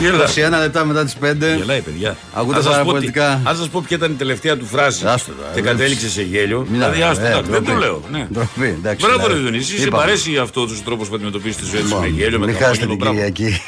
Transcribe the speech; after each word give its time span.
Γελά. 0.00 0.24
21 0.58 0.60
λεπτά 0.60 0.84
μετά 0.84 1.04
τις 1.04 1.16
5. 1.22 1.56
Γελάει 1.56 1.80
παιδιά 1.80 2.16
Ακούτε 2.34 2.58
Ας 2.58 2.64
σας 2.64 2.72
πω 2.72 2.78
παραπολιτικά. 2.80 3.40
τι- 3.44 3.50
Ας 3.50 3.56
σας 3.56 3.68
πω 3.68 3.82
ποια 3.86 3.96
ήταν 3.96 4.10
η 4.10 4.14
τελευταία 4.14 4.56
του 4.56 4.66
φράση 4.66 5.06
Άστο 5.06 5.32
τώρα, 5.32 5.48
Και 5.54 5.62
δεν- 5.62 5.70
κατέληξε 5.76 6.08
σε 6.10 6.22
γέλιο 6.22 6.58
Μην 6.58 6.68
Δηλαδή 6.72 6.96
είναι, 6.96 7.04
άστο, 7.06 7.24
ε, 7.24 7.28
εντάξει, 7.28 7.50
δεν 7.50 7.62
ντροπή. 7.62 7.80
το 7.80 7.86
λέω 7.86 8.02
ναι. 8.12 8.26
Ντροπή, 8.32 8.66
εντάξει, 8.78 9.06
Μπράβο 9.06 9.26
ρε 9.26 9.32
δηλαδή. 9.34 9.42
Διονύση, 9.48 9.76
σε 9.78 9.86
Είπαμε. 9.86 10.02
παρέσει 10.02 10.36
αυτός 10.38 10.68
τους 10.70 10.82
τρόπους 10.84 11.08
που 11.08 11.14
αντιμετωπίζεις 11.14 11.56
τη 11.56 11.64
ζωή 11.64 11.80
της 11.80 11.92
με 11.92 12.06
γέλιο, 12.06 12.38
με 12.38 12.46
Μην 12.46 12.54
τα 12.58 12.64
χάσετε 12.64 12.86
μόνοι 12.86 12.98
την 12.98 13.06
του, 13.06 13.12
μπράβο. 13.14 13.30
Κυριακή. 13.32 13.60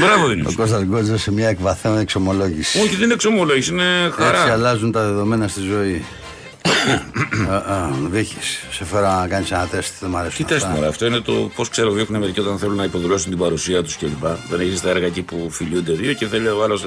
Μπράβο 0.00 0.24
Ο 0.24 0.26
Διονύση 0.28 0.54
Κώστας 0.56 0.82
Γκότζος 0.82 1.20
σε 1.22 1.32
μια 1.32 1.48
εκβαθέμενη 1.48 2.00
εξομολόγηση. 2.02 2.78
Όχι 2.78 2.88
δεν 2.94 3.02
είναι 3.04 3.12
εξομολόγηση, 3.12 3.70
είναι 3.72 3.84
Έτσι 4.06 4.20
χαρά 4.20 4.52
αλλάζουν 4.52 4.92
τα 4.92 5.02
δεδομένα 5.04 5.48
στη 5.48 5.60
ζωή. 5.60 6.04
Α, 7.50 7.54
α, 7.56 7.90
Βύχης, 8.10 8.64
σε 8.70 8.84
φέρα 8.84 9.20
να 9.20 9.28
κάνεις 9.28 9.50
ένα 9.50 9.66
τεστ, 9.66 9.92
δεν 10.00 10.10
μ' 10.10 10.16
αρέσουν 10.16 10.36
Τι 10.36 10.44
τεστ 10.44 10.64
αυτά. 10.64 10.74
μωρέ, 10.76 10.88
αυτό; 10.88 11.06
Είναι 11.06 11.20
το 11.20 11.32
πώς 11.54 11.68
ξέρω 11.68 11.90
δείχνουν 11.90 12.20
μερικοί 12.20 12.40
όταν 12.40 12.58
θέλουν 12.58 12.76
να 12.76 12.84
υποδηλώσουν 12.84 13.30
την 13.30 13.38
παρουσία 13.38 13.82
τους 13.82 13.96
κλπ. 13.96 14.24
Δεν 14.50 14.60
έχεις 14.60 14.80
τα 14.80 14.88
έργα 14.90 15.06
εκεί 15.06 15.22
που 15.22 15.48
φιλιούνται 15.50 15.92
δύο 15.92 16.12
και 16.12 16.26
θέλει 16.26 16.48
ο 16.48 16.62
άλλος 16.62 16.84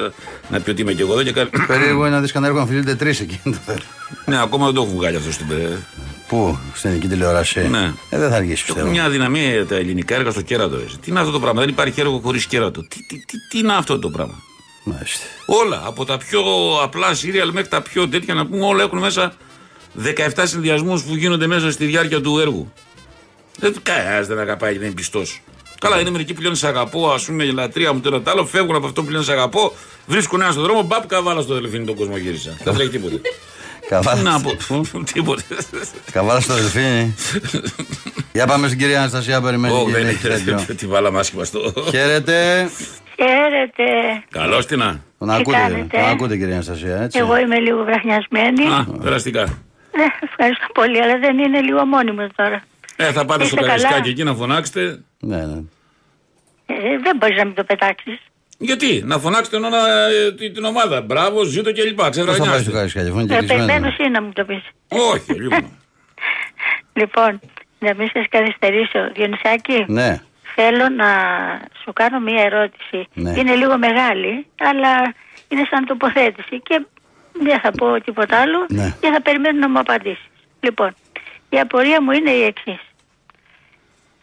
να 0.49 0.59
πει 0.59 0.69
ότι 0.69 0.81
είμαι 0.81 0.93
και 0.93 1.01
εγώ 1.01 1.13
εδώ 1.13 1.23
και 1.23 1.31
κάνει. 1.31 1.49
Περίεργο 1.67 2.05
είναι 2.05 2.15
να 2.15 2.21
δεις 2.21 2.31
κανένα 2.31 2.51
έργο 2.53 2.65
να 2.65 2.71
φιλούνται 2.71 2.95
τρεις 2.95 3.19
εκεί. 3.19 3.39
το 3.43 3.53
θέλω. 3.65 3.79
ναι, 4.25 4.41
ακόμα 4.41 4.65
δεν 4.65 4.73
το 4.73 4.81
έχουν 4.81 4.95
βγάλει 4.95 5.15
αυτό 5.15 5.31
στην 5.31 5.47
πε- 5.47 5.77
Πού, 6.27 6.57
στην 6.73 6.89
ελληνική 6.89 7.09
τηλεόραση; 7.13 7.67
Ναι. 7.69 7.93
Ε, 8.09 8.17
δεν 8.17 8.29
θα 8.29 8.35
αργήσει 8.35 8.53
Έχουν 8.63 8.65
πιστεύω. 8.65 8.89
μια 8.89 9.03
αδυναμία 9.03 9.65
τα 9.65 9.75
ελληνικά 9.75 10.15
έργα 10.15 10.31
στο 10.31 10.41
κέρατο. 10.41 10.75
έτσι. 10.75 10.97
Τι 10.97 11.09
είναι 11.11 11.19
αυτό 11.19 11.31
το 11.31 11.39
πράγμα, 11.39 11.59
δεν 11.59 11.69
υπάρχει 11.69 11.99
έργο 11.99 12.19
χωρίς 12.23 12.45
κέρατο. 12.45 12.81
Τι, 12.87 13.03
τι, 13.03 13.25
τι, 13.25 13.37
τι 13.49 13.57
είναι 13.59 13.73
αυτό 13.73 13.99
το 13.99 14.09
πράγμα; 14.09 14.33
Μάλιστα. 14.83 15.25
Όλα, 15.45 15.81
από 15.85 16.05
τα 16.05 16.17
πιο 16.17 16.41
απλά 16.83 17.13
σύριαλ 17.13 17.51
μέχρι 17.51 17.69
τα 17.69 17.81
πιο 17.81 18.07
τέτοια 18.07 18.33
να 18.33 18.45
πούμε, 18.45 18.65
όλα 18.65 18.83
έχουν 18.83 18.99
μέσα 18.99 19.33
17 20.35 20.43
συνδυασμούς 20.43 21.03
που 21.03 21.15
γίνονται 21.15 21.47
μέσα 21.47 21.71
στη 21.71 21.85
διάρκεια 21.85 22.21
του 22.21 22.39
έργου. 22.39 22.73
Δεν 23.57 23.75
κανένας 23.83 24.27
δεν 24.27 24.39
αγαπάει 24.39 24.71
και 24.71 24.77
δεν 24.77 24.87
είναι 24.87 24.95
πιστός. 24.95 25.41
Καλά, 25.79 25.99
είναι 25.99 26.09
μερικοί 26.09 26.33
που 26.33 26.41
λένε 26.41 26.55
σε 26.55 26.67
αγαπώ, 26.67 27.11
ας 27.11 27.25
πούμε, 27.25 27.43
η 27.43 27.51
λατρεία 27.51 27.93
μου 27.93 27.99
το 27.99 28.09
ένα 28.09 28.21
τ' 28.21 28.27
άλλο, 28.27 28.45
φεύγουν 28.45 28.75
από 28.75 28.85
αυτό 28.85 29.03
που 29.03 29.09
λένε 29.09 29.23
σε 29.23 29.31
αγαπώ, 29.31 29.73
βρίσκουν 30.05 30.41
ένα 30.41 30.51
στον 30.51 30.63
δρόμο, 30.63 30.81
μπαπ 30.81 31.07
καβάλα 31.07 31.41
στο 31.41 31.53
δελφίνι 31.53 31.85
τον 31.85 31.95
κόσμο 31.95 32.17
γύρισα. 32.17 32.57
Δεν 32.63 32.73
τρέχει 32.73 32.89
τίποτε. 32.89 33.15
Τι 33.15 33.87
Καβάλα. 33.87 34.21
να 34.21 34.41
πω, 34.41 34.51
τίποτε. 35.13 35.43
Καβάλα 36.11 36.39
στο 36.39 36.53
δελφίνι. 36.53 37.15
Για 38.33 38.47
πάμε 38.47 38.67
στην 38.67 38.79
κυρία 38.79 38.99
Αναστασία, 38.99 39.41
περιμένει. 39.41 39.73
Ω, 39.73 39.85
και 39.85 39.91
δεν 39.91 40.07
έχει 40.07 40.27
τέτοιο. 40.27 40.51
είναι. 40.51 40.73
Τι 40.73 40.87
βάλαμε 40.87 41.19
άσχημα 41.19 41.43
στο. 41.43 41.73
Χαίρετε. 41.89 42.69
Χαίρετε. 43.15 43.83
Καλώς 44.31 44.65
την 44.65 44.77
να. 44.77 45.03
Τον 45.19 45.27
Τι 45.27 45.33
ακούτε, 45.33 45.57
κάνετε; 45.57 45.97
τον 45.97 46.09
ακούτε 46.09 46.37
κυρία 46.37 46.53
Αναστασία, 46.53 47.01
έτσι. 47.01 47.19
Εγώ 47.19 47.37
είμαι 47.37 47.59
λίγο 47.59 47.83
βραχνιασμένη. 47.83 48.65
Α, 48.67 48.87
περαστικά. 49.01 49.57
Ναι, 49.97 50.05
ευχαριστώ 50.21 50.65
πολύ, 50.73 51.01
αλλά 51.01 51.17
δεν 51.19 51.37
είναι 51.39 51.61
λίγο 51.61 51.85
μόνιμος 51.85 52.27
τώρα. 52.35 52.63
Ε, 52.95 53.11
θα 53.11 53.25
πάτε 53.25 53.45
στο 53.45 53.55
Είστε 53.55 53.67
καλά; 53.67 53.81
καρισκάκι 53.83 54.09
εκεί 54.09 54.23
να 54.23 54.33
φωνάξετε. 54.33 55.03
Ναι, 55.19 55.37
ναι. 55.45 55.61
Ε, 56.65 56.97
δεν 57.03 57.17
μπορείς 57.17 57.37
να 57.37 57.45
μην 57.45 57.53
το 57.55 57.63
πετάξεις. 57.63 58.19
Γιατί, 58.57 59.01
να 59.05 59.17
φωνάξετε 59.19 59.55
ενώ 59.57 59.69
να, 59.69 59.77
ε, 60.07 60.33
τη- 60.33 60.51
την 60.51 60.63
ομάδα. 60.63 61.01
Μπράβο, 61.01 61.43
ζήτω 61.43 61.71
και 61.71 61.83
λοιπά. 61.83 62.07
Πώς 62.07 62.15
θα 62.17 62.23
πάει 62.25 62.33
στο 62.35 62.41
Ξεβρανιάστε. 62.43 62.71
Καρισκάκι, 62.71 63.09
αφού 63.09 63.19
είναι 63.19 63.27
και 63.27 63.33
Ε, 63.33 63.37
κλεισμένο. 63.37 63.65
περιμένω 63.65 63.95
εσύ 63.99 64.09
να 64.09 64.21
μου 64.21 64.31
το 64.33 64.45
πεις. 64.45 64.63
Όχι, 64.87 65.33
λίγο. 65.33 65.57
Λοιπόν, 66.93 67.39
να 67.79 67.93
μην 67.95 68.09
σας 68.13 68.25
καθυστερήσω, 68.29 69.11
Διονυσάκη, 69.13 69.85
Ναι. 69.87 70.21
θέλω 70.55 70.89
να 70.89 71.07
σου 71.83 71.93
κάνω 71.93 72.19
μία 72.19 72.43
ερώτηση. 72.43 73.07
Ναι. 73.13 73.33
Είναι 73.37 73.55
λίγο 73.55 73.77
μεγάλη, 73.77 74.45
αλλά 74.59 75.13
είναι 75.47 75.67
σαν 75.69 75.85
τοποθέτηση 75.85 76.59
και 76.61 76.85
δεν 77.33 77.59
θα 77.59 77.71
πω 77.71 78.01
τίποτα 78.01 78.37
άλλο 78.41 78.65
Ναι. 78.69 78.95
και 78.99 79.09
θα 79.11 79.21
περιμένω 79.21 79.59
να 79.59 79.69
μου 79.69 79.79
απαντήσεις. 79.79 80.25
Λοιπόν, 80.59 80.95
η 81.49 81.59
απορία 81.59 82.01
μου 82.01 82.11
είναι 82.11 82.29
η 82.31 82.43
εξής. 82.43 82.79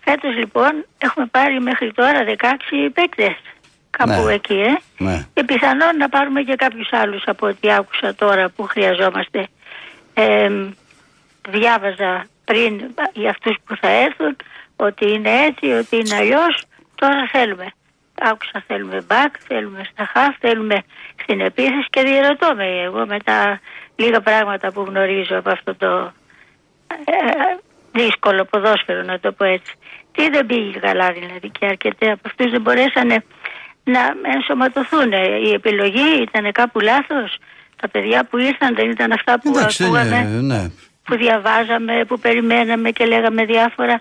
Φέτος 0.00 0.34
λοιπόν 0.36 0.86
έχουμε 0.98 1.26
πάρει 1.26 1.60
μέχρι 1.60 1.92
τώρα 1.92 2.24
16 2.24 2.90
παίκτες 2.94 3.36
κάπου 3.90 4.24
Ναι. 4.24 4.32
εκεί, 4.32 4.54
ε. 4.60 4.76
Ναι. 5.04 5.26
Και 5.34 5.44
πιθανόν 5.44 5.96
να 5.96 6.08
πάρουμε 6.08 6.42
και 6.42 6.54
κάποιους 6.54 6.88
άλλους 6.92 7.22
από 7.26 7.46
ό,τι 7.46 7.72
άκουσα 7.72 8.14
τώρα 8.14 8.48
που 8.48 8.62
χρειαζόμαστε. 8.62 9.46
Ε, 10.14 10.50
διάβαζα 11.48 12.26
πριν 12.44 12.80
για 13.12 13.30
αυτούς 13.30 13.56
που 13.64 13.76
θα 13.80 13.88
έρθουν 13.88 14.36
ότι 14.76 15.10
είναι 15.12 15.30
έτσι, 15.44 15.66
ότι 15.66 15.96
είναι 15.96 16.14
αλλιώς. 16.16 16.62
Τώρα 16.94 17.28
θέλουμε. 17.32 17.66
Άκουσα 18.20 18.64
θέλουμε 18.66 19.06
back, 19.08 19.32
θέλουμε 19.46 19.80
στα 19.92 20.10
half, 20.14 20.36
θέλουμε 20.40 20.82
στην 21.22 21.40
επίθεση 21.40 21.86
και 21.90 22.02
διερωτώ 22.02 22.54
με 22.56 22.82
εγώ 22.82 23.06
με 23.06 23.18
τα 23.24 23.60
λίγα 23.96 24.20
πράγματα 24.20 24.72
που 24.72 24.84
γνωρίζω 24.88 25.38
από 25.38 25.50
αυτό 25.50 25.74
το 25.74 26.12
ε, 26.88 27.56
δύσκολο 27.92 28.44
ποδόσφαιρο 28.44 29.02
να 29.02 29.20
το 29.20 29.32
πω 29.32 29.44
έτσι. 29.44 29.72
Τι 30.12 30.28
δεν 30.28 30.46
πήγε 30.46 30.78
καλά 30.78 31.12
δηλαδή 31.12 31.50
και 31.50 31.66
αρκετοί 31.66 32.10
από 32.10 32.20
αυτούς 32.24 32.50
δεν 32.50 32.60
μπορέσανε 32.60 33.24
να 33.84 34.00
ενσωματωθούν. 34.34 35.12
Η 35.44 35.52
επιλογή 35.52 36.22
ήταν 36.22 36.52
κάπου 36.52 36.80
λάθος. 36.80 37.38
Τα 37.80 37.88
παιδιά 37.88 38.24
που 38.24 38.38
ήρθαν 38.38 38.74
δεν 38.74 38.90
ήταν 38.90 39.12
αυτά 39.12 39.40
που 39.40 39.48
Εντάξει, 39.48 39.84
ακούγαμε, 39.84 40.16
είναι, 40.16 40.54
ναι. 40.54 40.70
που 41.04 41.16
διαβάζαμε, 41.16 42.04
που 42.04 42.18
περιμέναμε 42.18 42.90
και 42.90 43.04
λέγαμε 43.04 43.44
διάφορα. 43.44 44.00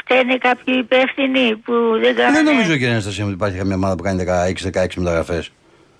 Φταίνε 0.00 0.36
κάποιοι 0.38 0.74
υπεύθυνοι 0.78 1.56
που 1.56 1.72
δεν 2.02 2.14
κάνανε... 2.16 2.36
Δεν 2.36 2.44
νομίζω 2.44 2.72
κυρία 2.72 2.90
Αναστασία 2.90 3.24
μου 3.24 3.30
ότι 3.30 3.38
υπάρχει 3.38 3.58
καμία 3.58 3.76
ομάδα 3.76 3.94
που 3.96 4.02
κάνει 4.02 4.24
16-16 4.72 4.86
μεταγραφές 4.96 5.50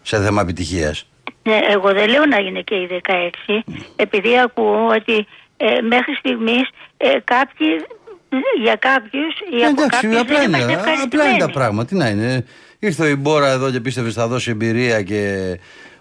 σε 0.03 0.23
θέμα 0.23 0.41
επιτυχίας. 0.41 1.07
Ναι, 1.43 1.59
εγώ 1.71 1.93
δεν 1.93 2.09
λέω 2.09 2.27
να 2.27 2.37
είναι 2.37 2.61
και 2.61 2.75
οι 2.75 2.89
16, 3.49 3.59
επειδή 3.97 4.39
ακούω 4.39 4.87
ότι 4.87 5.27
ε, 5.57 5.81
μέχρι 5.81 6.15
στιγμής 6.15 6.69
ε, 6.97 7.09
κάποιοι, 7.25 7.69
για 8.63 8.75
κάποιους 8.75 9.35
ή 9.53 9.61
Ε, 9.63 9.67
από 9.67 9.83
Εντάξει, 9.83 9.89
κάποιους 10.07 10.21
απλά 10.21 10.39
δεν 10.39 10.49
είναι, 10.49 10.59
είμαστε 10.59 10.75
απλά 10.75 10.93
είναι 10.93 11.03
τα 11.03 11.05
ευχαριστημένοι. 11.05 11.53
πράγματα. 11.53 11.89
Τι 11.89 11.95
να 11.95 12.09
είναι. 12.09 12.45
Ήρθε 12.79 13.03
ο 13.03 13.07
Ιμπόρα 13.07 13.49
εδώ 13.51 13.71
και 13.71 13.81
πίστευε 13.81 14.11
θα 14.11 14.27
δώσει 14.29 14.51
εμπειρία 14.51 15.03
και 15.03 15.21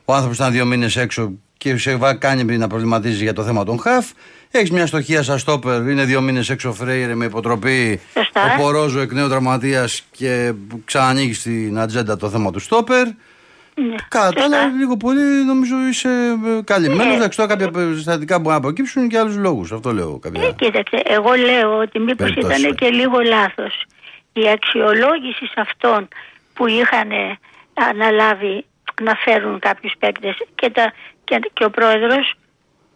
ο 0.06 0.14
άνθρωπος 0.14 0.38
ήταν 0.38 0.52
δύο 0.52 0.66
μήνες 0.66 0.96
έξω 0.96 1.32
και 1.58 1.78
σε 1.78 1.96
βα- 1.96 2.16
κάνει 2.16 2.58
να 2.58 2.68
προβληματίζεις 2.68 3.22
για 3.22 3.34
το 3.34 3.44
θέμα 3.44 3.64
των 3.64 3.80
χαφ. 3.80 4.06
Έχεις 4.52 4.72
μια 4.72 4.86
στοχεία 4.88 5.24
σαν 5.24 5.40
στόπερ, 5.40 5.90
είναι 5.90 6.04
δύο 6.04 6.22
μήνες 6.22 6.50
έξω 6.50 6.70
ο 6.70 6.74
Φρέιρε 6.74 7.16
με 7.16 7.26
υποτροπή. 7.26 8.00
Σωστά. 8.14 8.42
Ο 8.58 8.62
Πορόζο 8.62 9.00
εκ 9.00 9.12
νέου 9.12 9.30
τραυματίας 9.30 10.04
και 10.12 10.54
ξανανοίγει 10.86 11.34
στην 11.34 11.80
ατζέντα 11.80 12.18
το 12.18 12.30
θέμα 12.30 12.52
του 12.52 12.60
στόπερ. 12.60 13.06
Ναι, 13.06 13.96
Κατά 14.08 14.32
τα 14.34 14.42
σωστά. 14.42 14.58
άλλα, 14.62 14.68
λίγο 14.78 14.98
πολύ 14.98 15.46
νομίζω 15.46 15.76
είσαι 15.90 16.10
ε, 16.10 16.62
καλυμμένος. 16.64 17.06
Ναι. 17.06 17.14
Εντάξει, 17.16 17.38
τώρα 17.38 17.50
κάποια 17.50 17.72
περιστατικά 17.72 18.40
μπορεί 18.40 18.56
να 18.56 18.62
προκύψουν 18.62 19.08
και 19.08 19.18
άλλους 19.18 19.36
λόγους. 19.36 19.72
Αυτό 19.72 19.92
λέω. 19.94 20.20
Ε, 20.26 20.30
Κάποια... 20.30 20.52
κοίταξε, 20.52 21.02
εγώ 21.06 21.34
λέω 21.34 21.78
ότι 21.78 22.00
μήπως 22.00 22.16
Περιπτώσεις. 22.30 22.60
ήταν 22.64 22.76
και 22.76 22.90
λίγο 22.90 23.20
λάθος 23.20 23.86
η 24.34 24.50
αξιολόγηση 24.50 25.46
σε 25.46 25.54
αυτών 25.62 26.08
που 26.54 26.68
είχαν 26.68 27.12
ε, 27.12 27.38
αναλάβει 27.74 28.66
να 29.02 29.16
φέρουν 29.16 29.60
κάποιους 29.60 29.94
παίκτες 30.00 30.36
και, 30.56 30.70
τα, 30.70 30.94
και, 31.28 31.40
και 31.54 31.66
ο 31.66 31.70
πρόεδρος 31.70 32.34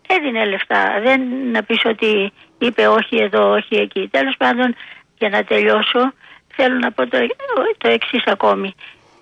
έδινε 0.08 0.46
λεφτά. 0.46 1.00
Δεν 1.04 1.22
να 1.52 1.64
πεις 1.64 1.86
ότι 1.86 2.32
είπε 2.58 2.88
όχι 2.88 3.16
εδώ, 3.16 3.52
όχι 3.52 3.76
εκεί. 3.76 4.08
Τέλος 4.12 4.36
πάντων, 4.38 4.76
για 5.18 5.30
να 5.30 5.44
τελειώσω, 5.44 6.14
θέλω 6.56 6.78
να 6.78 6.92
πω 6.92 7.08
το, 7.08 7.18
το 7.78 7.90
εξής 7.90 8.24
ακόμη. 8.26 8.76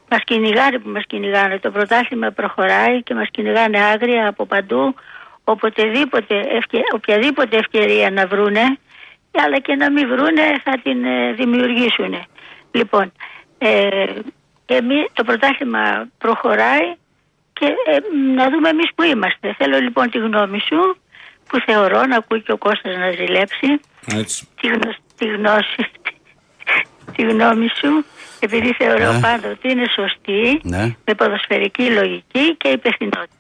Μας 0.10 0.24
κυνηγάνε 0.24 0.78
που 0.80 0.90
μας 0.90 1.04
κυνηγάνε. 1.08 1.60
Το 1.60 1.72
πρωτάθλημα 1.72 2.32
προχωράει 2.32 3.04
και 3.04 3.14
μας 3.14 3.28
κυνηγάνε 3.32 3.80
άγρια 3.80 4.28
από 4.28 4.46
παντού. 4.46 4.96
Οποτεδήποτε, 5.44 6.40
ευκαι, 6.40 6.80
οποιαδήποτε 6.94 7.58
ευκαιρία 7.58 8.12
να 8.12 8.28
βρούνε, 8.28 8.78
αλλά 9.44 9.60
και 9.60 9.76
να 9.76 9.92
μην 9.92 10.08
βρούνε 10.08 10.62
θα 10.64 10.80
την 10.84 11.06
ε, 11.06 11.32
δημιουργήσουν. 11.34 12.26
Λοιπόν, 12.72 13.12
ε, 13.58 14.06
εμείς, 14.66 15.06
το 15.14 15.24
πρωτάθλημα 15.24 16.08
προχωράει 16.18 16.96
και 17.60 17.66
ε, 17.86 17.98
να 18.36 18.50
δούμε 18.50 18.70
εμείς 18.70 18.90
που 18.96 19.04
είμαστε. 19.04 19.56
Θέλω 19.58 19.78
λοιπόν 19.80 20.10
τη 20.10 20.18
γνώμη 20.18 20.60
σου, 20.60 20.98
που 21.50 21.60
θεωρώ 21.66 22.06
να 22.06 22.16
ακούει 22.16 22.42
και 22.42 22.52
ο 22.52 22.58
Κώστας 22.58 22.96
να 22.98 23.12
ζηλέψει, 23.12 23.70
Έτσι. 24.16 24.48
τη, 24.62 24.68
γνω, 24.68 24.90
τη 25.18 25.26
γνώση, 25.26 25.84
τη 27.16 27.22
γνώμη 27.24 27.68
σου, 27.80 28.06
επειδή 28.40 28.74
θεωρώ 28.78 29.12
Ναι. 29.14 29.20
πάντα 29.20 29.50
ότι 29.50 29.72
είναι 29.72 29.86
σωστή, 29.96 30.60
Ναι. 30.64 30.96
με 31.06 31.14
ποδοσφαιρική 31.16 31.84
λογική 31.90 32.56
και 32.58 32.68
υπευθυνότητα. 32.68 33.34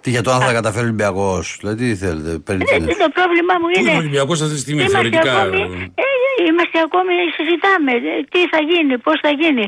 Τι 0.00 0.10
για 0.10 0.22
το 0.22 0.30
αν 0.30 0.40
θα 0.40 0.52
καταφέρει 0.52 0.84
ο 0.84 0.86
Ολυμπιακός. 0.88 1.56
Δηλαδή, 1.60 1.88
τι 1.90 1.96
θέλετε, 1.96 2.38
περί 2.38 2.62
Ε, 2.70 2.76
τίνος. 2.76 2.96
το 2.96 3.08
πρόβλημα 3.18 3.54
μου 3.60 3.68
Πού 3.72 3.78
είναι 3.78 3.88
ο 3.88 3.92
είναι... 3.92 3.98
Ολυμπιακός 4.04 4.40
αυτή 4.42 4.54
τη 4.54 4.60
στιγμή, 4.60 4.80
Είμαστε 4.80 4.96
θεωρητικά; 4.98 5.40
ακόμη, 5.40 5.92
ε, 5.94 6.08
είμαστε 6.48 6.78
ακόμη, 6.86 7.12
συζητάμε 7.36 7.92
ε, 7.92 8.22
τι 8.32 8.40
θα 8.52 8.60
γίνει, 8.70 8.98
πώς 8.98 9.16
θα 9.24 9.30
γίνει. 9.40 9.64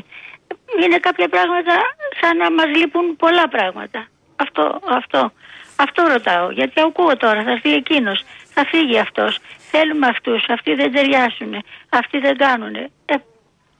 Είναι 0.83 0.97
κάποια 0.97 1.27
πράγματα 1.27 1.75
σαν 2.19 2.37
να 2.37 2.51
μας 2.51 2.67
λείπουν 2.75 3.15
πολλά 3.15 3.47
πράγματα. 3.47 4.07
Αυτό, 4.35 4.79
αυτό. 4.99 5.31
Αυτό 5.75 6.07
ρωτάω. 6.13 6.51
Γιατί 6.51 6.81
ακούω 6.87 7.17
τώρα, 7.17 7.43
θα 7.43 7.51
έρθει 7.51 7.73
εκείνος, 7.73 8.23
θα 8.53 8.65
φύγει 8.65 8.99
αυτός. 8.99 9.39
Θέλουμε 9.71 10.07
αυτούς, 10.07 10.45
αυτοί 10.49 10.73
δεν 10.73 10.91
ταιριάσουν, 10.93 11.63
αυτοί 11.89 12.17
δεν 12.19 12.37
κάνουν. 12.37 12.75
Ε, 12.75 13.15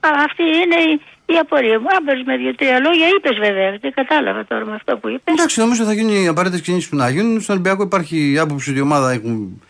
αυτή 0.00 0.42
είναι 0.42 0.78
η, 0.90 1.00
η 1.26 1.36
απορία 1.38 1.80
μου. 1.80 1.86
Αν 1.96 2.24
με 2.24 2.36
δύο-τρία 2.36 2.78
λόγια, 2.78 3.08
είπες 3.08 3.38
βέβαια. 3.38 3.78
Δεν 3.80 3.92
κατάλαβα 3.94 4.44
τώρα 4.44 4.64
με 4.64 4.74
αυτό 4.74 4.96
που 4.96 5.08
είπες. 5.08 5.34
Εντάξει, 5.34 5.60
νομίζω 5.60 5.84
θα 5.84 5.92
γίνουν 5.92 6.22
οι 6.22 6.28
απαραίτητες 6.28 6.64
κινήσεις 6.64 6.88
που 6.88 6.96
να 6.96 7.10
γίνουν. 7.10 7.40
Στον 7.40 7.54
Ολυμπιακό 7.54 7.82
υπάρχει 7.82 8.32
η 8.32 8.38
άποψη 8.38 8.70
ότι 8.70 8.78
η 8.78 8.82
ομάδα 8.82 9.10
έχουν, 9.10 9.62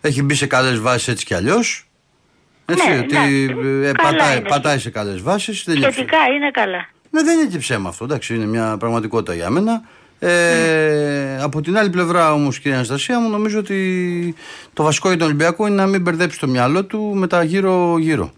έχει 0.00 0.22
μπει 0.22 0.34
σε 0.34 0.46
καλές 0.46 0.80
βάσεις 0.80 1.08
έτσι 1.08 1.24
κι 1.24 1.34
αλλιώς. 1.34 1.86
Έτσι, 2.66 2.88
Ναι, 2.88 2.98
ότι 2.98 3.14
ναι. 3.14 3.86
ε, 3.88 3.92
Καλά 3.92 4.10
πατάει, 4.10 4.36
είναι. 4.38 4.48
πατάει 4.48 4.78
σε 4.78 4.90
καλές 4.90 5.20
βάσεις. 5.22 5.62
Δεν, 5.66 5.76
είναι 5.76 5.90
Σχετικά 5.90 6.16
είναι 6.36 6.50
καλά. 6.50 6.88
ναι, 7.10 7.22
δεν 7.22 7.38
είναι 7.38 7.48
και 7.48 7.58
ψέμα 7.58 7.88
αυτό. 7.88 8.04
Εντάξει, 8.04 8.34
είναι 8.34 8.46
μια 8.46 8.76
πραγματικότητα 8.78 9.34
για 9.34 9.50
μένα. 9.50 9.82
Ε, 10.18 11.38
Από 11.42 11.60
την 11.60 11.78
άλλη 11.78 11.90
πλευρά 11.90 12.32
όμως, 12.32 12.58
κυρία 12.58 12.76
Αναστασία, 12.76 13.20
μου 13.20 13.28
νομίζω 13.30 13.58
ότι 13.58 14.34
το 14.72 14.82
βασικό 14.82 15.08
για 15.08 15.16
τον 15.16 15.26
Ολυμπιακό 15.26 15.66
είναι 15.66 15.76
να 15.76 15.86
μην 15.86 16.00
μπερδέψει 16.00 16.38
το 16.38 16.48
μυαλό 16.48 16.84
του 16.84 17.12
με 17.14 17.26
τα 17.26 17.42
γύρω-γύρω. 17.42 18.32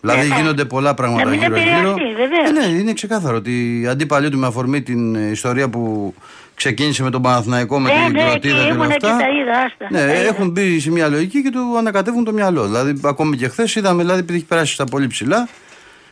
Δηλαδή 0.00 0.28
Ναι. 0.28 0.34
γίνονται 0.36 0.64
πολλά 0.64 0.94
πράγματα 0.94 1.24
Να 1.24 1.30
μην 1.30 1.40
γύρω-γύρω. 1.40 1.70
επηρεαστεί, 1.74 2.02
βεβαίως. 2.16 2.48
Ε, 2.48 2.52
ναι, 2.72 2.78
είναι 2.80 2.92
ξεκάθαρο 2.92 3.36
ότι 3.36 3.80
οι 3.80 3.86
αντίπαλοι 3.86 4.30
του 4.30 4.38
με 4.38 4.46
αφορμή 4.46 4.82
την 4.82 5.14
ε, 5.14 5.30
ιστορία 5.30 5.68
που 5.68 6.14
ξεκίνησε 6.54 7.02
με 7.02 7.10
τον 7.10 7.22
Παναθηναϊκό, 7.22 7.78
με 7.80 7.88
Ναι, 7.92 8.04
την 8.04 8.12
ναι, 8.12 8.20
εκεί 8.20 8.30
κροτίδα 8.30 8.54
και 8.54 8.60
όλα 8.60 8.68
ήμουνα 8.72 8.96
και 8.96 9.06
αυτά. 9.06 9.16
τα 9.18 9.28
είδα, 9.28 9.52
άστα. 9.66 9.86
Ναι, 9.90 9.98
Τα 10.06 10.20
είδα. 10.20 10.28
έχουν 10.28 10.50
μπει 10.50 10.80
σε 10.80 10.90
μια 10.90 11.08
λογική 11.08 11.42
και 11.42 11.50
του 11.50 11.76
ανακατεύουν 11.78 12.24
το 12.24 12.32
μυαλό. 12.32 12.64
Δηλαδή, 12.66 13.00
ακόμη 13.04 13.36
και 13.36 13.48
χθες 13.48 13.74
είδαμε, 13.74 14.02
δηλαδή, 14.02 14.20
επειδή 14.20 14.38
έχει 14.38 14.46
περάσει 14.46 14.72
στα 14.72 14.84
πολύ 14.84 15.06
ψηλά, 15.06 15.48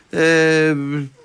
ε, 0.09 0.75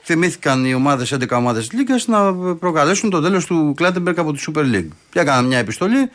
θυμήθηκαν 0.02 0.64
οι 0.64 0.74
ομάδες, 0.74 1.12
11 1.12 1.36
ομάδες 1.36 1.68
της 1.68 1.78
Λίγκας, 1.78 2.06
να 2.06 2.34
προκαλέσουν 2.34 3.10
το 3.10 3.20
τέλος 3.20 3.46
του 3.46 3.72
Κλάτεμπεργκ 3.76 4.18
από 4.18 4.32
τη 4.32 4.44
Super 4.48 4.60
League. 4.60 4.88
Και 5.10 5.20
έκαναν 5.20 5.44
μια 5.44 5.58
επιστολή. 5.58 6.10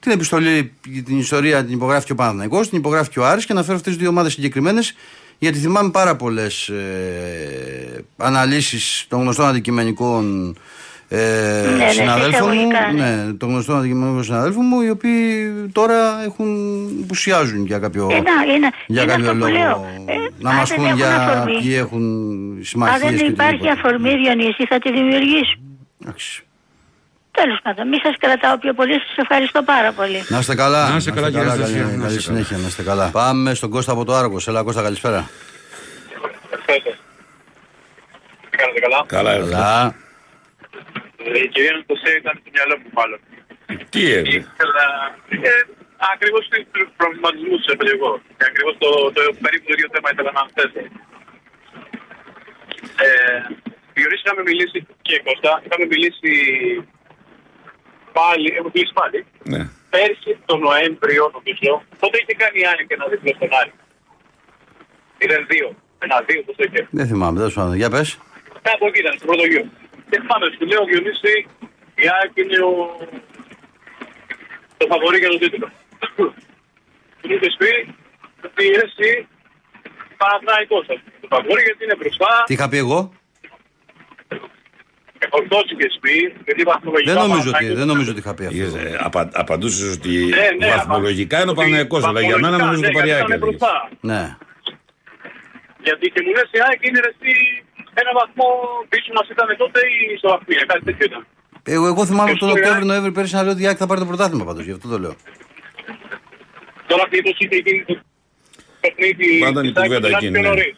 Την 0.00 0.12
επιστολή, 0.12 0.72
την 1.04 1.18
ιστορία 1.18 1.64
την 1.64 1.74
υπογράφει 1.74 2.06
και 2.06 2.12
ο 2.12 2.14
Παναθηναϊκός, 2.14 2.68
την 2.68 2.78
υπογράφει 2.78 3.10
και 3.10 3.18
ο 3.20 3.26
Άρης 3.26 3.46
και 3.46 3.52
αναφέρω 3.52 3.76
αυτές 3.76 3.92
τις 3.92 4.00
δύο 4.02 4.10
ομάδες 4.10 4.32
συγκεκριμένες, 4.32 4.94
γιατί 5.38 5.58
θυμάμαι 5.58 5.90
πάρα 5.90 6.16
πολλές 6.16 6.68
ε, 6.68 8.04
αναλύσεις 8.16 9.04
των 9.08 9.20
γνωστών 9.20 9.46
αντικειμενικών 9.46 10.56
ε, 11.08 11.74
ναι, 11.76 11.88
συναδέλφων 11.90 12.48
μου. 12.48 12.52
εισαγωγικά, 12.54 12.92
ναι. 12.92 13.24
Ναι, 13.24 13.32
των 13.32 13.48
γνωστών 13.48 13.78
αντικειμενικών 13.78 14.24
συναδέλφων 14.24 14.64
μου, 14.66 14.80
οι 14.80 14.90
οποίοι 14.90 15.52
τώρα 15.72 16.22
έχουν, 16.24 16.48
πουσιάζουν 17.08 17.66
για 17.66 17.78
κάποιο, 17.78 18.08
Ε, 18.10 18.14
να, 18.14 18.54
είναι, 18.54 18.68
για 18.86 19.02
είναι 19.02 19.12
κάποιο 19.12 19.30
αυτό 19.30 19.44
που 19.44 19.50
λόγο. 19.52 19.52
λέω. 19.58 19.86
Ε, 20.06 20.14
να 20.38 20.50
αν 20.50 20.56
μας 20.56 20.68
δεν 20.68 20.76
πούν 20.78 20.86
έχουν 20.86 20.96
για 20.98 21.16
αφορμή, 21.16 21.58
ποιοι 21.60 21.74
έχουν 21.78 22.02
Αν 22.58 22.64
συμμαχίες 22.64 23.20
δεν 23.20 23.26
υπάρχει 23.30 23.68
αφορμή, 23.68 24.14
Διονύση, 24.16 24.66
θα 24.66 24.78
τη 24.78 24.92
δημιουργήσουμε. 24.92 25.64
Τέλος 27.30 27.58
πάντων, 27.62 27.88
μη 27.88 27.96
σας 28.02 28.14
κρατάω 28.18 28.58
πιο 28.58 28.72
πολύ, 28.74 28.92
σας 28.92 29.16
ευχαριστώ 29.16 29.62
πάρα 29.62 29.92
πολύ. 29.92 30.24
Να 30.28 30.38
είστε 30.38 30.54
καλά. 30.54 30.88
Να 30.90 30.96
είστε 30.96 31.10
καλά, 31.10 31.30
κύριε 31.30 31.44
Αναστασία, 31.44 31.82
καλή, 31.82 31.96
να 31.96 32.02
καλή 32.02 32.16
είστε 32.16 32.30
καλά. 32.32 32.38
συνέχεια, 32.44 32.56
να 32.62 32.66
είστε 32.66 32.82
καλά. 32.82 33.08
Πάμε 33.10 33.54
στον 33.54 33.70
Κώστα 33.70 33.92
από 33.92 34.04
το 34.04 34.14
Άργο. 34.14 34.36
Έλα, 34.46 34.62
Κώστα, 34.62 34.82
καλησπέρα. 34.82 35.28
Τι 38.50 38.56
κάνετε 38.56 38.80
καλά; 38.80 39.04
Καλά, 39.06 39.32
καλά. 39.32 39.50
Καλά. 39.50 39.86
Ε, 39.86 39.94
Η 41.42 41.48
κυρία 41.52 41.72
Νοτοσέ 41.76 42.12
ήταν 42.20 42.34
στο 42.40 42.48
μυαλό 42.54 42.74
μου 42.80 42.90
μάλλον. 42.98 43.20
Τι 43.92 44.02
έγινε. 44.18 44.44
Ήθελα 44.54 44.86
ε, 45.50 45.52
ακριβώς 46.12 46.42
τους 46.72 46.88
προβληματισμούς 47.00 47.62
έπαιρνε 47.72 47.92
εγώ. 47.98 48.12
Και 48.36 48.46
ακριβώς 48.50 48.74
το, 48.82 48.90
το 49.14 49.20
περίπου 49.44 49.66
το 49.68 49.72
ίδιο 49.76 49.88
θέμα 49.94 50.08
ήθελα 50.12 50.32
να 50.38 50.42
θέσω. 50.56 50.82
Ε, 53.04 53.10
Διονύση 53.94 54.22
είχαμε 54.24 54.42
μιλήσει 54.50 54.78
και 55.06 55.14
Κώστα, 55.26 55.52
είχαμε 55.64 55.84
μιλήσει 55.92 56.32
πάλι, 58.18 58.46
έχουμε 58.56 58.72
μιλήσει 58.74 58.94
πάλι. 59.00 59.18
Ναι. 59.52 59.62
Πέρσι 59.94 60.32
το 60.48 60.54
Νοέμβριο 60.66 61.24
νομίζω, 61.36 61.72
τότε 62.02 62.16
είχε 62.20 62.34
κάνει 62.42 62.58
η 62.62 62.66
Άλλη 62.70 62.82
και 62.86 62.94
ένα 62.98 63.06
διπλό 63.12 63.32
στον 63.38 63.50
Άλλη. 63.60 63.72
Ήταν 65.24 65.40
δύο. 65.52 65.68
Ένα 66.04 66.16
δύο, 66.26 66.40
πώς 66.46 66.54
το 66.58 66.62
είχε. 66.66 66.80
Δεν 66.98 67.06
θυμάμαι, 67.10 67.38
δεν 67.40 67.48
σου 67.50 67.58
πάντων. 67.60 67.76
Για 67.80 67.90
πες. 67.94 68.08
Κάπου 68.68 68.86
εκεί 68.86 69.00
ήταν, 69.04 69.12
στο 69.18 69.26
πρώτο 69.26 69.44
γύρο. 69.50 69.64
Και 70.10 70.18
πάμε, 70.28 70.46
σου 70.56 70.64
λέω 70.70 70.82
Διονύση, 70.90 71.34
η 72.04 72.04
ΑΕΚ 72.14 72.32
είναι 72.42 72.58
ο... 72.70 72.72
το 74.76 74.84
φαβορή 74.90 75.18
για 75.18 75.28
τον 75.32 75.38
τίτλο. 75.38 75.68
Του 77.20 77.32
είχες 77.34 77.54
πει 77.60 77.70
ότι 78.46 78.64
εσύ 78.84 79.10
Παναθηναϊκός 80.20 80.80
ας 80.94 80.98
πούμε, 81.02 81.16
το 81.20 81.28
φαβορή 81.34 81.62
γιατί 81.68 81.84
είναι 81.84 81.96
μπροστά. 82.00 82.30
Τι 82.46 82.52
είχα 82.54 82.68
πει 82.68 82.76
εγώ; 82.86 83.00
Ορθώς 85.30 85.64
είχες 85.72 85.98
πει, 86.00 86.14
γιατί 86.44 86.62
βαθμολογικά 86.62 87.12
Δεν 87.12 87.20
νομίζω, 87.22 87.38
ότι, 87.40 87.50
Παναθηναϊκός- 87.50 87.78
δεν 87.78 87.86
νομίζω 87.92 88.10
ότι 88.10 88.20
είχα 88.20 88.34
πει 88.34 88.44
αυτό. 88.46 88.56
Είχες, 88.56 88.74
ε, 88.74 88.96
απα, 89.00 89.30
απαντούσες 89.32 89.92
ότι 89.96 90.08
Ναι, 90.38 90.48
ναι, 90.66 90.74
βαθμολογικά 90.74 91.36
απα- 91.36 91.42
είναι 91.42 91.50
ο 91.50 91.54
ότι 91.54 91.60
Παναγιακός, 91.62 92.02
αλλά 92.04 92.20
για 92.20 92.36
μένα 92.44 92.56
βαθμολογικά, 92.58 92.64
νομίζω 92.66 92.82
το 92.82 92.88
ναι, 92.88 92.98
Παριάκι. 92.98 93.18
γιατί 93.18 93.32
ήταν 93.32 93.42
έλεγες. 93.42 93.58
μπροστά. 93.58 93.74
Ναι. 94.10 94.22
Γιατί 95.86 96.06
και 96.14 96.20
μου 96.24 96.32
λες 96.36 96.48
η 96.56 96.58
ΑΕΚ 96.66 96.80
είναι 96.86 97.00
ρε, 97.06 97.10
εσύ, 97.14 97.32
ένα 98.00 98.10
βαθμό 98.20 98.46
πίσω 98.92 99.10
μας 99.16 99.26
ήταν 99.34 99.48
τότε 99.62 99.80
ή 100.12 100.16
στο 100.20 100.28
βαθμία, 100.34 100.64
κάτι 100.70 100.84
τέτοιο 100.88 101.04
ήταν. 101.10 101.22
Εγώ, 101.74 101.86
εγώ 101.92 102.02
θυμάμαι 102.06 102.30
Και 102.32 102.38
τον 102.38 102.48
στο 102.48 102.56
Οκτώβριο 102.56 102.72
Ιράκ- 102.74 102.88
Νοέμβρη 102.90 103.12
πέρυσι 103.16 103.34
να 103.34 103.42
λέω 103.42 103.52
ότι 103.56 103.62
η 103.62 103.66
ΑΕΚ 103.68 103.76
θα 103.82 103.86
πάρει 103.86 104.00
το 104.04 104.06
πρωτάθλημα 104.06 104.44
πάντως. 104.48 104.64
Γι' 104.68 104.74
αυτό 104.78 104.88
το 104.88 104.98
λέω. 105.04 105.14
Τώρα 106.90 107.04
μήπως 107.12 107.34
είχε 107.38 107.56
γίνει 107.66 107.82
το 107.88 107.94
παιχνίδι 108.80 109.28
Πάντα 109.46 109.60
είναι 109.60 109.68
η 109.68 109.72
της 109.72 109.80
ΑΕΚ 109.82 109.88
κουβέντα 109.88 110.06
τουλάχιστον 110.06 110.14
εκείνη, 110.24 110.32
πιο 110.32 110.42
ναι. 110.42 110.48
νωρίς. 110.48 110.76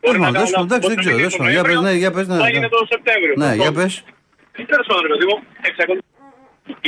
Δεν 0.00 0.06
Μπορεί 0.06 0.18
να 0.18 0.26
θυμάμαι, 0.26 0.38
δεν 0.38 0.46
κάνω 0.52 0.56
σου- 0.56 0.66
εντάξει, 0.68 0.86
δεν 0.88 0.96
λάθος, 0.96 1.04
ξέρω. 1.04 1.16
το 1.16 1.22
δεν 1.24 1.30
σου- 1.30 1.42
Για 1.54 1.62
πες, 1.62 1.74
Νοέμβριο, 1.74 1.80
ναι, 1.86 1.92
για 2.02 2.10
πες. 2.14 2.26
Ναι, 2.30 2.36
Θα 2.40 2.44
ναι. 2.44 2.48
έγινε 2.50 2.68
το 2.74 2.80
Σεπτέμβριο. 2.92 3.34
Ναι, 3.42 3.50
για 3.62 3.72
πες. 3.78 3.92
Τέλος 4.72 4.86
πάντων, 4.88 5.02
ρε 5.06 5.10
παιδί 5.12 5.26
μου, 5.30 5.36
εξακολουθεί. 5.68 6.08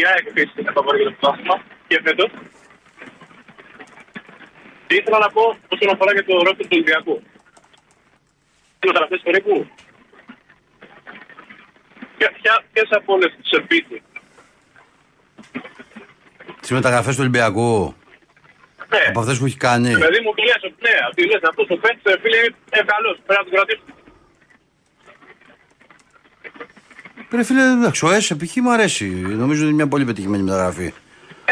Η 0.01 0.03
ΑΕΚ 0.11 0.25
επίσης 0.33 0.55
είναι 0.61 0.73
φαβορή 0.77 0.97
για 1.01 1.07
το 1.11 1.15
πρωτάθλημα 1.21 1.57
και 1.89 1.97
φέτος. 2.07 2.31
Και 4.87 4.95
ήθελα 5.01 5.19
να 5.27 5.31
πω 5.37 5.43
όσον 5.75 5.89
αφορά 5.95 6.11
και 6.17 6.23
το 6.29 6.33
ρόλο 6.39 6.53
του 6.59 6.67
Ολυμπιακού. 6.77 7.15
Τι 8.79 8.87
μεταγραφές 8.87 9.21
περίπου. 9.25 9.67
Ποια- 12.19 12.33
ποια- 12.43 12.65
Ποιες 12.73 12.89
από 12.91 13.13
όλες 13.15 13.33
τις 13.43 13.51
ελπίδες. 13.51 14.01
Τις 16.61 16.71
μεταγραφές 16.71 17.15
του 17.15 17.21
Ολυμπιακού. 17.21 17.95
Ναι. 18.91 18.99
Από 19.09 19.21
αυτές 19.21 19.39
που 19.39 19.45
έχει 19.47 19.57
κάνει. 19.57 19.89
Δηλαδή 19.95 20.21
μου 20.25 20.35
του 20.35 20.43
λες 20.45 20.61
ότι 20.65 20.75
ναι, 20.81 20.95
ότι 21.11 21.27
λες 21.27 21.41
αυτός 21.51 21.67
ο 21.71 21.77
παίκτης, 21.77 22.13
ε, 22.15 22.19
φίλε, 22.23 22.37
είναι 22.37 22.85
καλός, 22.87 23.19
πρέπει 23.27 23.41
να 23.45 23.51
τον 23.51 23.53
κρατήσουμε. 23.55 23.91
Ρε 27.33 27.43
φίλε, 27.45 27.63
εντάξει, 27.63 28.07
ο 28.07 28.11
ΕΣ 28.11 28.35
π.χ. 28.39 28.57
μου 28.57 28.73
αρέσει. 28.73 29.07
Νομίζω 29.43 29.59
ότι 29.61 29.67
είναι 29.69 29.75
μια 29.77 29.89
πολύ 29.89 30.05
πετυχημένη 30.05 30.43
μεταγραφή. 30.43 30.93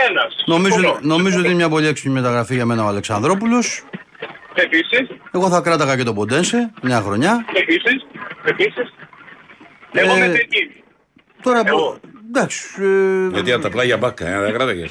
Ένας. 0.08 0.34
Νομίζω, 0.46 0.74
Συμφωνώ. 0.78 0.98
νομίζω 1.02 1.38
ότι 1.38 1.46
είναι 1.46 1.56
μια 1.56 1.68
πολύ 1.68 1.86
έξυπνη 1.86 2.12
μεταγραφή 2.12 2.54
για 2.54 2.66
μένα 2.66 2.84
ο 2.84 2.86
Αλεξανδρόπουλος. 2.86 3.84
Επίσης, 4.54 5.08
Εγώ 5.32 5.48
θα 5.48 5.60
κράταγα 5.60 5.96
και 5.96 6.02
τον 6.02 6.14
Ποντένσε 6.14 6.70
μια 6.82 7.00
χρονιά. 7.00 7.44
επίσης, 7.60 8.06
επίσης, 8.44 8.94
εγώ 9.92 10.14
Ε, 10.14 10.18
με 10.18 10.24
την 10.24 10.34
εκείνη. 10.34 10.82
Τώρα 11.42 11.62
Εγώ. 11.66 11.76
που. 11.78 12.00
Εντάξει. 12.28 12.66
ε, 12.80 13.28
Γιατί 13.32 13.52
από 13.52 13.62
τα 13.62 13.70
πλάγια 13.70 13.96
μπάκα, 13.96 14.28
ε, 14.28 14.40
δεν 14.40 14.52
κράταγες. 14.52 14.90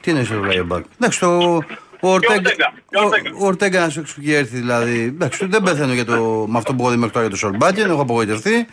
Τι 0.00 0.10
είναι 0.10 0.24
στο 0.24 0.40
Ράιμπακ. 0.44 0.84
Εντάξει, 0.98 1.20
το. 1.20 1.62
Ο 2.00 2.08
Ορτέγκα, 2.12 2.34
Ορτέγκα, 2.34 2.72
και 2.90 2.96
ο 2.96 3.00
ο- 3.00 3.04
Ορτέγκα. 3.04 3.30
ο 3.38 3.46
Ορτέγκα 3.46 3.80
να 3.80 3.88
σου 3.88 4.04
έχει 4.20 4.32
έρθει 4.32 4.56
δηλαδή. 4.56 5.00
Εντάξει, 5.02 5.46
δεν 5.46 5.62
πεθαίνω 5.62 5.92
για 5.92 6.04
το, 6.04 6.46
με 6.48 6.58
αυτό 6.58 6.74
που 6.74 6.82
έχω 6.82 6.90
δει 6.90 6.96
μέχρι 6.96 7.12
τώρα 7.12 7.26
για 7.26 7.34
το 7.34 7.40
Σορμπάκεν. 7.40 7.90
Έχω 7.90 8.00
απογοητευτεί. 8.00 8.66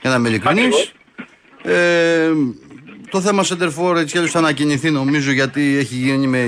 Για 0.00 0.10
να 0.10 0.16
είμαι 0.16 0.28
ειλικρινής. 0.28 0.64
Ακριβώς. 0.64 0.92
Ε, 1.62 2.30
το 3.10 3.20
θέμα 3.20 3.42
Σεντερφόρ 3.44 3.96
έτσι 3.96 4.10
κι 4.10 4.16
αλλιώς 4.16 4.32
θα 4.32 4.38
ανακοινηθεί 4.38 4.90
νομίζω 4.90 5.30
γιατί 5.32 5.76
έχει 5.78 5.94
γίνει 5.94 6.26
με 6.26 6.38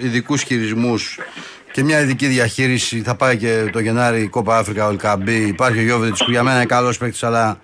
ειδικούς 0.00 0.42
χειρισμούς 0.42 1.18
και 1.74 1.82
μια 1.84 2.00
ειδική 2.00 2.26
διαχείριση. 2.26 3.02
Θα 3.02 3.14
πάει 3.14 3.36
και 3.36 3.68
το 3.72 3.78
Γενάρη 3.78 4.20
η 4.22 4.28
Κόπα 4.28 4.58
Αφρικα 4.58 4.86
Ολκαμπή. 4.86 5.34
Υπάρχει 5.46 5.78
ο 5.78 5.82
Γιώβετς 5.82 6.24
που 6.24 6.30
για 6.30 6.42
μένα 6.42 6.56
είναι 6.56 6.64
καλός 6.66 6.98
παίκτης, 6.98 7.22
αλλά 7.22 7.60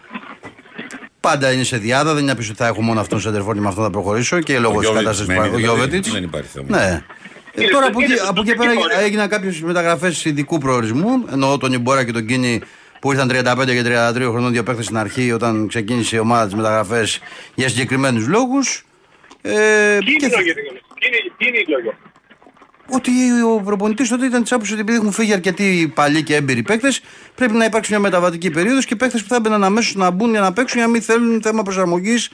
πάντα 1.21 1.53
είναι 1.53 1.65
σε 1.65 1.77
διάδα. 1.77 2.13
Δεν 2.15 2.23
είναι 2.23 2.33
να 2.33 2.39
πει 2.39 2.45
ότι 2.49 2.57
θα 2.57 2.67
έχω 2.67 2.83
μόνο 2.83 3.01
αυτόν 3.01 3.21
Σεντερφόρ 3.21 3.55
και 3.55 3.61
με 3.61 3.69
αυτόν 3.69 3.85
θα 3.85 3.91
προχωρήσω 3.91 4.41
και 4.41 4.59
λόγω 4.59 4.79
της 4.79 4.83
Γιώβετιτς 4.89 5.05
κατάστασης 5.19 5.35
που 5.35 5.41
μένει, 5.41 5.47
υπάρχει. 5.57 5.69
Ο 5.69 5.73
δηλαδή, 5.75 5.89
Γιώβετιτ. 5.91 6.13
Δεν 6.13 6.23
υπάρχει 6.23 6.49
θέμα. 6.53 6.67
Ναι. 6.79 7.03
Ε, 7.55 7.63
Είναι 7.63 7.71
τώρα 7.71 7.85
στο- 7.87 7.93
από 7.93 8.01
εκεί, 8.01 8.11
είναι 8.13 8.21
στο 8.21 8.31
από 8.31 8.41
εκεί 8.41 8.55
πέρα 8.55 8.71
τεχνικό, 8.71 8.87
ρε. 8.99 9.05
έγιναν 9.05 9.29
κάποιες 9.29 9.61
μεταγραφές 9.61 10.25
ειδικού 10.25 10.59
προορισμού. 10.59 11.09
Εννοώ 11.33 11.59
τον 11.59 11.73
Ιμπόρα 11.73 12.05
και 12.05 12.13
τον 12.13 12.27
Κίνη 12.27 12.61
που 13.01 13.13
ήρθαν 13.13 13.29
35 13.29 13.65
και 13.75 13.83
33 13.83 14.31
χρονών 14.31 14.53
δύο 14.53 14.63
παίχτε 14.63 14.83
στην 14.83 14.97
αρχή 14.97 15.33
όταν 15.33 15.69
ξεκίνησε 15.69 16.17
η 16.17 16.19
ομάδα 16.19 16.45
της 16.45 16.55
μεταγραφές 16.55 17.19
για 17.55 17.69
συγκεκριμένους 17.69 18.27
λόγους. 18.27 18.85
Ε, 19.43 19.51
Ποιοι 20.05 20.17
και 20.17 20.25
είναι 20.25 20.27
οι 20.27 20.31
θα- 20.31 20.41
λόγοι, 20.41 21.91
ότι 22.93 23.11
ο 23.57 23.61
προπονητής 23.65 24.09
τότε 24.09 24.27
ήταν 24.27 24.43
της 24.43 24.53
άποψης 24.53 24.73
ότι 24.73 24.81
επειδή 24.81 24.97
έχουν 24.99 25.13
φύγει 25.13 25.33
αρκετοί 25.33 25.93
παλιοί 25.95 26.23
και 26.23 26.35
έμπειροι 26.37 26.63
παίκτες, 26.63 27.01
πρέπει 27.35 27.53
να 27.53 27.65
υπάρξει 27.65 27.91
μια 27.91 28.01
μεταβατική 28.01 28.51
περίοδος 28.51 28.85
και 28.85 28.97
παίκτες 28.97 29.23
που 29.23 29.29
θα 29.29 29.37
έμπαιναν 29.37 29.65
αμέσως 29.65 29.95
να 29.95 30.11
μπουν 30.11 30.31
για 30.31 30.41
να 30.41 30.53
παίξουν 30.53 30.77
για 30.79 30.87
να 30.87 30.93
μην 30.93 31.03
θέλουν 31.03 31.43
θέμα 31.43 31.63
προσαρμογής. 31.63 32.31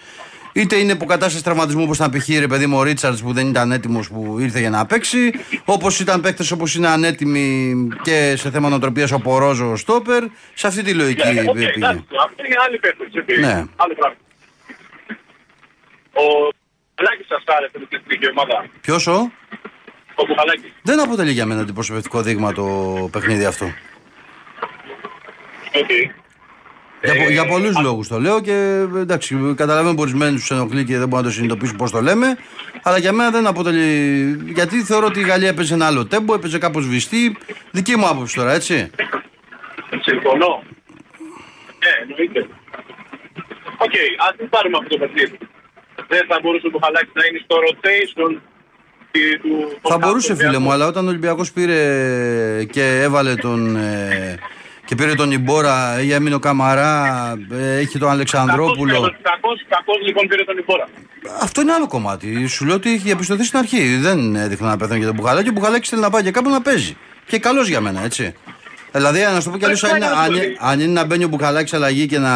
Είτε 0.52 0.76
είναι 0.76 0.92
υποκατάσταση 0.92 1.44
τραυματισμού 1.44 1.82
όπως 1.82 1.96
ήταν 1.96 2.10
π.χ. 2.10 2.28
ρε 2.28 2.46
παιδί 2.46 2.66
μου 2.66 2.78
ο 2.78 2.82
Ρίτσαρτς 2.82 3.22
που 3.22 3.32
δεν 3.32 3.48
ήταν 3.48 3.72
έτοιμος 3.72 4.08
που 4.08 4.36
ήρθε 4.40 4.60
για 4.60 4.70
να 4.70 4.86
παίξει. 4.86 5.32
Όπως 5.64 6.00
ήταν 6.00 6.20
παίκτες 6.20 6.50
όπως 6.50 6.74
είναι 6.74 6.88
ανέτοιμοι 6.88 7.74
και 8.02 8.34
σε 8.36 8.50
θέμα 8.50 8.68
νοοτροπίας 8.68 9.12
ο 9.12 9.18
Πορόζο 9.20 9.70
ο 9.70 9.76
Στόπερ. 9.76 10.22
Σε 10.54 10.66
αυτή 10.66 10.82
τη 10.82 10.94
λογική 10.94 11.32
Ναι, 11.32 11.40
οκ, 11.40 11.52
πήγε. 11.54 11.66
εντάξει, 11.66 12.04
Αυτό 12.24 12.44
είναι 12.46 12.56
άλλη 12.66 12.78
παίκτες, 12.78 13.06
έτσι. 13.12 13.40
Ναι. 13.40 13.64
Άλλο 13.76 13.94
πράγμα. 13.98 14.16
Ο 16.12 16.24
Μπουχαλάκης 16.96 17.26
σας 17.28 17.42
άρεσε 17.56 17.78
με 17.78 17.86
την 17.86 17.98
εθνική 18.00 18.26
ομάδα. 18.30 18.66
Ποιος 18.80 19.06
ο; 19.06 19.30
Ο 20.18 20.24
Μπουχαλάκης. 20.26 20.72
Δεν 20.82 21.00
αποτελεί 21.00 21.32
για 21.32 21.46
μένα 21.46 21.60
αντιπροσωπευτικό 21.60 22.22
δείγμα 22.22 22.52
το 22.52 22.64
παιχνίδι 23.12 23.44
αυτό. 23.44 23.64
Οκ. 25.74 25.90
Για, 27.02 27.14
πο- 27.14 27.22
Ε, 27.28 27.32
για 27.32 27.46
πολλού 27.46 27.72
λόγους 27.82 28.08
το 28.08 28.20
λέω 28.20 28.40
και 28.40 28.52
εντάξει, 28.96 29.54
καταλαβαίνω 29.56 29.94
που 29.94 30.00
ορισμένου 30.00 30.36
του 30.48 30.54
ενοχλεί 30.54 30.84
και 30.84 30.98
δεν 30.98 31.08
μπορούν 31.08 31.24
να 31.24 31.30
το 31.30 31.34
συνειδητοποιήσουν 31.34 31.76
πώς 31.76 31.90
το 31.90 32.00
λέμε. 32.00 32.38
Αλλά 32.82 32.98
για 32.98 33.12
μένα 33.12 33.30
δεν 33.30 33.46
αποτελεί. 33.46 34.52
Γιατί 34.52 34.82
θεωρώ 34.82 35.06
ότι 35.06 35.20
η 35.20 35.22
Γαλλία 35.22 35.48
έπαιζε 35.48 35.74
ένα 35.74 35.86
άλλο 35.86 36.06
τέμπο, 36.06 36.34
έπαιζε 36.34 36.58
κάπως 36.58 36.86
βυστή. 36.88 37.36
Δική 37.70 37.96
μου 37.96 38.06
άποψη 38.08 38.34
τώρα, 38.34 38.52
έτσι. 38.52 38.90
Συμφωνώ. 40.00 40.62
Ναι, 41.82 41.90
εννοείται. 42.02 42.40
Οκ, 43.78 43.94
ας 44.28 44.34
μην 44.38 44.48
πάρουμε 44.48 44.76
αυτό 44.76 44.88
το 44.88 44.98
παιχνίδι. 44.98 45.38
Δεν 46.08 46.22
θα 46.28 46.38
μπορούσε 46.42 46.66
ο 46.66 46.70
Μπουχαλάκης 46.70 47.12
να 47.14 47.26
είναι 47.26 47.40
στο 47.44 47.56
rotation 47.66 48.32
τη- 49.18 49.38
του... 49.38 49.78
Θα 49.82 49.94
του 49.94 49.98
μπορούσε, 50.06 50.28
κάθε 50.32 50.44
φίλε 50.44 50.58
μου, 50.58 50.72
αλλά 50.72 50.86
όταν 50.86 51.04
ο 51.06 51.08
Ολυμπιακός 51.08 51.52
πήρε 51.52 51.78
και 52.70 53.00
έβαλε 53.02 53.34
τον. 53.34 53.76
ε, 53.76 54.38
και 54.84 54.94
πήρε 54.94 55.14
τον 55.14 55.30
Ιμπόρα, 55.30 56.00
ή 56.02 56.12
έμεινε 56.12 56.34
ο 56.34 56.38
Καμαρά, 56.38 57.32
ε, 57.52 57.76
έχει 57.78 57.98
τον 57.98 58.10
Αλεξανδρόπουλο. 58.10 59.00
Κακώς, 59.22 59.64
κακώς 59.68 59.96
λοιπόν 60.06 60.26
πήρε 60.26 60.44
τον 60.44 60.58
Ιμπόρα. 60.58 60.88
Αυτό 61.40 61.60
είναι 61.60 61.72
άλλο 61.72 61.86
κομμάτι. 61.86 62.46
Σου 62.46 62.64
λέω 62.64 62.74
ότι 62.74 62.88
έχει 62.92 63.02
διαπιστωθεί 63.02 63.44
στην 63.44 63.58
αρχή. 63.58 63.96
Δεν 63.96 64.36
έδειχνε 64.36 64.68
να 64.68 64.76
πεθαίνει 64.76 64.98
για 64.98 65.06
τον 65.06 65.16
Μπουχαλάκη. 65.16 65.48
Ο 65.48 65.52
Μπουχαλάκης 65.52 65.88
θέλει 65.88 66.02
να 66.02 66.10
πάει 66.10 66.22
και 66.22 66.30
κάπου 66.30 66.50
να 66.50 66.62
παίζει. 66.62 66.96
Και 67.26 67.38
καλός 67.38 67.68
για 67.68 67.80
μένα, 67.80 68.04
έτσι. 68.04 68.34
Δηλαδή, 68.96 69.20
να 69.34 69.40
σου 69.40 69.50
πω 69.50 69.58
κι 69.58 69.64
αλλιώ, 69.64 69.78
αν, 69.90 69.96
είναι- 69.96 70.06
αν, 70.06 70.34
είναι- 70.34 70.56
αν 70.60 70.80
είναι 70.80 70.92
να 70.92 71.04
μπαίνει 71.04 71.24
ο 71.24 71.28
Μπουχαλάκης 71.28 71.72
αλλαγή 71.74 72.06
και 72.06 72.18
να 72.18 72.34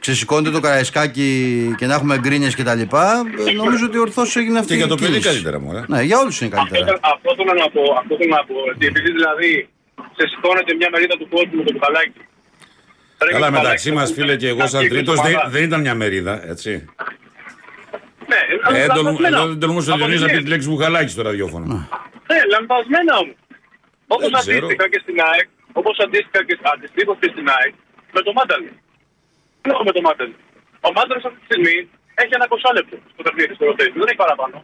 ξεσηκώνεται 0.00 0.50
το 0.50 0.60
καραϊσκάκι 0.60 1.28
και 1.78 1.86
να 1.86 1.94
έχουμε 1.94 2.18
γκρίνιες 2.18 2.54
κτλ. 2.56 2.68
ε, 2.68 3.52
Νομίζω 3.56 3.84
ότι 3.86 3.98
ορθώ 3.98 4.22
έγινε 4.34 4.58
αυτή 4.58 4.70
Και 4.70 4.76
για 4.76 4.84
η 4.84 4.88
το 4.88 4.94
παιδί 4.94 5.06
κίνηση. 5.10 5.28
καλύτερα 5.28 5.60
μου, 5.60 5.76
ε. 5.76 5.84
Ναι, 5.88 6.02
για 6.02 6.18
όλους 6.18 6.40
είναι 6.40 6.50
Αυτό, 6.56 6.68
καλύτερα. 6.74 6.98
αυτό 7.14 7.28
θέλω 7.36 7.52
να 7.62 7.68
πω. 7.70 7.82
Αυτό 8.00 8.12
θέλω 8.18 8.34
να 8.38 8.44
πω. 8.48 8.54
Ότι 8.74 8.86
επειδή 8.86 9.10
δηλαδή 9.18 9.68
σε 10.16 10.24
σηκώνεται 10.30 10.74
μια 10.74 10.88
μερίδα 10.92 11.16
του 11.20 11.28
κόσμου 11.34 11.54
με 11.58 11.64
το 11.64 11.72
Μπουχαλάκη. 11.72 12.20
Πρέπει 13.18 13.32
Καλά, 13.36 13.46
το 13.46 13.52
μεταξύ 13.52 13.88
Μπουχαλάκη 13.90 13.92
μας, 13.98 14.08
να 14.08 14.14
φίλε, 14.16 14.36
και 14.42 14.48
εγώ, 14.54 14.66
σαν 14.66 14.80
βγει 14.80 14.88
τρίτος, 14.88 15.18
ομάδα. 15.18 15.38
δεν, 15.42 15.50
δεν 15.54 15.62
ήταν 15.68 15.80
μια 15.80 15.94
μερίδα, 15.94 16.34
έτσι. 16.52 16.70
Ναι, 18.30 18.40
Ε, 18.78 18.86
λανθασμένα. 18.86 19.46
δεν 19.46 19.58
τολμούσε 19.62 19.90
ο 19.90 19.96
Διονύσης 19.96 20.20
να 20.20 20.26
πει 20.26 20.32
Αποδεικνύεται. 20.32 20.42
τη 20.42 20.48
λέξη 20.52 20.68
μπουχαλάκι 20.68 21.10
στο 21.16 21.22
ραδιόφωνο. 21.28 21.66
Ναι, 22.30 22.38
λανθασμένα 22.54 23.12
όμως. 23.22 23.36
Όπως 24.14 24.30
Δεν 24.30 24.40
ξέρω. 24.40 24.56
αντίστοιχα 24.66 24.88
και 24.92 24.98
στην 25.04 25.16
ΑΕΚ, 25.30 25.48
όπως 25.80 25.94
αντίστοιχα 26.04 26.40
και, 26.46 26.54
αντιστοίχως 26.74 27.16
και 27.20 27.28
στην 27.34 27.46
ΑΕΚ, 27.56 27.74
με 28.14 28.20
το 28.26 28.32
Μάνταλι. 28.38 28.72
Τι 29.60 29.68
έχω 29.72 29.84
με 29.88 29.92
το 29.96 30.00
Μάνταλι. 30.06 30.36
Ο 30.86 30.90
Μάνταλι 30.96 31.20
αυτή 31.28 31.38
τη 31.42 31.46
στιγμή 31.50 31.76
έχει 32.22 32.32
ένα 32.38 32.46
20 32.48 32.70
λεπτό 32.78 32.96
στο 33.12 33.22
παιχνίδι, 33.24 33.52
στο 33.58 33.64
rotation. 33.68 33.96
Δεν 34.00 34.08
έχει 34.10 34.22
παραπάνω. 34.24 34.56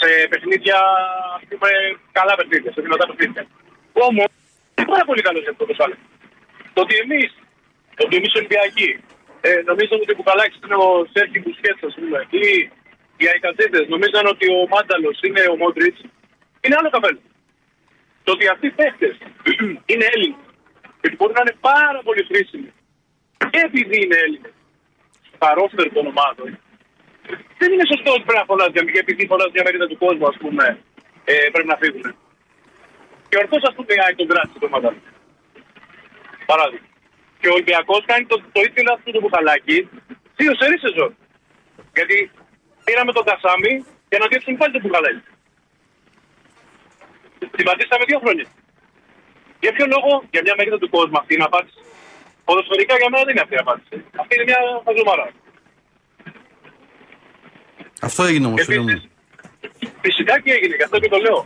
Σε 0.00 0.08
παιχνίδια, 0.30 0.78
ας 1.36 1.44
πούμε, 1.48 1.70
καλά 2.18 2.34
παιχνίδια, 2.38 2.70
σε 2.72 2.80
δυνατά 2.84 3.04
παιχνίδια. 3.08 3.44
Όμως, 4.08 4.30
είναι 4.74 4.88
πάρα 4.94 5.04
πολύ 5.08 5.22
καλός 5.26 5.42
για 5.44 5.52
αυτό 5.54 5.62
το 5.64 5.70
20 5.72 5.88
λεπτό. 5.90 6.06
Το 6.74 6.80
ότι 6.84 6.94
εμείς, 7.04 7.30
το 7.96 8.02
ότι 8.06 8.16
εμείς 8.20 8.32
Ολυμπιακοί, 8.38 8.90
ε, 9.48 9.60
νομίζαμε 9.70 10.02
ότι 10.04 10.12
ο 10.14 10.18
Κουκαλάκης 10.18 10.58
είναι 10.64 10.78
ο 10.86 10.90
Σέρκι 11.12 11.38
Μπουσκέτς, 11.42 11.82
ας 11.88 11.94
πούμε, 11.98 12.18
ή 12.42 12.44
οι 13.20 13.24
Αϊκατζίδε 13.32 13.80
νομίζαν 13.94 14.26
ότι 14.34 14.46
ο 14.56 14.60
Μάνταλος 14.72 15.18
είναι 15.26 15.42
ο 15.52 15.56
Μόντριτς, 15.62 16.00
είναι 16.64 16.76
άλλο 16.78 16.90
καπέλο. 16.94 17.20
Το 18.28 18.34
ότι 18.36 18.46
αυτοί 18.54 18.66
οι 18.70 18.76
παίχτε 18.80 19.08
είναι 19.90 20.06
Έλληνες 20.14 20.44
και 20.98 21.06
ότι 21.08 21.16
μπορεί 21.18 21.32
να 21.38 21.42
είναι 21.44 21.56
πάρα 21.70 22.00
πολύ 22.06 22.22
χρήσιμοι 22.30 22.70
και 23.52 23.60
επειδή 23.68 23.96
είναι 24.04 24.18
Έλληνες 24.24 24.54
στα 25.34 25.48
ρόστερ 25.58 25.86
των 25.96 26.04
ομάδων, 26.12 26.48
δεν 27.60 27.68
είναι 27.72 27.86
σωστό 27.92 28.10
ότι 28.16 28.24
πρέπει 28.28 28.40
να 28.42 28.48
φωνάζεις 28.50 28.92
και 28.94 29.02
επειδή 29.04 29.22
φωνάζεις 29.30 29.54
μια 29.56 29.64
μερίδα 29.66 29.86
του 29.90 29.98
κόσμου, 30.04 30.26
ας 30.32 30.38
πούμε, 30.42 30.64
ε, 31.30 31.34
πρέπει 31.54 31.70
να 31.74 31.78
φύγουν. 31.82 32.06
Και 33.28 33.36
ορθώ, 33.42 33.56
ας 33.70 33.74
πούμε, 33.76 33.90
η 33.96 34.00
ΑΕΚ 34.04 34.14
τον 34.20 34.28
κράτησε 34.30 34.58
το 34.64 34.68
Μάνταλο. 34.72 35.00
Παράδειγμα. 36.50 36.88
Και 37.40 37.48
ο 37.50 37.52
Ολυμπιακός 37.56 38.02
κάνει 38.10 38.24
το, 38.32 38.36
το 38.54 38.60
ήθελε 38.66 38.90
αυτό 38.96 39.08
το 39.14 39.20
μπουχαλάκι 39.22 39.78
δύο 40.38 40.52
σερή 40.60 40.78
σεζόν. 40.84 41.10
Γιατί 41.96 42.16
πήραμε 42.86 43.12
τον 43.16 43.24
Κασάμι 43.28 43.72
για 44.10 44.18
να 44.22 44.26
διέψουμε 44.30 44.56
πάλι 44.60 44.72
το 44.76 44.80
μπουχαλάκι. 44.82 45.22
Την 47.56 47.64
πατήσαμε 47.68 48.04
δύο 48.10 48.18
χρόνια. 48.22 48.46
Για 49.62 49.72
ποιο 49.76 49.86
λόγο, 49.94 50.10
για 50.32 50.40
μια 50.44 50.54
μερίδα 50.58 50.78
του 50.82 50.90
κόσμου 50.96 51.18
αυτή 51.20 51.34
είναι 51.34 51.44
απάντηση. 51.50 51.80
Ποδοσφαιρικά 52.46 52.94
για 53.00 53.08
μένα 53.10 53.24
δεν 53.26 53.32
είναι 53.34 53.44
αυτή 53.46 53.54
η 53.58 53.62
απάντηση. 53.64 53.96
Αυτή 54.22 54.32
είναι 54.34 54.46
μια 54.50 54.60
χαζομάρα. 54.86 55.26
Αυτό 58.08 58.22
έγινε 58.30 58.46
όμως, 58.46 58.64
φίλε 58.64 58.80
μου. 58.80 58.88
Επίσης, 58.88 59.10
φυσικά 60.04 60.34
και 60.40 60.52
έγινε, 60.56 60.74
γι' 60.78 60.86
αυτό 60.88 60.96
και 61.02 61.08
το 61.14 61.18
λέω. 61.26 61.40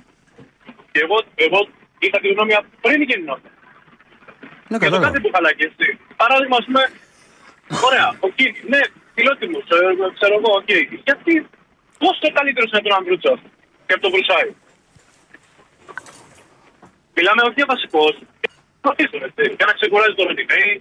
Και 0.93 1.01
εγώ, 1.07 1.17
εγώ 1.47 1.61
είχα 2.05 2.19
τη 2.23 2.29
γνώμη 2.35 2.53
πριν 2.85 3.01
γίνει 3.09 3.25
αυτό. 3.37 3.49
Ναι, 4.71 4.79
Και 4.79 4.85
το 4.85 4.91
κατάλαβα. 4.91 5.07
κάτι 5.07 5.21
Μπουχαλάκη, 5.25 5.63
έτσι. 5.71 5.87
Παράδειγμα, 6.23 6.57
ας 6.61 6.65
πούμε, 6.69 6.83
ωραία, 7.89 8.09
ο 8.27 8.29
Κίνι, 8.37 8.59
ναι, 8.73 8.81
φιλότιμο, 9.15 9.59
ξέρω 10.19 10.35
εγώ, 10.41 10.51
οκ. 10.61 10.71
Γιατί, 11.09 11.35
πόσο 12.03 12.27
καλύτερος 12.39 12.69
είναι 12.71 12.81
από 12.83 12.89
τον 12.89 12.97
Ανδρούτσα 12.99 13.33
και 13.87 13.93
από 13.97 14.03
τον 14.05 14.13
Βρουσάη; 14.15 14.49
Μιλάμε 17.17 17.41
όχι 17.47 17.57
για 17.61 17.69
βασικό, 17.75 18.05
για 19.59 19.67
να 19.71 19.75
ξεκουράζει 19.79 20.15
τον 20.19 20.27
Ροντινέι, 20.29 20.73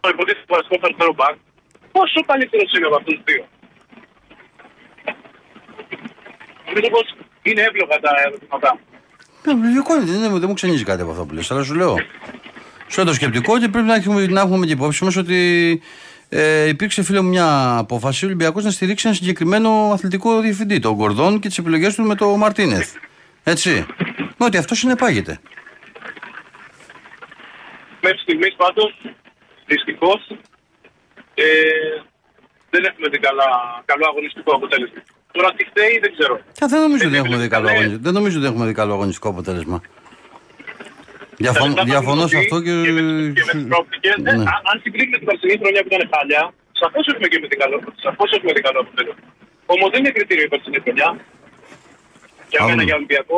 το 0.00 0.08
υποτίθεται 0.14 0.52
βασικό 0.58 0.76
αριστερό 0.86 1.12
μπακ. 1.18 1.34
Πόσο 1.96 2.20
καλύτερο 2.30 2.62
είναι 2.74 2.86
από 2.90 2.96
αυτούς 3.00 3.14
του 3.18 3.24
δύο; 3.28 3.44
Νομίζω 6.66 6.88
πως 6.94 7.06
είναι 7.42 7.62
εύλογα 7.68 7.96
τα 8.04 8.12
ερωτήματα. 8.26 8.70
Ναι, 9.44 9.52
λογικό 9.66 9.90
είναι, 9.94 10.04
δεν, 10.04 10.38
δεν 10.42 10.48
μου 10.48 10.54
ξενίζει 10.54 10.84
κάτι 10.84 11.02
από 11.02 11.10
αυτό 11.10 11.24
που 11.24 11.34
λες, 11.34 11.50
αλλά 11.50 11.62
σου 11.62 11.74
λέω. 11.74 11.94
Σου 12.90 12.96
λέω 12.96 13.04
το 13.04 13.14
σκεπτικό 13.14 13.58
και 13.58 13.68
πρέπει 13.68 13.86
να 13.86 13.94
έχουμε, 13.94 14.26
να 14.26 14.40
έχουμε 14.40 14.66
και 14.66 14.72
υπόψη 14.72 15.04
μας 15.04 15.16
ότι 15.16 15.38
ε, 16.28 16.68
υπήρξε 16.68 17.02
φίλε 17.02 17.20
μου 17.20 17.28
μια 17.28 17.76
απόφαση 17.76 18.24
ο 18.24 18.26
Ολυμπιακός 18.26 18.64
να 18.64 18.70
στηρίξει 18.70 19.06
ένα 19.06 19.16
συγκεκριμένο 19.16 19.90
αθλητικό 19.92 20.40
διευθυντή, 20.40 20.78
τον 20.78 20.94
Γκορδόν 20.94 21.40
και 21.40 21.48
τις 21.48 21.58
επιλογές 21.58 21.94
του 21.94 22.02
με 22.02 22.14
το 22.14 22.36
Μαρτίνεθ. 22.36 22.94
Έτσι. 23.44 23.86
Με 24.38 24.44
ότι 24.46 24.56
αυτός 24.56 24.78
συνεπάγεται. 24.78 25.40
Μέχρι 28.02 28.18
στιγμής 28.18 28.54
πάντως, 28.56 28.92
δυστυχώς, 29.66 30.20
ε, 31.34 31.44
δεν 32.70 32.84
έχουμε 32.84 33.08
δει 33.08 33.18
καλά, 33.18 33.48
καλό 33.84 34.04
αγωνιστικό 34.10 34.50
αποτέλεσμα. 34.56 35.00
Τώρα 35.32 35.48
τι 35.56 35.64
φταίει 35.70 35.98
δεν 36.04 36.12
ξέρω. 36.16 36.34
Και 36.58 36.66
δεν 36.72 36.80
νομίζω 36.80 37.04
ότι 37.06 37.14
Δεν 37.14 37.24
έχουμε 37.24 37.36
δει 37.42 37.48
καλό 37.48 37.64
ναι. 37.66 37.70
αγωνιστικό. 37.72 38.02
Δεν 38.06 38.12
νομίζω 38.18 38.36
ότι 38.38 38.46
έχουμε 38.50 38.66
δει 38.66 38.74
καλό 38.80 38.92
αγωνιστικό 38.98 39.28
αποτέλεσμα. 39.28 39.78
Διαφωνώ, 41.44 41.74
Τα 41.74 41.82
λεφτά 41.82 41.90
διαφωνώ 41.92 42.22
που 42.22 42.28
σε 42.28 42.36
έχουν 42.36 42.46
αυτό 42.46 42.58
και. 42.66 42.72
δοθεί 42.72 42.92
με, 42.92 43.32
και 43.36 43.44
με 43.48 43.52
τις 43.58 43.66
προοπτικές, 43.70 44.14
ε, 44.16 44.20
Ναι. 44.22 44.30
αν- 44.52 44.64
αν 44.70 44.76
συγκρίνει 44.82 45.10
με 45.14 45.18
την 45.20 45.26
περσινή 45.30 45.54
χρονιά 45.62 45.80
που 45.84 45.88
ήταν 45.92 46.02
χάλια, 46.12 46.42
σαφώς 46.80 47.04
έχουμε 47.12 47.28
και 47.32 47.38
με 47.42 47.46
την 47.50 47.58
καλό, 47.62 47.76
σαφώς 48.04 48.28
έχουμε 48.36 48.52
δει 48.56 48.60
καλό 48.68 48.78
αποτέλεσμα. 48.84 49.24
Όμως 49.74 49.88
δεν 49.92 49.98
είναι 50.00 50.12
κριτήριο 50.16 50.44
η 50.48 50.50
περσινή 50.52 50.78
χρονιά. 50.84 51.08
Για 52.52 52.60
μένα 52.64 52.70
Πάμε. 52.74 52.82
για 52.88 52.94
Ολυμπιακό. 53.00 53.36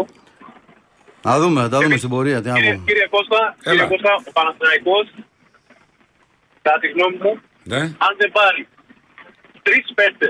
Να 1.23 1.39
δούμε, 1.41 1.61
θα 1.61 1.69
τα 1.69 1.79
δούμε 1.81 1.97
στην 1.97 2.09
πορεία. 2.09 2.41
Τι 2.43 2.49
να 2.49 2.55
Κύριε, 2.55 2.75
πω. 2.75 2.83
κύριε 2.87 3.07
Κώστα, 3.11 3.57
κύριε 3.63 3.87
Κώστα, 3.87 4.11
ο 4.29 4.33
Παναθηναϊκός, 4.33 5.07
κατά 6.63 6.79
τη 6.79 6.87
γνώμη 6.89 7.17
μου, 7.23 7.41
Ναι. 7.63 7.77
αν 7.81 8.13
δεν 8.19 8.31
πάρει 8.33 8.69
τρεις 9.63 9.85
παίχτε 9.95 10.29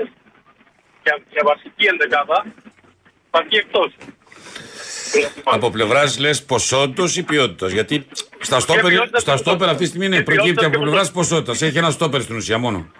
για, 1.03 1.15
για 1.31 1.41
βασική 1.45 1.85
ενδεκάδα, 1.85 2.45
θα 3.31 3.43
βγει 3.47 3.57
εκτός. 3.57 3.91
Από 5.43 5.69
πλευράς 5.69 6.19
λες 6.19 6.43
ποσότητα 6.43 7.03
ή 7.15 7.23
ποιότητας. 7.23 7.71
Γιατί 7.71 8.07
στα 8.39 8.59
στόπερ, 8.59 8.81
ποιότητα 8.91 9.19
στα 9.19 9.31
και 9.31 9.37
στόπερ 9.37 9.67
ποσότητα. 9.67 9.69
αυτή 9.71 9.83
τη 9.83 9.89
στιγμή 9.89 10.05
είναι 10.05 10.17
Και 10.17 10.23
προκύπτει 10.23 10.47
ποιότητα 10.51 10.65
από 10.67 10.75
και 10.77 10.81
πλευράς 10.83 11.11
ποσότητας. 11.11 11.61
Έχει 11.61 11.77
ένα 11.77 11.89
στόπερ 11.89 12.21
στην 12.21 12.35
ουσία 12.35 12.57
μόνο. 12.57 12.91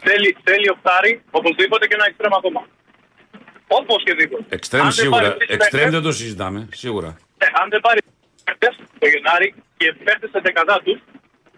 Θέλει, 0.00 0.36
θέλει 0.44 0.70
οχτάρι, 0.70 1.22
οπωσδήποτε 1.30 1.86
και 1.86 1.94
ένα 1.94 2.04
εξτρέμ 2.06 2.34
ακόμα. 2.34 2.66
Όπως 3.80 3.98
και 4.06 4.14
δίποτε. 4.18 4.44
Εξτρέμ 4.48 4.82
Αν 4.82 4.90
δεν 4.90 4.96
σίγουρα. 5.02 5.20
πάρει 5.22 5.36
τρεις 5.38 5.48
Εξτρέμ 5.56 5.82
παίκτες, 5.82 6.00
δεν 6.00 6.02
το 6.10 6.12
συζητάμε. 6.20 6.60
Σίγουρα. 6.82 7.10
ε, 7.38 7.46
αν 7.60 7.66
δεν 7.72 7.80
πάρει 7.86 8.00
παίχτες 8.44 8.74
το 8.98 9.06
Γενάρη 9.12 9.48
και 9.76 9.86
παίχτε 10.04 10.26
σε 10.32 10.38
δεκαδά 10.46 10.76
τους, 10.84 10.98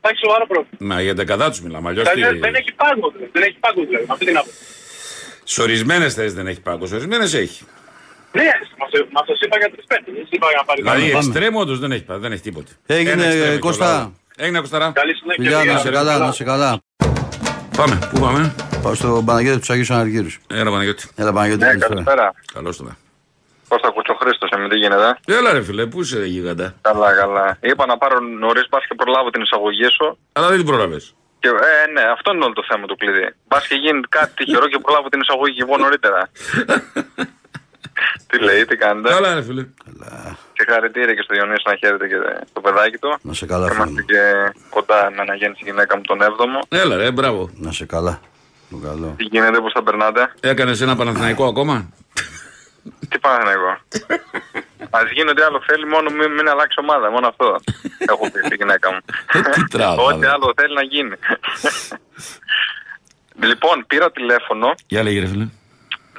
θα 0.01 0.09
έχει 0.11 0.19
σοβαρό 0.25 0.45
πρόβλημα. 0.53 0.77
Μα 0.95 1.01
για 1.07 1.15
δεκαδά 1.15 1.47
τους 1.51 1.61
μιλάμε. 1.61 1.89
Αλλιώς 1.89 2.05
Δηλαδή, 2.13 2.39
δεν 2.39 2.55
έχει 2.55 2.73
πάγκο. 2.83 3.07
δηλαδή. 3.15 3.31
Δεν 3.37 3.43
έχει 3.43 3.57
πάγκο 3.65 3.81
δηλαδή. 3.89 4.05
με 4.07 4.13
Αυτή 4.13 4.25
την 4.31 4.37
άποψη. 4.41 4.59
Σε 5.45 5.63
ορισμένες 5.63 6.15
θέσεις 6.15 6.35
δεν 6.35 6.47
έχει 6.47 6.61
πάγκο. 6.61 6.87
Σε 6.87 6.95
ορισμένες 6.95 7.35
έχει. 7.35 7.65
Ναι, 8.33 8.49
μας 9.13 9.25
το 9.27 9.33
είπα 9.45 9.57
για 9.59 9.71
τρεις 9.71 9.85
παίχτε. 9.91 10.11
Δεν 10.13 10.21
σας 10.23 10.31
είπα 10.31 10.47
για 10.49 10.57
να 10.61 10.65
πάρει 10.65 10.81
Δηλαδή 10.83 11.11
πάμε. 11.13 11.25
εξτρέμ 11.27 11.57
όντως 11.57 11.79
δεν 11.79 11.93
έχει, 11.93 12.05
πά- 12.05 12.19
δεν 12.19 12.33
έχει 12.33 12.43
τίποτε. 12.43 12.73
Έγινε, 12.87 13.11
Ένα 13.11 13.25
εξτρέμ 13.25 13.51
έχει 13.51 13.59
Κώστα. 13.59 13.87
ο 13.87 13.99
Λάου. 13.99 14.17
Έγινε 14.37 14.59
Κωσταρά. 14.61 14.91
Καλή 14.95 15.15
συνέχεια. 15.15 15.43
Φιλιά, 15.45 15.57
να 15.59 15.63
παιδιά. 15.65 15.79
σε 15.79 15.91
καλά, 15.91 16.19
να 16.19 16.33
σε 16.33 16.45
καλά. 16.45 16.79
Πάμε. 17.79 17.99
Πού 18.13 18.21
πάμε; 18.21 18.55
Πάω 18.83 18.95
στο 18.95 19.23
Παναγιώτη 19.27 19.67
του 19.67 19.73
Αγίου 19.73 19.95
Αναργύρου. 19.95 20.29
Έλα 20.47 20.71
Παναγιώτη. 20.71 21.09
Έλα, 21.17 21.33
Παναγιώτη, 21.33 21.61
Ναι, 21.61 21.67
καλησπέρα. 21.67 21.95
καλησπέρα. 21.95 22.35
Καλώς 22.53 22.77
το 22.77 22.85
Πώς 23.69 23.81
θα 23.83 23.89
ακούσω 23.89 24.15
Χρήστος, 24.21 24.51
εμείς 24.51 24.69
τι 24.69 24.77
γίνεται. 24.77 25.19
Έλα 25.27 25.53
ρε 25.53 25.63
φίλε, 25.63 25.87
πού 25.87 26.01
είσαι 26.01 26.19
ρε 26.19 26.25
γίγαντα. 26.25 26.75
Καλά, 26.81 27.13
καλά. 27.13 27.57
Είπα 27.61 27.87
να 27.87 27.99
πάρω 27.99 28.19
νωρίς 28.21 28.67
πας 28.69 28.87
και 28.89 28.95
προλάβω 28.95 29.31
την 29.31 29.43
εισαγωγή 29.43 29.89
σου. 29.97 30.19
Αλλά 30.33 30.49
δεν 30.49 30.57
την 30.57 30.67
πρόλαβες. 30.67 31.15
Και, 31.39 31.49
ε, 31.49 31.91
ναι, 31.93 32.03
αυτό 32.17 32.33
είναι 32.35 32.45
όλο 32.45 32.53
το 32.53 32.65
θέμα 32.69 32.87
του 32.87 32.97
κλειδί. 32.97 33.35
Μπα 33.49 33.59
και 33.69 33.75
γίνει 33.75 34.01
κάτι 34.09 34.33
τυχερό 34.45 34.67
και 34.69 34.79
προλάβω 34.79 35.09
την 35.09 35.21
εισαγωγή 35.21 35.55
και 35.55 35.65
εγώ 35.67 35.77
νωρίτερα. 35.77 36.21
τι 38.26 38.38
λέει, 38.38 38.64
τι 38.64 38.76
κάνετε; 38.76 39.09
Καλά, 39.09 39.35
ρε 39.35 39.43
φίλε. 39.43 39.67
Συγχαρητήρια 40.52 41.14
και 41.14 41.23
στο 41.23 41.35
Διονύση 41.35 41.62
να 41.67 41.76
χαίρετε 41.76 42.09
και 42.09 42.14
το 42.52 42.61
παιδάκι 42.61 42.97
του. 42.99 43.19
Να 43.23 43.33
σε 43.33 43.47
καλά, 43.47 43.67
φίλε 43.69 43.76
Είμαστε 43.76 44.00
μου. 44.00 44.07
και 44.07 44.21
κοντά 44.71 45.11
με 45.11 45.21
αναγέννηση 45.21 45.62
γυναίκα 45.64 45.97
μου 45.97 46.02
τον 46.02 46.19
7ο. 46.23 46.67
Έλα, 46.69 46.97
ρε, 46.97 47.11
μπράβο. 47.11 47.50
Να 47.55 47.73
σε 47.73 47.87
καλά. 47.87 48.21
Το 48.71 48.76
καλό. 48.76 49.14
Τι 49.17 49.25
γίνεται, 49.25 49.61
πώς 49.61 49.73
τα 49.73 49.83
περνάτε; 49.83 50.33
Έκανες 50.40 50.81
ένα 50.81 50.97
Παναθηναϊκό 50.97 51.45
ακόμα; 51.47 51.88
Τι 53.09 53.19
πάνε 53.19 53.45
να 53.45 53.50
εγώ. 53.50 53.69
Α 54.90 55.00
γίνει 55.14 55.31
ό,τι 55.31 55.43
άλλο 55.43 55.62
θέλει, 55.67 55.87
μόνο 55.87 56.11
μην, 56.11 56.33
μην 56.33 56.49
αλλάξει 56.49 56.76
ομάδα. 56.81 57.11
Μόνο 57.11 57.26
αυτό 57.28 57.61
έχω 58.09 58.31
πει 58.31 58.40
στη 58.45 58.55
γυναίκα 58.55 58.93
μου. 58.93 58.99
Ε, 59.33 59.40
τι 59.40 59.64
τράβα, 59.69 60.02
Ό,τι 60.02 60.21
ρε. 60.21 60.31
άλλο 60.31 60.52
θέλει 60.57 60.75
να 60.75 60.83
γίνει. 60.83 61.17
λοιπόν, 63.43 63.85
πήρα 63.87 64.11
τηλέφωνο 64.11 64.75
Για 64.87 65.02
λέγε, 65.02 65.21
ρε 65.21 65.26
φίλε. 65.26 65.47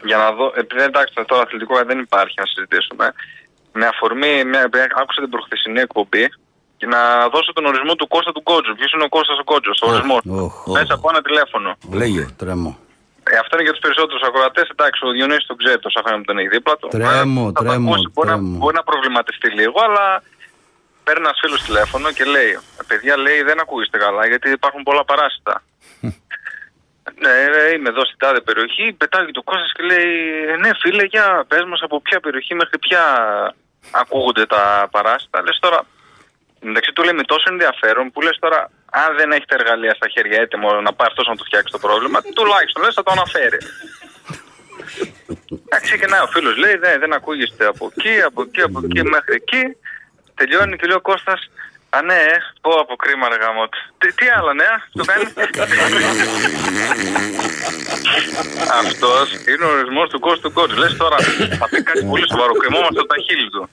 Για 0.04 0.18
να 0.18 0.32
δω. 0.32 0.52
Επειδή 0.56 0.82
εντάξει, 0.84 1.14
τώρα 1.28 1.42
αθλητικό 1.42 1.74
δεν 1.86 2.00
υπάρχει 2.00 2.34
να 2.38 2.46
συζητήσουμε. 2.46 3.14
Με 3.74 3.86
αφορμή, 3.86 4.44
μια, 4.46 4.70
άκουσα 5.02 5.22
την 5.22 5.30
προχθεσινή 5.30 5.80
εκπομπή 5.80 6.26
και 6.78 6.86
να 6.86 7.30
δώσω 7.34 7.54
τον 7.54 7.66
ορισμό 7.66 7.96
του 7.96 8.08
Κώστα 8.08 8.32
του 8.32 8.44
Κότζου. 8.44 8.76
Ποιος 8.76 8.92
είναι 8.94 9.04
ο 9.04 9.10
Κώστας 9.10 9.38
ο 9.40 9.44
Κότζο, 9.44 9.72
ο 9.82 9.90
ορισμός. 9.92 10.22
οχ, 10.30 10.68
Μέσα 10.68 10.94
από 10.94 11.10
ένα 11.12 11.22
τηλέφωνο. 11.22 11.70
Λέγε. 12.02 12.26
Τρέμω. 12.38 12.72
Ε, 13.32 13.38
αυτό 13.44 13.52
είναι 13.56 13.64
για 13.68 13.72
τους 13.76 13.82
περισσότερους 13.86 14.22
ακροατές. 14.30 14.68
Εντάξει, 14.76 15.00
ο 15.06 15.10
Διονύσης 15.16 15.46
τον 15.50 15.58
ξέρει 15.62 15.80
τόσα 15.80 16.00
χρόνια 16.04 16.20
που 16.22 16.26
τον 16.32 16.38
έχει 16.38 16.48
δίπλα 16.48 16.76
του. 16.78 16.88
Τρέμω, 16.88 17.42
Ε, 17.42 17.46
θα 17.46 17.52
το 17.54 17.64
τρέμω, 17.64 17.90
ακούσει, 17.90 18.08
μπορεί, 18.14 18.30
να, 18.30 18.36
τρέμω. 18.36 18.58
μπορεί 18.58 18.76
να 18.76 18.84
προβληματιστεί 18.84 19.50
λίγο, 19.60 19.78
αλλά 19.88 20.06
παίρνει 21.04 21.24
ένας 21.26 21.38
φίλος 21.42 21.62
τηλέφωνο 21.68 22.12
και 22.18 22.24
λέει: 22.36 22.52
«Ε, 22.80 22.84
Παιδιά, 22.88 23.18
λέει, 23.26 23.40
δεν 23.50 23.60
ακούγεστε 23.60 23.98
καλά 23.98 24.28
γιατί 24.28 24.48
υπάρχουν 24.50 24.82
πολλά 24.84 25.04
παράσιτα. 25.12 25.54
Ναι, 27.20 27.60
ε, 27.60 27.74
είμαι 27.74 27.90
εδώ 27.90 28.06
στην 28.06 28.18
τάδε 28.18 28.42
περιοχή. 28.42 28.94
Πετάει 28.94 29.32
το 29.32 29.42
Κώστας 29.42 29.72
και 29.76 29.84
λέει: 29.84 30.12
«Ε, 30.48 30.56
Ναι, 30.58 30.70
φίλε, 30.82 31.04
για 31.04 31.46
πες 31.48 31.64
μας 31.64 31.82
από 31.82 32.02
ποια 32.02 32.20
περιοχή 32.20 32.56
μέχρι 32.56 32.80
ποια 32.80 33.04
ακούγονται 33.92 34.46
τα 34.46 34.88
παράσιτα. 34.92 35.42
Λες 35.42 35.60
τώρα, 35.60 35.86
Εντάξει, 36.64 36.92
του 36.92 37.04
λέει 37.04 37.14
με 37.14 37.24
τόσο 37.24 37.48
ενδιαφέρον 37.50 38.12
που 38.12 38.22
λες 38.22 38.38
τώρα, 38.40 38.72
αν 38.92 39.16
δεν 39.18 39.32
έχει 39.32 39.46
τα 39.46 39.56
εργαλεία 39.60 39.94
στα 39.94 40.08
χέρια 40.08 40.42
έτοιμο 40.42 40.82
να 40.82 40.94
πάει 40.94 41.08
αυτός 41.08 41.28
να 41.28 41.36
του 41.36 41.44
φτιάξει 41.44 41.72
το 41.72 41.80
πρόβλημα, 41.80 42.22
τουλάχιστον 42.22 42.84
λες 42.84 42.94
θα 42.94 43.04
το 43.04 43.12
αναφέρει. 43.12 43.58
Εντάξει, 45.66 45.88
ξεκινάει 45.90 46.22
ο 46.22 46.28
φίλος, 46.28 46.58
λέει 46.58 46.76
«Ναι, 46.84 46.98
δεν 46.98 47.14
ακούγεστε 47.14 47.66
από 47.66 47.92
εκεί, 47.96 48.22
από 48.22 48.42
εκεί, 48.42 48.62
από 48.62 48.80
εκεί 48.84 49.04
μέχρι 49.04 49.36
εκεί. 49.42 49.64
Τελειώνει 50.36 50.76
και 50.78 50.88
λέει 50.88 50.96
ο 50.96 51.02
Κώστας, 51.02 51.50
Α, 51.98 52.02
ναι, 52.02 52.14
ε, 52.14 52.38
πω 52.62 52.72
πω 52.84 52.96
κρίμα, 52.96 53.30
ρε 53.30 53.36
γαμώτο. 53.44 53.74
Τι, 53.98 54.14
τι 54.14 54.26
άλλα 54.38 54.54
νέα, 54.54 54.76
το 54.98 55.04
κάνει. 55.10 55.26
Αυτός 58.82 59.26
είναι 59.50 59.66
ο 59.66 59.70
ορισμός 59.78 60.10
του 60.10 60.20
Κώστου 60.20 60.52
Κότζ. 60.54 60.74
Λες 60.78 60.96
τώρα, 60.98 61.18
θα 61.60 61.68
πει 61.70 61.84
κάτι 61.84 62.04
πολύ 62.06 62.26
σοβαρό. 62.32 62.54
Κρεμόμαστε 62.54 63.00
από 63.00 63.08
τα 63.14 63.20
χείλη 63.26 63.50
του. 63.50 63.70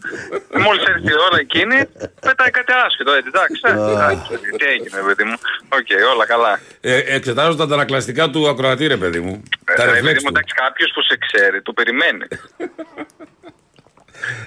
Μόλις 0.64 0.82
έρθει 0.84 1.08
η 1.16 1.18
ώρα 1.28 1.38
εκείνη, 1.38 1.78
πετάει 2.20 2.50
κάτι 2.50 2.72
άσχετο. 2.86 3.10
Έτσι, 3.12 3.30
εντάξει, 3.34 3.60
ε, 3.64 3.70
εντάξει, 3.94 4.30
τι 4.58 4.64
έγινε, 4.74 4.98
παιδί 5.06 5.24
μου. 5.24 5.36
Οκ, 5.78 5.90
όλα 6.14 6.26
καλά. 6.26 6.60
Ε, 6.80 6.96
εξετάζω 7.16 7.56
τα 7.56 7.64
αντανακλαστικά 7.64 8.30
του 8.30 8.48
ακροατή, 8.48 8.86
ρε 8.86 8.96
παιδί 8.96 9.20
μου. 9.20 9.42
τα 9.76 9.82
Ε, 9.82 9.86
ρεφλέξ 9.86 10.02
παιδί 10.04 10.14
μου, 10.14 10.30
του. 10.32 10.34
εντάξει, 10.38 10.54
κάποιος 10.54 10.90
που 10.94 11.02
σε 11.02 11.16
ξέρει, 11.26 11.62
το 11.62 11.72
περιμένει. 11.72 12.26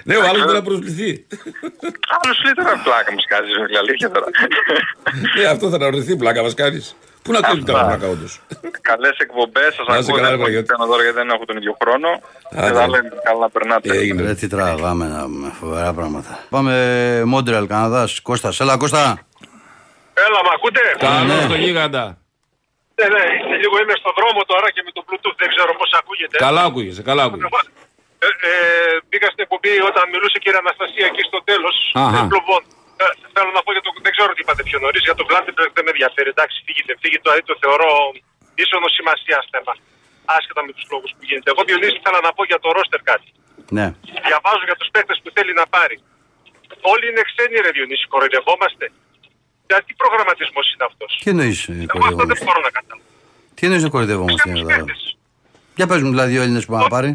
Ναι, 0.04 0.16
ο 0.16 0.22
άλλος 0.28 0.44
δεν 0.44 0.54
θα 0.54 0.62
προσβληθεί. 0.62 1.26
Άλλος 2.22 2.36
λέει 2.44 2.52
τώρα 2.56 2.80
πλάκα 2.84 3.12
μου 3.12 3.20
σκάζει, 3.26 3.50
με 3.72 3.78
αλήθεια 3.78 4.10
τώρα. 4.10 4.26
Ναι, 5.38 5.44
αυτό 5.44 5.68
θα 5.70 5.76
αναρωτηθεί, 5.76 6.16
πλάκα 6.16 6.42
μας 6.42 6.54
κάνεις. 6.54 6.96
Πού 7.22 7.32
να 7.32 7.40
κάνει 7.40 7.62
καλά 7.62 7.84
πλάκα, 7.86 8.06
όντως. 8.08 8.40
Καλές 8.80 9.16
εκπομπές, 9.18 9.74
σας 9.74 9.86
Να 9.88 9.96
είστε 9.98 10.12
ακούω. 10.12 10.22
καλά, 10.22 10.28
Δεν 10.28 10.36
ρε 10.36 10.42
Παναγιώτη. 10.42 10.68
έχω 10.74 10.86
τώρα 10.86 11.02
γιατί 11.02 11.16
δεν 11.16 11.28
έχω 11.34 11.44
τον 11.44 11.56
ίδιο 11.56 11.76
χρόνο. 11.82 12.08
Άντε. 12.56 12.68
Και 12.70 12.74
θα 12.78 12.88
λέμε 12.88 13.08
καλά 13.24 13.38
να 13.40 13.50
περνάτε. 13.50 13.96
Έγινε. 13.96 14.22
Ρε 14.22 14.34
τι 14.34 14.46
τραβάμε 14.48 15.06
να 15.06 15.22
πούμε, 15.22 15.52
φοβερά 15.60 15.92
πράγματα. 15.92 16.32
Πάμε 16.50 16.72
Μόντρεαλ, 17.32 17.66
Καναδάς, 17.66 18.20
Κώστας. 18.20 18.60
Έλα 18.60 18.76
Κώστα. 18.76 19.02
Έλα, 20.26 20.38
μ' 20.46 20.52
ακούτε; 20.56 20.80
Καλό 20.98 21.40
στο 21.40 21.54
γίγαντα. 21.54 22.04
Ναι, 22.98 23.06
ναι, 23.14 23.24
σε 23.48 23.54
λίγο 23.62 23.74
είμαι 23.82 23.94
στον 24.02 24.12
δρόμο 24.18 24.40
τώρα 24.52 24.66
και 24.74 24.82
με 24.86 24.90
το 24.96 25.00
Bluetooth 25.06 25.36
δεν 25.42 25.48
ξέρω 25.54 25.70
πώς 25.80 25.90
ακούγεται. 26.00 26.36
Καλά 26.46 26.62
ακούγεσαι, 26.68 27.02
καλά 27.02 27.22
ακούγεσαι. 27.22 27.48
Ε, 28.24 28.28
ε, 28.50 28.52
μπήκα 29.08 29.26
στην 29.32 29.42
εκπομπή 29.44 29.74
όταν 29.90 30.04
μιλούσε 30.12 30.36
η 30.40 30.42
κυρία 30.44 30.62
Αναστασία 30.64 31.06
εκεί 31.10 31.22
στο 31.30 31.38
τέλος. 31.50 31.76
Αχα. 32.04 32.20
Ε, 32.24 32.30
Πλοβών. 32.32 32.62
Ε, 33.02 33.04
θέλω 33.34 33.50
να 33.58 33.62
πω 33.64 33.70
για 33.76 33.82
το. 33.86 33.90
Δεν 34.06 34.12
ξέρω 34.16 34.30
τι 34.36 34.40
είπατε 34.44 34.62
πιο 34.68 34.78
νωρίς. 34.84 35.02
Για 35.08 35.16
το 35.20 35.24
Βλάντεμπεργκ 35.28 35.72
δεν 35.76 35.84
με 35.86 35.92
ενδιαφέρει. 35.94 36.28
Εντάξει, 36.34 36.56
φύγετε, 36.66 36.92
φύγετε. 37.02 37.24
Το, 37.26 37.30
το 37.50 37.54
θεωρώ 37.62 37.90
ίσονο 38.62 38.88
σημασία 38.98 39.38
θέμα. 39.52 39.72
Άσχετα 40.36 40.60
με 40.66 40.72
τους 40.76 40.86
λόγους 40.92 41.10
που 41.16 41.22
γίνεται. 41.28 41.48
Εγώ 41.52 41.60
Διονύση 41.68 41.96
ήθελα 42.00 42.20
να 42.26 42.30
πω 42.36 42.42
για 42.50 42.58
το 42.64 42.68
ρόστερ 42.76 43.00
κάτι. 43.10 43.28
Ναι. 43.76 43.86
Διαβάζω 44.28 44.64
για 44.70 44.76
τους 44.80 44.88
παίχτε 44.94 45.14
που 45.22 45.28
θέλει 45.36 45.52
να 45.60 45.66
πάρει. 45.74 45.96
Όλοι 46.92 47.04
είναι 47.10 47.22
ξένοι, 47.30 47.56
ρε 47.64 47.70
Διονύση, 47.76 48.04
κοροϊδευόμαστε. 48.12 48.84
Για 49.68 49.78
τι 49.86 49.92
προγραμματισμός 50.02 50.66
είναι 50.72 50.84
αυτός; 50.90 51.10
Τι 51.22 51.28
εννοείς 51.34 51.58
ε, 51.68 51.72
Εγώ 51.94 52.06
αυτό 52.10 52.24
δεν 52.30 52.38
κοροϊδευόμαστε; 52.38 52.44
μπορώ 52.48 52.60
να 52.68 52.72
καταλάβω. 52.78 53.08
Τι 53.56 53.62
εννοείς 53.66 53.82
να 53.86 53.90
κοροϊδευόμαστε. 53.94 54.40
Ξένους 54.40 54.60
είναι 54.60 54.72
εδώ. 54.74 54.84
παίχτες. 54.84 55.00
Για 55.78 55.86
πες 55.90 56.00
μου 56.04 56.10
δηλαδή 56.14 56.32
οι 56.34 56.40
Έλληνες 56.44 56.64
που 56.66 56.72
πάνε 56.72 56.84
να 56.88 56.92
πάρει. 56.96 57.10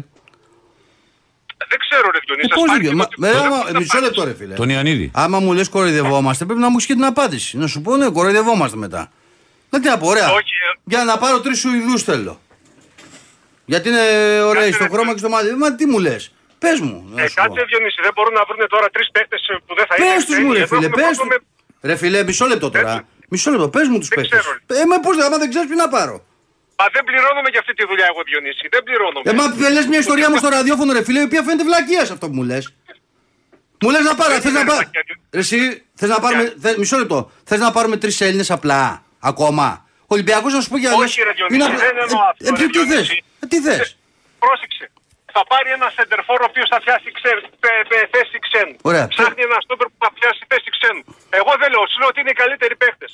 Δεν 1.68 1.78
ξέρω, 1.84 2.10
ρε 2.14 2.18
Διονύση. 2.26 2.46
Ε, 2.46 2.52
σας 2.52 2.58
πώς 2.58 2.66
πάρει 2.70 2.82
δεν 2.82 2.90
και 2.90 2.96
μα- 2.96 3.08
το- 3.08 3.26
ε, 3.26 3.30
το- 3.30 3.38
άμα- 3.44 3.64
το- 3.66 3.72
το- 3.72 3.78
Μισό 3.78 4.00
λεπτό 4.00 4.24
ρε 4.24 4.34
φίλε. 4.34 4.54
Τον 4.54 4.68
Ιωαννίδη. 4.68 5.10
Άμα 5.14 5.38
μου 5.40 5.52
λες 5.52 5.68
κοροϊδευόμαστε 5.68 6.44
πρέπει 6.44 6.60
να 6.60 6.66
μου 6.68 6.74
έχεις 6.74 6.86
και 6.86 6.92
την 6.92 7.04
απάντηση. 7.04 7.56
Να 7.58 7.66
σου 7.66 7.80
πω 7.82 7.96
ναι 7.96 8.08
κοροϊδευόμαστε 8.10 8.76
μετά. 8.76 9.12
Να 9.70 9.80
τι 9.80 9.88
να 9.88 9.98
πω, 9.98 10.06
ωραία. 10.06 10.30
Όχι, 10.30 10.52
ε. 10.74 10.78
Για 10.84 11.04
να 11.04 11.18
πάρω 11.18 11.40
τρεις 11.40 11.58
Σουηδούς 11.58 12.02
θέλω. 12.02 12.40
Γιατί 13.64 13.88
είναι 13.88 14.04
ωραίοι 14.42 14.62
Κάτσε, 14.62 14.72
στο 14.72 14.84
ρε, 14.84 14.90
χρώμα 14.90 15.12
και 15.12 15.18
στο 15.18 15.28
μάτι. 15.28 15.54
Μα 15.54 15.74
τι 15.74 15.86
μου 15.86 15.98
λες. 15.98 16.32
Πες 16.58 16.80
μου. 16.80 17.04
να 17.14 17.22
Ε, 17.22 17.28
σου 17.28 17.34
πω. 17.34 17.42
κάτσε 17.42 17.64
Διονύση, 17.68 17.98
δεν 18.02 18.10
μπορούν 18.14 18.32
να 18.32 18.44
βρουν 18.48 18.68
τώρα 18.68 18.90
τρεις 18.90 19.08
παίχτε 19.12 19.36
που 19.66 19.74
δεν 19.74 19.86
θα 19.88 19.94
είναι. 19.98 20.06
Πες 20.14 20.24
τους 20.24 20.34
ξένοι. 20.34 20.44
μου 20.46 20.52
ρε 20.52 20.58
Εδώ 20.58 20.66
φίλε, 20.76 20.86
έχουμε 20.86 21.02
πες 21.02 21.16
πρόβλημα 21.16 21.34
τους. 21.36 21.46
με- 21.80 21.88
Ρε 21.90 21.96
φίλε, 21.96 22.22
μισό 22.24 22.46
λεπτό 22.46 22.70
τώρα. 22.70 22.92
Πες 22.94 23.02
Μισό 23.28 23.50
λεπτό, 23.50 23.68
πες 23.68 23.88
μου 23.88 23.98
τους 23.98 24.08
Δεν 24.08 24.18
παίχτες. 24.18 24.40
ξέρω. 24.40 24.80
Ε, 24.82 24.86
μα 24.86 25.00
πώς, 25.00 25.14
άμα 25.26 25.36
δεν 25.38 25.48
ξέρεις 25.48 25.68
τι 25.70 25.76
να 25.76 25.88
πάρω. 25.88 26.25
Μα 26.78 26.86
δεν 26.92 27.04
πληρώνομαι 27.08 27.48
για 27.54 27.60
αυτή 27.60 27.74
τη 27.78 27.84
δουλειά 27.90 28.06
εγώ 28.12 28.20
Διονύση. 28.30 28.64
Δεν 28.74 28.82
πληρώνομαι. 28.86 29.30
Ε, 29.30 29.32
μα 29.40 29.44
δεν 29.62 29.72
λες 29.76 29.86
μια 29.92 29.98
ιστορία 30.04 30.30
μου 30.30 30.36
στο 30.42 30.48
ραδιόφωνο 30.48 30.90
ρε 30.92 31.02
φίλε, 31.06 31.20
η 31.20 31.26
οποία 31.30 31.42
φαίνεται 31.46 31.64
βλακεία 31.70 32.02
σε 32.08 32.12
αυτό 32.12 32.24
που 32.28 32.34
μου 32.38 32.42
λες. 32.50 32.64
Μου 33.82 33.90
λες 33.94 34.04
να 34.10 34.14
πάρω, 34.20 34.32
Δεν 34.32 34.40
θες 34.42 34.50
είναι 34.50 34.60
να 34.62 34.66
πάρω. 34.70 34.78
βλακεία. 34.78 35.02
Ρε 35.36 35.42
εσύ, 35.46 35.58
θες 36.00 36.08
να 36.14 36.18
πάρουμε, 36.24 36.44
θε- 36.62 36.76
μισό 36.82 36.96
λεπτό, 37.02 37.18
θες 37.48 37.60
να 37.66 37.70
πάρουμε 37.76 37.96
τρεις 38.02 38.16
Έλληνες 38.26 38.50
απλά, 38.56 38.82
ακόμα. 39.30 39.66
Ο 40.08 40.12
Ολυμπιακός 40.16 40.52
να 40.56 40.60
σου 40.62 40.68
πω 40.72 40.76
για 40.84 40.90
Όχι, 40.94 41.22
ρε 41.28 41.32
Διονύση, 41.38 41.70
δεν 41.84 41.94
εννοώ 42.04 42.20
αυτό, 42.30 42.44
Ε, 42.46 42.50
ρε 42.50 42.56
τι- 42.56 42.70
τι 42.70 42.78
θες, 42.78 42.86
Διονύση. 42.88 43.24
ε, 43.42 43.46
τι 43.52 43.58
θες; 43.66 43.86
Πρόσεξε. 44.44 44.84
Θα 45.36 45.42
πάρει 45.52 45.68
ένα 45.78 45.88
σεντερφόρ 45.96 46.38
ο 46.44 46.46
οποίος 46.50 46.68
θα 46.72 46.78
πιάσει 46.84 47.08
ξέ, 47.18 47.32
πε, 47.62 47.72
πε, 47.90 47.98
θέση 48.14 48.36
ξένους. 48.46 48.78
Ωραία. 48.90 49.06
Ψάχνει 49.14 49.42
ένα 49.48 49.58
στόπερ 49.66 49.86
που 49.92 49.98
θα 50.04 50.10
πιάσει 50.16 50.42
θέση 50.52 50.68
ξένους. 50.76 51.04
Εγώ 51.40 51.50
δεν 51.60 51.68
λέω, 51.72 51.82
σου 51.90 51.98
λέω 52.00 52.08
ότι 52.12 52.20
είναι 52.22 52.32
οι 52.34 52.38
καλύτεροι 52.42 52.74
παίχτε. 52.82 53.06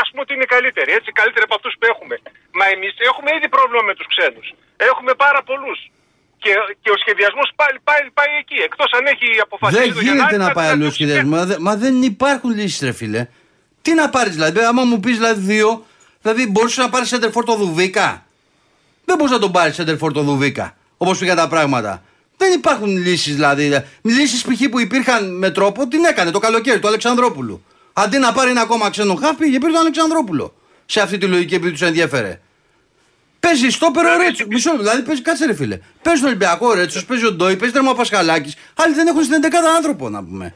Α 0.00 0.02
πούμε 0.08 0.20
ότι 0.24 0.32
είναι 0.36 0.46
οι 0.48 0.52
καλύτεροι, 0.56 0.90
έτσι, 0.98 1.08
καλύτεροι 1.20 1.44
από 1.48 1.54
αυτούς 1.58 1.72
που 1.78 1.84
έχουμε. 1.92 2.14
Μα 2.58 2.64
εμείς 2.74 2.92
έχουμε 3.10 3.30
ήδη 3.36 3.48
πρόβλημα 3.54 3.82
με 3.88 3.94
τους 3.98 4.06
ξένους. 4.12 4.46
Έχουμε 4.90 5.12
πάρα 5.24 5.40
πολλούς. 5.48 5.78
Και, 6.42 6.52
και 6.82 6.90
ο 6.90 6.96
σχεδιασμός 7.02 7.48
πάλι, 7.60 7.78
πάλι 7.88 8.06
πάει 8.18 8.32
εκεί. 8.42 8.58
Εκτός 8.68 8.90
αν 8.96 9.04
έχει 9.12 9.28
αποφασίσει. 9.46 9.80
Δεν 9.82 9.92
το 9.94 10.00
γίνεται 10.00 10.16
Γενάρη, 10.16 10.36
να 10.36 10.46
θα 10.46 10.52
πάει 10.52 10.64
την 10.68 10.74
αλλιώς 10.74 10.88
αφήσει 10.92 11.02
σχεδιασμό. 11.02 11.36
Μα, 11.36 11.44
δε- 11.50 11.58
Μα 11.66 11.72
δεν 11.82 11.94
υπάρχουν 12.12 12.50
λύσεις, 12.58 12.80
ρε 12.88 12.92
φίλε. 13.00 13.22
Τι 13.82 13.90
να 14.00 14.08
πάρεις 14.14 14.32
δηλαδή, 14.34 14.60
άμα 14.70 14.82
μου 14.84 15.00
πεις 15.00 15.16
δηλαδή 15.16 15.40
δύο, 15.52 15.70
δηλαδή 16.22 16.46
μπορούσες 16.50 16.78
να 16.84 16.90
πάρεις 16.90 17.08
center 17.14 17.30
for 17.36 17.44
το 17.44 17.54
Δουβίκα. 17.54 18.08
Δεν 19.04 19.16
μπορείς 19.16 19.32
να 19.32 19.38
τον 19.38 19.52
πάρεις 19.52 19.80
center 19.80 19.96
for 19.98 20.12
το 20.12 20.22
Δουβίκα. 20.22 20.76
Όπως 20.96 21.18
πήγαν 21.18 21.36
τα 21.36 21.48
πράγματα. 21.48 22.02
Δεν 22.36 22.52
υπάρχουν 22.52 22.96
λύσεις 22.96 23.34
δηλαδή. 23.34 23.84
Λύσεις 24.02 24.42
π.χ. 24.42 24.68
που 24.70 24.78
υπήρχαν 24.80 25.36
με 25.38 25.50
τρόπο 25.50 25.88
την 25.88 26.04
έκανε 26.04 26.30
το 26.30 26.38
καλοκαίρι 26.38 26.78
του 26.78 26.86
Αλεξανδρόπουλου. 26.88 27.64
Αντί 27.92 28.18
να 28.18 28.32
πάρει 28.32 28.50
ένα 28.50 28.60
ακόμα 28.60 28.90
ξένο 28.90 29.14
χάφ, 29.14 29.36
πήγε 29.36 29.58
πήρε 29.58 29.72
τον 29.72 29.80
Αλεξανδρόπουλο. 29.80 30.54
Σε 30.92 31.00
αυτή 31.00 31.16
τη 31.18 31.26
λογική 31.26 31.54
επειδή 31.54 31.72
τους 31.72 31.82
ενδιαφέρε. 31.90 32.32
Παίζει 33.44 33.68
στόπερο 33.78 34.08
ο 34.14 34.16
Ρέτσο. 34.22 34.44
Μισό 34.54 34.70
λεπτό, 34.70 34.82
δηλαδή 34.86 35.02
παίζει, 35.08 35.22
κάτσε 35.28 35.44
ρε 35.50 35.54
φίλε. 35.60 35.76
Παίζει 36.04 36.20
τον 36.20 36.28
Ολυμπιακό 36.32 36.66
ο 36.72 36.74
Ρέτσο, 36.80 36.98
παίζει 37.08 37.24
ο 37.30 37.32
Ντόι, 37.36 37.56
παίζει 37.60 37.74
τέρμα 37.76 37.94
Πασχαλάκης. 38.00 38.54
Άλλοι 38.82 38.94
δεν 38.98 39.06
έχουν 39.10 39.22
στην 39.28 39.34
11 39.42 39.48
άνθρωπο 39.78 40.04
να 40.16 40.20
πούμε. 40.28 40.46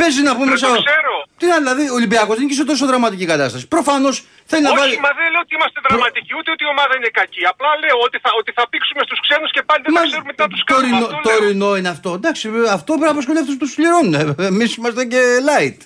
Παίζει 0.00 0.20
να 0.28 0.32
πούμε 0.36 0.50
Δεν 0.50 0.54
το 0.54 0.60
σαν- 0.64 0.84
ξέρω. 0.88 1.14
Τι 1.40 1.46
να 1.52 1.56
δηλαδή, 1.62 1.84
ο 1.94 1.94
Ολυμπιακός 2.00 2.34
δεν 2.36 2.42
είναι 2.44 2.52
και 2.52 2.58
σε 2.62 2.64
τόσο 2.70 2.84
δραματική 2.90 3.26
κατάσταση. 3.32 3.64
Προφανώς 3.74 4.14
θέλει 4.50 4.62
να 4.66 4.70
Όχι, 4.70 4.78
βάλει. 4.80 4.94
μα 5.06 5.10
δεν 5.18 5.26
λέω 5.32 5.42
ότι 5.46 5.54
είμαστε 5.58 5.78
δραματικοί, 5.88 6.32
ούτε 6.38 6.48
ότι 6.54 6.62
η 6.68 6.70
ομάδα 6.74 6.92
είναι 6.98 7.10
κακή. 7.20 7.42
Απλά 7.52 7.70
λέω 7.82 7.96
ότι 8.06 8.16
θα, 8.24 8.30
ότι 8.40 8.50
θα 8.58 8.64
πήξουμε 8.72 9.02
στους 9.08 9.18
ξένους 9.24 9.50
και 9.56 9.62
πάλι 9.68 9.80
δεν 9.86 9.92
Μα 9.96 10.00
θα 10.00 10.06
ξέρουμε 10.10 10.30
τι 10.36 10.40
να 10.44 10.48
τους 10.52 10.62
κάνουμε. 10.64 10.88
τωρινό, 10.88 11.06
Αυτό 11.06 11.18
λέω. 11.24 11.38
τωρινό 11.38 11.70
είναι 11.78 11.90
αυτό. 11.96 12.10
Εντάξει, 12.20 12.44
αυτό 12.78 12.90
πρέπει 12.98 13.08
να 13.10 13.14
απασχολεί 13.16 13.38
αυτού 13.44 13.52
που 13.56 13.62
τους 13.64 13.74
πληρώνουν. 13.78 14.14
Εμείς 14.52 14.70
είμαστε 14.76 15.02
και 15.12 15.20
light. 15.50 15.78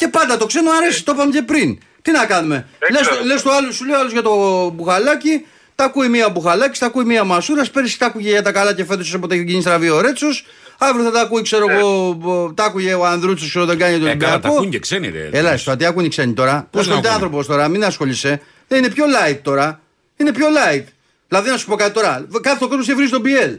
Και 0.00 0.08
πάντα 0.16 0.32
το 0.40 0.46
ξένο 0.50 0.70
αρέσει, 0.78 0.98
το 1.06 1.12
είπαμε 1.14 1.32
και 1.36 1.44
πριν. 1.52 1.68
Τι 2.04 2.10
να 2.12 2.26
κάνουμε; 2.26 2.66
Δεν 2.78 2.90
Λες, 2.92 3.00
ξέρω. 3.00 3.24
λες 3.24 3.42
το 3.42 3.50
άλλο, 3.50 3.72
σου 3.72 3.84
λέει 3.84 3.94
ο 3.94 3.98
άλλος 3.98 4.12
για 4.12 4.22
το 4.22 4.68
μπουχαλάκι, 4.74 5.46
τα 5.74 5.84
ακούει 5.84 6.08
μία 6.08 6.28
μπουχαλάκι, 6.28 6.78
τα 6.78 6.86
ακούει 6.86 7.04
μία 7.04 7.24
μασούρα. 7.24 7.64
Πέρυσι 7.72 7.98
τα 7.98 8.06
ακούγε 8.06 8.28
για 8.30 8.42
τα 8.42 8.52
καλά 8.52 8.74
και 8.74 8.84
φέτος 8.84 9.14
όποτε 9.14 9.34
έχει 9.34 9.44
γίνει 9.44 9.60
στραβή 9.60 9.88
ο 9.90 10.00
Ρέτσος. 10.00 10.46
Αύριο 10.78 11.04
θα 11.04 11.10
τα 11.10 11.20
ακούει, 11.20 11.42
ξέρω 11.42 11.66
εγώ, 11.70 12.52
τα 12.56 12.64
άκουγε 12.64 12.94
ο 12.94 13.06
Ανδρούτσος 13.06 13.56
όταν 13.56 13.78
κάνει 13.78 13.98
τον 13.98 14.06
Ε, 14.06 14.14
καλά, 14.14 14.20
τα 14.20 14.28
Ολυμπιακό. 14.32 14.56
ακούν 14.56 14.70
και 14.70 14.78
ξένοι, 14.78 15.08
ρε. 15.08 15.28
Έλα, 15.32 15.56
στο 15.56 15.76
τι 15.76 15.84
ακούνε 15.84 16.06
οι 16.06 16.08
ξένοι 16.08 16.32
τώρα; 16.32 16.54
Πώς 16.54 16.66
Πώς 16.70 16.86
να 16.86 16.92
είναι 16.92 17.00
ακούνε; 17.00 17.14
άνθρωπος 17.14 17.46
τώρα, 17.46 17.68
μην 17.68 17.84
ασχολείσαι. 17.84 18.40
Δεν 18.68 18.78
είναι 18.78 18.90
πιο 18.90 19.04
light 19.04 19.38
τώρα. 19.42 19.80
Είναι 20.16 20.32
πιο 20.32 20.46
light. 20.46 20.84
Δηλαδή, 21.28 21.50
να 21.50 21.56
σου 21.56 21.66
πω 21.66 21.76
κάτι 21.76 21.92
τώρα. 21.92 22.26
Κάθε 22.40 22.64
ο 22.64 22.68
κόσμος 22.68 22.84
σε 22.86 22.94
βρει 22.94 23.06
στον 23.06 23.22
BL. 23.24 23.58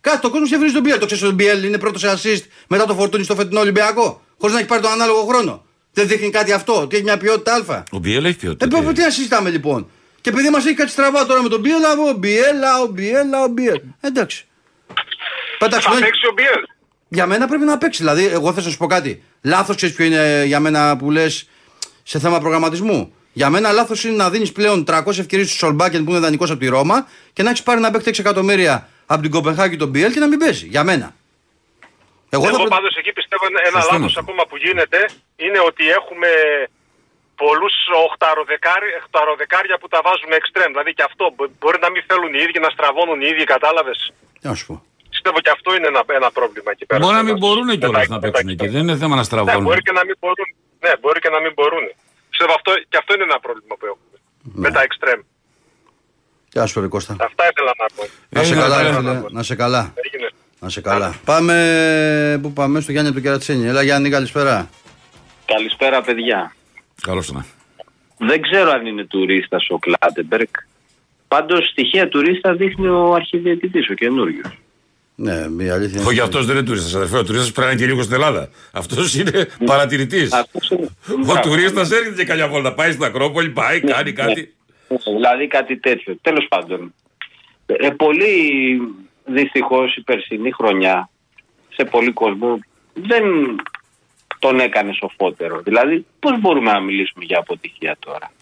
Κάθε 0.00 0.26
ο 0.26 0.30
κόσμος 0.30 0.48
σε 0.48 0.58
βρει 0.58 0.68
στον 0.68 0.82
BL. 0.84 0.96
Το 1.00 1.06
ξέρεις 1.06 1.24
ότι 1.24 1.44
ο 1.44 1.52
BL 1.60 1.64
είναι 1.64 1.78
πρώτος 1.78 2.00
σε 2.00 2.12
assist 2.16 2.42
μετά 2.68 2.84
το 2.86 2.94
φορτούνι 2.94 3.24
στο 3.24 3.34
φετινό 3.34 3.60
Ολυμπιακό. 3.60 4.22
Χωρίς 4.38 4.54
να 4.54 4.60
έχει 4.60 4.68
πάρει 4.68 4.82
τον 4.82 4.90
ανάλογο 4.92 5.24
χρόνο. 5.24 5.64
Δεν 5.96 6.08
δείχνει 6.08 6.30
κάτι 6.30 6.52
αυτό, 6.52 6.80
ότι 6.80 6.94
έχει 6.94 7.04
μια 7.04 7.16
ποιότητα 7.16 7.54
Α. 7.74 7.82
Ο 7.90 7.98
Μπιέλ 7.98 8.24
έχει 8.24 8.34
Ε, 8.34 8.38
ποιότητα. 8.40 8.82
πω, 8.82 8.92
τι 8.92 9.00
να 9.00 9.10
συζητάμε 9.10 9.50
λοιπόν; 9.50 9.90
Και 10.20 10.30
επειδή 10.30 10.50
μας 10.50 10.64
έχει 10.66 10.74
κάτι 10.74 10.90
στραβά 10.90 11.26
τώρα 11.26 11.42
με 11.42 11.48
τον 11.48 11.60
Μπιέλα, 11.60 11.92
ο 12.08 12.12
Μπιέλα, 12.12 12.80
ο 12.82 12.86
Μπιέλα, 12.86 13.42
ο 13.42 13.48
Μπιέλα. 13.48 13.80
Εντάξει. 14.00 14.44
Πέταξε. 15.58 15.88
Θα 15.88 15.94
δεν- 15.94 16.02
παίξει 16.04 16.26
ο 16.26 16.32
Μπιέλ. 16.32 16.62
για 17.08 17.26
μένα 17.26 17.46
πρέπει 17.48 17.64
να 17.64 17.78
παίξει. 17.78 18.02
Δηλαδή, 18.02 18.26
εγώ 18.26 18.52
θα 18.52 18.60
σας 18.60 18.76
πω 18.76 18.86
κάτι. 18.86 19.22
Λάθος 19.42 19.76
ξέρεις 19.76 19.94
ποιο 19.94 20.04
είναι 20.04 20.42
για 20.46 20.60
μένα 20.60 20.96
που 20.96 21.10
λες 21.10 21.48
σε 22.02 22.18
θέμα 22.18 22.38
προγραμματισμού. 22.40 23.12
Για 23.32 23.50
μένα 23.50 23.72
λάθος 23.72 24.04
είναι 24.04 24.16
να 24.16 24.30
δίνεις 24.30 24.52
πλέον 24.52 24.84
300 24.84 25.18
ευκαιρίες 25.20 25.48
στο 25.48 25.56
Σολμπάκεν 25.56 26.04
που 26.04 26.10
είναι 26.10 26.20
δανεικός 26.20 26.50
από 26.50 26.60
τη 26.60 26.66
Ρώμα 26.66 27.06
και 27.32 27.42
να 27.42 27.48
έχεις 27.50 27.62
πάρει 27.62 27.80
να 27.80 27.90
παίξει 27.90 28.08
6 28.08 28.18
εκατομμύρια 28.20 28.88
από 29.06 29.22
την 29.22 29.30
Κοπενχάγη 29.30 29.76
τον 29.76 29.88
Μπιέλ 29.88 30.12
και 30.12 30.20
να 30.20 30.26
μην 30.28 30.38
παίζει. 30.38 30.66
Για 30.66 30.84
μένα. 30.84 31.14
Εγώ, 32.34 32.44
Εγώ 32.48 32.52
θα 32.56 32.60
πρέ- 32.62 32.74
πάντως 32.76 32.92
εκεί 33.00 33.12
πιστεύω 33.18 33.44
ένα- 33.50 33.62
ένα 33.68 33.78
Σωστό 33.80 33.94
είναι 33.94 34.04
λάθος 34.04 34.16
αυτό. 34.16 34.20
ακόμα 34.24 34.42
που 34.48 34.56
γίνεται 34.64 35.00
είναι 35.44 35.60
ότι 35.70 35.84
έχουμε 35.98 36.30
πολλούς 37.42 37.74
οχταροδεκάρι- 38.08 38.94
οχταροδεκάρια 39.02 39.76
που 39.80 39.88
τα 39.94 40.00
βάζουμε 40.06 40.34
εξτρέμ. 40.40 40.68
Δηλαδή 40.74 40.92
και 40.98 41.04
αυτό 41.10 41.24
μπο- 41.34 41.50
μπορεί 41.60 41.78
να 41.86 41.90
μην 41.94 42.02
θέλουν 42.08 42.30
οι 42.36 42.40
ίδιοι 42.46 42.58
να 42.66 42.70
στραβώνουν 42.76 43.18
οι 43.24 43.28
ίδιοι, 43.32 43.44
κατάλαβες; 43.54 43.98
Τι 44.40 44.46
να 44.50 44.54
σου 44.58 44.66
πω. 44.70 44.74
Πιστεύω 45.14 45.38
και 45.44 45.52
αυτό 45.56 45.68
είναι 45.76 45.86
ένα, 45.92 46.02
ένα 46.20 46.28
πρόβλημα 46.38 46.70
εκεί 46.74 46.84
πέρα. 46.88 47.00
Μπορεί 47.02 47.14
να 47.18 47.22
στο 47.22 47.28
μην 47.28 47.36
μας. 47.36 47.42
μπορούν 47.44 47.66
Με 47.70 47.76
κιόλας 47.80 48.04
τα- 48.06 48.12
να 48.14 48.16
με 48.16 48.20
τα 48.20 48.26
παίξουν 48.26 48.48
εκεί. 48.48 48.52
εξτρέμ. 48.52 48.72
Δεν 48.74 48.82
είναι 48.86 48.96
θέμα 49.02 49.14
να 49.20 49.22
Ναι, 49.24 49.28
στραβώνουν. 49.30 49.62
μπορεί 49.68 49.80
και 49.86 49.94
να 49.98 50.04
μην 50.08 50.16
μπορούν. 50.22 50.48
Ναι, 50.84 50.92
μπορεί 51.02 51.18
και 51.24 51.32
να 51.36 51.40
μην 51.44 51.52
μπορούν. 51.56 51.84
Πιστεύω 52.30 52.52
αυτό, 52.58 52.70
και 52.90 52.96
αυτό 53.02 53.10
είναι 53.14 53.26
ένα 53.30 53.38
πρόβλημα 53.44 53.74
που 53.78 53.86
έχουμε. 53.90 54.16
Ναι. 54.42 54.60
Με 54.64 54.68
τα 54.76 54.80
εξτρέμ. 54.88 55.20
Τι 56.50 56.56
να 56.60 56.66
σου 56.66 56.74
πω, 56.74 56.80
ρε 56.80 56.88
Κώστα. 56.94 57.12
Αυτά 57.28 57.42
ήθελα 57.50 57.72
να 57.82 57.86
πω. 57.96 58.02
Να 58.28 58.40
σε 58.42 58.46
Έγινε, 58.46 58.60
καλά, 58.64 58.76
ρε 58.82 58.90
καλά. 58.90 59.12
φίλε. 59.14 59.22
Να 59.36 59.42
σε 59.48 59.54
καλά. 59.62 59.82
Έγινε. 60.06 60.28
Να 60.60 60.68
σε 60.68 60.80
καλά. 60.80 61.14
Πάμε. 61.24 62.38
Πού 62.42 62.52
πάμε, 62.52 62.80
στο 62.80 62.92
Γιάννη 62.92 63.10
από 63.10 63.18
το 63.18 63.24
Κερατσίνη. 63.24 63.66
Έλα, 63.66 63.82
Γιάννη, 63.82 64.10
καλησπέρα. 64.10 64.68
Καλησπέρα 65.44 66.02
παιδιά. 66.02 66.54
Καλώς 67.02 67.32
να. 67.32 67.44
Δεν 68.18 68.42
ξέρω 68.42 68.70
αν 68.70 68.86
είναι 68.86 69.04
τουρίστας 69.04 69.66
ο 69.70 69.78
Κλάτεμπεργκ. 69.78 70.48
Πάντως 71.28 71.68
στοιχεία 71.68 72.08
τουρίστα 72.08 72.54
δείχνει 72.54 72.86
ο 72.86 73.14
αρχιδιαιτητής, 73.14 73.90
ο 73.90 73.94
καινούριος. 73.94 74.58
Ναι, 75.14 75.64
η 75.64 75.68
αλήθεια 75.68 76.00
είναι. 76.00 76.08
Όχι, 76.08 76.20
αυτό 76.20 76.42
δεν 76.42 76.56
είναι 76.56 76.64
τουρίστας, 76.64 76.94
αδερφέ. 76.94 77.16
Ο 77.18 77.24
τουρίστας 77.24 77.52
πρέπει 77.52 77.66
να 77.66 77.72
είναι 77.72 77.80
και 77.80 77.86
λίγο 77.86 78.02
στην 78.02 78.14
Ελλάδα. 78.14 78.48
Αυτός 78.72 79.14
είναι 79.14 79.48
παρατηρητής. 79.64 80.32
Ο 81.26 81.40
τουρίστας 81.42 81.90
έρχεται 81.90 82.14
και 82.14 82.24
καλιά 82.24 82.48
βόλτα. 82.48 82.74
Πάει 82.74 82.90
στην 82.90 83.04
Ακρόπολη, 83.04 83.48
πάει, 83.48 83.80
κάνει 83.80 84.12
κάτι. 84.12 84.54
Δηλαδή 85.04 85.46
κάτι 85.46 85.76
τέτοιο. 85.76 86.18
Τέλος 86.20 86.46
πάντων. 86.48 86.94
Ε, 87.66 87.90
πολύ 87.90 88.24
δυστυχώς 89.26 89.96
η 89.96 90.02
περσινή 90.02 90.50
χρονιά 90.50 91.08
σε 91.68 91.84
πολύ 91.84 92.12
κόσμο 92.12 92.58
δεν 92.94 93.24
τον 94.38 94.60
έκανε 94.60 94.92
σοφότερο. 94.92 95.60
Δηλαδή, 95.60 96.06
πώς 96.20 96.40
μπορούμε 96.40 96.72
να 96.72 96.80
μιλήσουμε 96.80 97.24
για 97.24 97.38
αποτυχία 97.38 97.96
τώρα; 97.98 98.32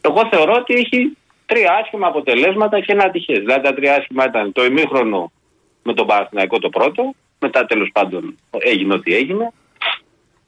Εγώ 0.00 0.28
θεωρώ 0.30 0.54
ότι 0.54 0.74
έχει 0.74 1.16
τρία 1.46 1.72
άσχημα 1.82 2.06
αποτελέσματα 2.06 2.80
και 2.80 2.92
ένα 2.92 3.04
ατυχές. 3.04 3.38
Δηλαδή, 3.38 3.62
τα 3.62 3.74
τρία 3.74 3.94
άσχημα 3.96 4.24
ήταν 4.26 4.52
το 4.52 4.64
ημίχρονο 4.64 5.32
με 5.82 5.94
τον 5.94 6.06
Παναθηναϊκό 6.06 6.58
το 6.58 6.68
πρώτο, 6.68 7.14
μετά 7.38 7.66
τέλος 7.66 7.90
πάντων 7.92 8.38
έγινε 8.58 8.94
ό,τι 8.94 9.14
έγινε, 9.14 9.52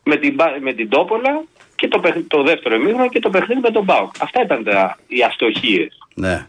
με 0.04 0.16
την, 0.16 0.36
Πα- 0.36 0.58
με 0.60 0.72
την 0.72 0.88
Τόπολα 0.88 1.42
και 1.76 1.88
το, 1.88 1.98
παιχν- 2.00 2.26
το 2.28 2.42
δεύτερο 2.42 2.74
ημίχρονο 2.74 3.08
και 3.08 3.18
το 3.18 3.30
παιχνίδι 3.30 3.60
με 3.60 3.70
τον 3.70 3.84
Μπάουκ. 3.84 4.14
Αυτά 4.20 4.42
ήταν 4.42 4.64
τα, 4.64 4.98
οι 5.06 5.22
αστοχίες. 5.22 5.98
Ναι. 6.14 6.46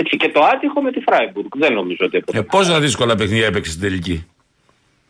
Έτσι 0.00 0.16
και 0.16 0.28
το 0.28 0.40
άτυχο 0.54 0.80
με 0.82 0.90
τη 0.92 1.00
Φράιμπουργκ. 1.00 1.46
Δεν 1.56 1.72
νομίζω 1.72 2.02
ότι 2.06 2.16
Ε, 2.16 2.18
έπρεπε. 2.26 2.46
πόσα 2.50 2.80
δύσκολα 2.80 3.14
παιχνίδια 3.14 3.46
έπαιξε 3.46 3.70
στην 3.70 3.82
τελική; 3.82 4.26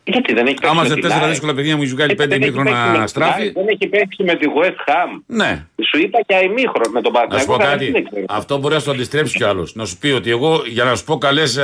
Γιατί 0.03 0.33
δεν 0.33 0.45
έχει 0.45 0.55
παίξει 0.55 0.69
Άμα 0.71 0.81
με 0.81 0.87
σε 0.87 0.93
την 0.93 1.03
τέσσερα 1.03 1.21
ΑΕΚ. 1.21 1.31
δύσκολα 1.31 1.53
παιχνίδια 1.53 1.77
μου 1.77 1.83
έχει 1.83 1.91
βγάλει 1.93 2.13
Γιατί 2.13 2.29
πέντε 2.29 2.35
δεν 2.39 2.47
έχει 2.47 2.51
παίξει 2.57 2.71
με 2.71 2.77
ημίχρονα 2.79 2.97
την 2.99 3.07
στράφη. 3.07 3.41
ΑΕΚ, 3.41 3.53
Δεν 3.53 3.67
έχει 3.67 3.87
παίξει 3.87 4.23
με 4.23 4.35
τη 4.35 4.45
West 4.59 4.89
Ham. 4.89 5.21
Ναι. 5.25 5.65
Σου 5.89 5.97
είπα 5.99 6.19
και 6.27 6.35
αημίχρονο 6.35 6.89
με 6.93 7.01
τον 7.01 7.11
Να 7.13 7.19
σου 7.39 7.45
Παναθηναϊκό. 7.45 7.51
πω 7.51 7.57
καταρχήν 7.57 7.79
κάτι. 7.79 7.91
δεν 7.91 8.03
ξέρω. 8.11 8.25
Αυτό 8.29 8.57
μπορεί 8.57 8.73
να 8.73 8.79
σου 8.79 8.85
το 8.85 8.91
αντιστρέψει 8.91 9.37
κι 9.37 9.43
άλλος. 9.43 9.75
Να 9.75 9.85
σου 9.85 9.97
πει 9.97 10.07
ότι 10.11 10.29
εγώ 10.29 10.61
για 10.67 10.83
να 10.83 10.95
σου 10.95 11.03
πω 11.03 11.17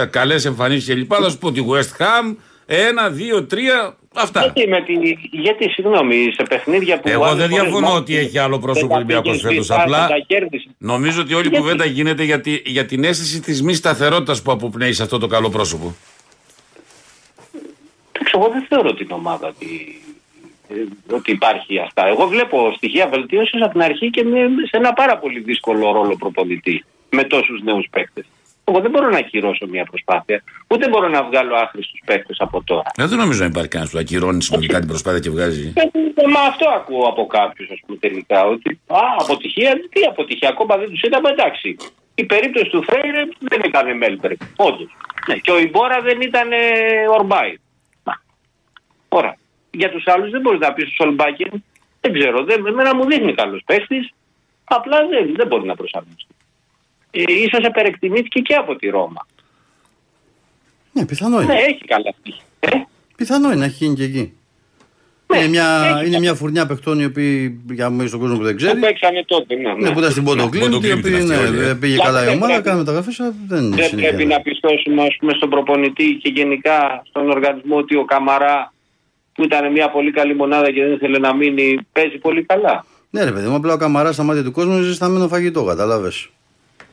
καλές 0.09 0.45
εμφανίσεις 0.45 0.85
και 0.85 0.95
λοιπά 0.95 1.17
θα 1.17 1.29
σου 1.29 1.37
πω 1.37 1.51
τη 1.51 1.61
West 1.71 2.01
Ham 2.01 2.35
ένα, 2.65 3.09
δύο, 3.09 3.43
τρία. 3.45 3.95
Αυτά. 4.17 4.41
Γιατί, 4.41 4.67
με 4.69 4.81
τη, 4.81 4.93
γιατί, 5.31 5.69
συγγνώμη, 5.69 6.31
σε 6.35 6.43
παιχνίδια 6.43 6.99
που. 6.99 7.09
Εγώ 7.09 7.23
άλλες 7.23 7.37
δεν 7.37 7.49
φορές 7.49 7.63
διαφωνώ 7.63 7.85
μόνο 7.87 7.99
ότι 7.99 8.15
έχει 8.17 8.37
άλλο 8.37 8.59
πρόσωπο 8.59 8.79
δεν 8.87 8.89
τα 8.89 8.95
Ολυμπιακός 8.95 9.23
πήγες 9.31 9.41
φέτος, 9.41 9.55
μπροστά, 9.55 9.81
απλά- 9.81 10.07
δεν 10.07 10.17
Τα 10.17 10.23
κέρδισε. 10.27 10.69
Νομίζω 10.77 11.21
ότι 11.21 11.33
όλη 11.33 11.45
η 11.45 11.49
Γιατί; 11.49 11.63
κουβέντα 11.63 11.85
γίνεται 11.85 12.23
για, 12.23 12.41
τη- 12.41 12.61
για 12.65 12.85
την 12.85 13.03
αίσθηση 13.03 13.39
της 13.41 13.61
μη 13.61 13.73
σταθερότητας 13.73 14.41
που 14.41 14.51
αποπνέει 14.51 14.93
σε 14.93 15.03
αυτό 15.03 15.17
το 15.17 15.27
καλό 15.27 15.49
πρόσωπο. 15.49 15.95
Εντάξει, 18.11 18.33
εγώ 18.37 18.49
δεν 18.53 18.65
θεωρώ 18.69 18.93
την 18.93 19.07
ομάδα 19.11 19.47
ότι, 19.47 20.01
ε, 20.69 21.13
ότι 21.15 21.31
υπάρχει 21.31 21.79
αυτά. 21.79 22.07
Εγώ 22.07 22.27
βλέπω 22.27 22.73
στοιχεία 22.75 23.07
βελτίωσης 23.07 23.61
από 23.61 23.71
την 23.71 23.81
αρχή 23.81 24.09
και 24.09 24.23
με, 24.23 24.37
σε 24.39 24.77
ένα 24.77 24.93
πάρα 24.93 25.17
πολύ 25.17 25.39
δύσκολο 25.39 25.91
ρόλο 25.91 26.15
προπονητή 26.15 26.83
με 27.09 27.23
τόσους 27.23 27.61
νέους 27.61 27.87
παίκτες. 27.89 28.25
Εγώ 28.67 28.79
δεν 28.79 28.91
μπορώ 28.91 29.09
να 29.09 29.17
ακυρώσω 29.17 29.67
μια 29.67 29.85
προσπάθεια, 29.85 30.43
ούτε 30.67 30.89
μπορώ 30.89 31.07
να 31.07 31.23
βγάλω 31.23 31.55
άχρηστους 31.55 32.01
παίκτες 32.05 32.37
από 32.39 32.63
τώρα. 32.63 32.91
Ε, 32.97 33.05
δεν 33.05 33.17
νομίζω 33.17 33.39
να 33.39 33.45
υπάρχει 33.45 33.69
κανένας 33.69 33.91
που 33.93 33.99
ακυρώνει 33.99 34.41
συνολικά 34.41 34.79
την 34.79 34.87
προσπάθεια 34.87 35.19
και 35.19 35.29
βγάζει. 35.29 35.73
Ε, 35.75 36.27
Μα 36.27 36.39
αυτό 36.39 36.69
ακούω 36.69 37.07
από 37.07 37.25
κάποιους, 37.27 37.69
ας 37.69 37.79
πούμε, 37.85 37.97
τελικά. 37.97 38.45
Ότι 38.45 38.79
α, 38.87 38.99
αποτυχία, 39.19 39.73
τι 39.89 40.01
αποτυχία, 40.09 40.49
ακόμα 40.49 40.77
δεν 40.77 40.89
τους 40.89 41.01
είδαμε, 41.01 41.29
εντάξει. 41.29 41.75
Η 42.15 42.25
περίπτωση 42.25 42.69
του 42.69 42.83
Φρέιρε 42.83 43.23
δεν 43.39 43.61
ήταν 43.65 43.97
Μέλμπεργκ. 43.97 44.37
Όντως. 44.55 44.95
Ναι, 45.27 45.35
και 45.35 45.51
ο 45.51 45.59
Ιμπόρα 45.59 46.01
δεν 46.01 46.21
ήταν 46.21 46.51
ε, 46.51 46.57
Ορμπάι. 47.17 47.53
Μα. 48.03 48.13
Ωραία. 49.09 49.37
Για 49.71 49.91
τους 49.91 50.07
άλλους 50.07 50.29
δεν 50.29 50.41
μπορείς 50.41 50.59
να 50.59 50.73
πεις 50.73 50.87
στου 50.87 51.05
Ολμπάκεν. 51.07 51.63
Δεν 52.01 52.13
ξέρω. 52.13 52.43
Δεν, 52.43 52.65
εμένα 52.65 52.95
μου 52.95 53.05
δείχνει 53.05 53.33
καλός 53.33 53.61
παίχτη. 53.65 54.11
Απλά 54.63 55.07
δεν, 55.07 55.33
δεν 55.35 55.47
μπορεί 55.47 55.65
να 55.65 55.75
προσαρμοστεί. 55.75 56.35
Ε, 57.19 57.33
ίσως 57.33 57.65
επερεκτιμήθηκε 57.65 58.39
και 58.39 58.53
από 58.53 58.75
τη 58.75 58.89
Ρώμα. 58.89 59.27
Ναι, 60.91 61.05
πιθανό 61.05 61.37
Ναι, 61.37 61.43
είναι. 61.43 61.53
έχει 61.53 61.85
καλά 61.85 62.13
στοιχεία. 62.19 62.41
Ε, 62.59 62.69
Πιθανό 63.15 63.47
είναι 63.47 63.59
να 63.59 63.65
έχει 63.65 63.83
γίνει 63.83 63.95
και 63.95 64.03
εκεί. 64.03 64.33
Ναι, 65.27 65.37
είναι 65.37 65.47
μια, 65.47 65.95
έχει 65.97 66.07
είναι 66.07 66.19
μια 66.19 66.33
φουρνιά 66.33 66.65
παιχτών 66.65 66.99
οι 66.99 67.05
οποίοι, 67.05 67.61
για 67.71 67.89
μου 67.89 68.07
στον 68.07 68.19
κόσμο 68.19 68.37
που 68.37 68.43
δεν 68.43 68.51
που 68.51 68.57
ξέρει, 68.57 68.79
παίξανε 68.79 69.23
τότε. 69.27 69.55
Ναι, 69.55 69.73
ναι, 69.73 69.91
που 69.91 69.99
ήταν 69.99 70.11
στην 70.11 70.23
Ποντοκλίν, 70.23 70.63
Ποντοκλίν 70.63 70.91
οι 70.95 70.97
οποίοι 70.97 71.11
ήταν 71.15 71.31
αυτή 71.37 71.51
ναι, 71.53 71.59
όλη, 71.59 71.69
ε. 71.69 71.73
πήγε 71.73 71.93
Για 71.93 72.03
καλά 72.05 72.21
η 72.21 72.25
δεν 72.25 72.33
ομάδα, 72.33 72.51
πρέπει. 72.51 72.67
κάνει 72.67 72.77
μεταγραφέ, 72.79 73.11
αλλά 73.17 73.33
δεν 73.47 73.63
είναι 73.63 73.75
Δεν 73.75 73.89
πρέπει 73.89 74.03
να 74.05 74.09
συνέχεια. 74.09 74.41
πιστώσουμε 74.41 75.03
ας 75.03 75.15
πούμε, 75.19 75.33
στον 75.33 75.49
προπονητή 75.49 76.17
και 76.21 76.29
γενικά 76.35 77.01
στον 77.09 77.29
οργανισμό 77.29 77.77
ότι 77.77 77.95
ο 77.95 78.05
Καμαρά 78.05 78.73
που 79.33 79.43
ήταν 79.43 79.71
μια 79.71 79.89
πολύ 79.89 80.11
καλή 80.11 80.35
μονάδα 80.35 80.71
και 80.71 80.81
δεν 80.83 80.91
ήθελε 80.93 81.17
να 81.19 81.35
μείνει 81.35 81.77
παίζει 81.91 82.17
πολύ 82.17 82.43
καλά. 82.43 82.85
Ναι, 83.09 83.23
ρε 83.23 83.31
παιδί 83.31 83.47
μου, 83.47 83.55
απλά 83.55 83.73
ο 83.73 83.77
Καμαρά 83.77 84.11
στα 84.11 84.23
μάτια 84.23 84.43
του 84.43 84.51
κόσμου 84.51 84.73
είναι 84.73 84.81
ζεσταμένο 84.81 85.27
φαγητό, 85.27 85.63
κατάλαβε. 85.63 86.11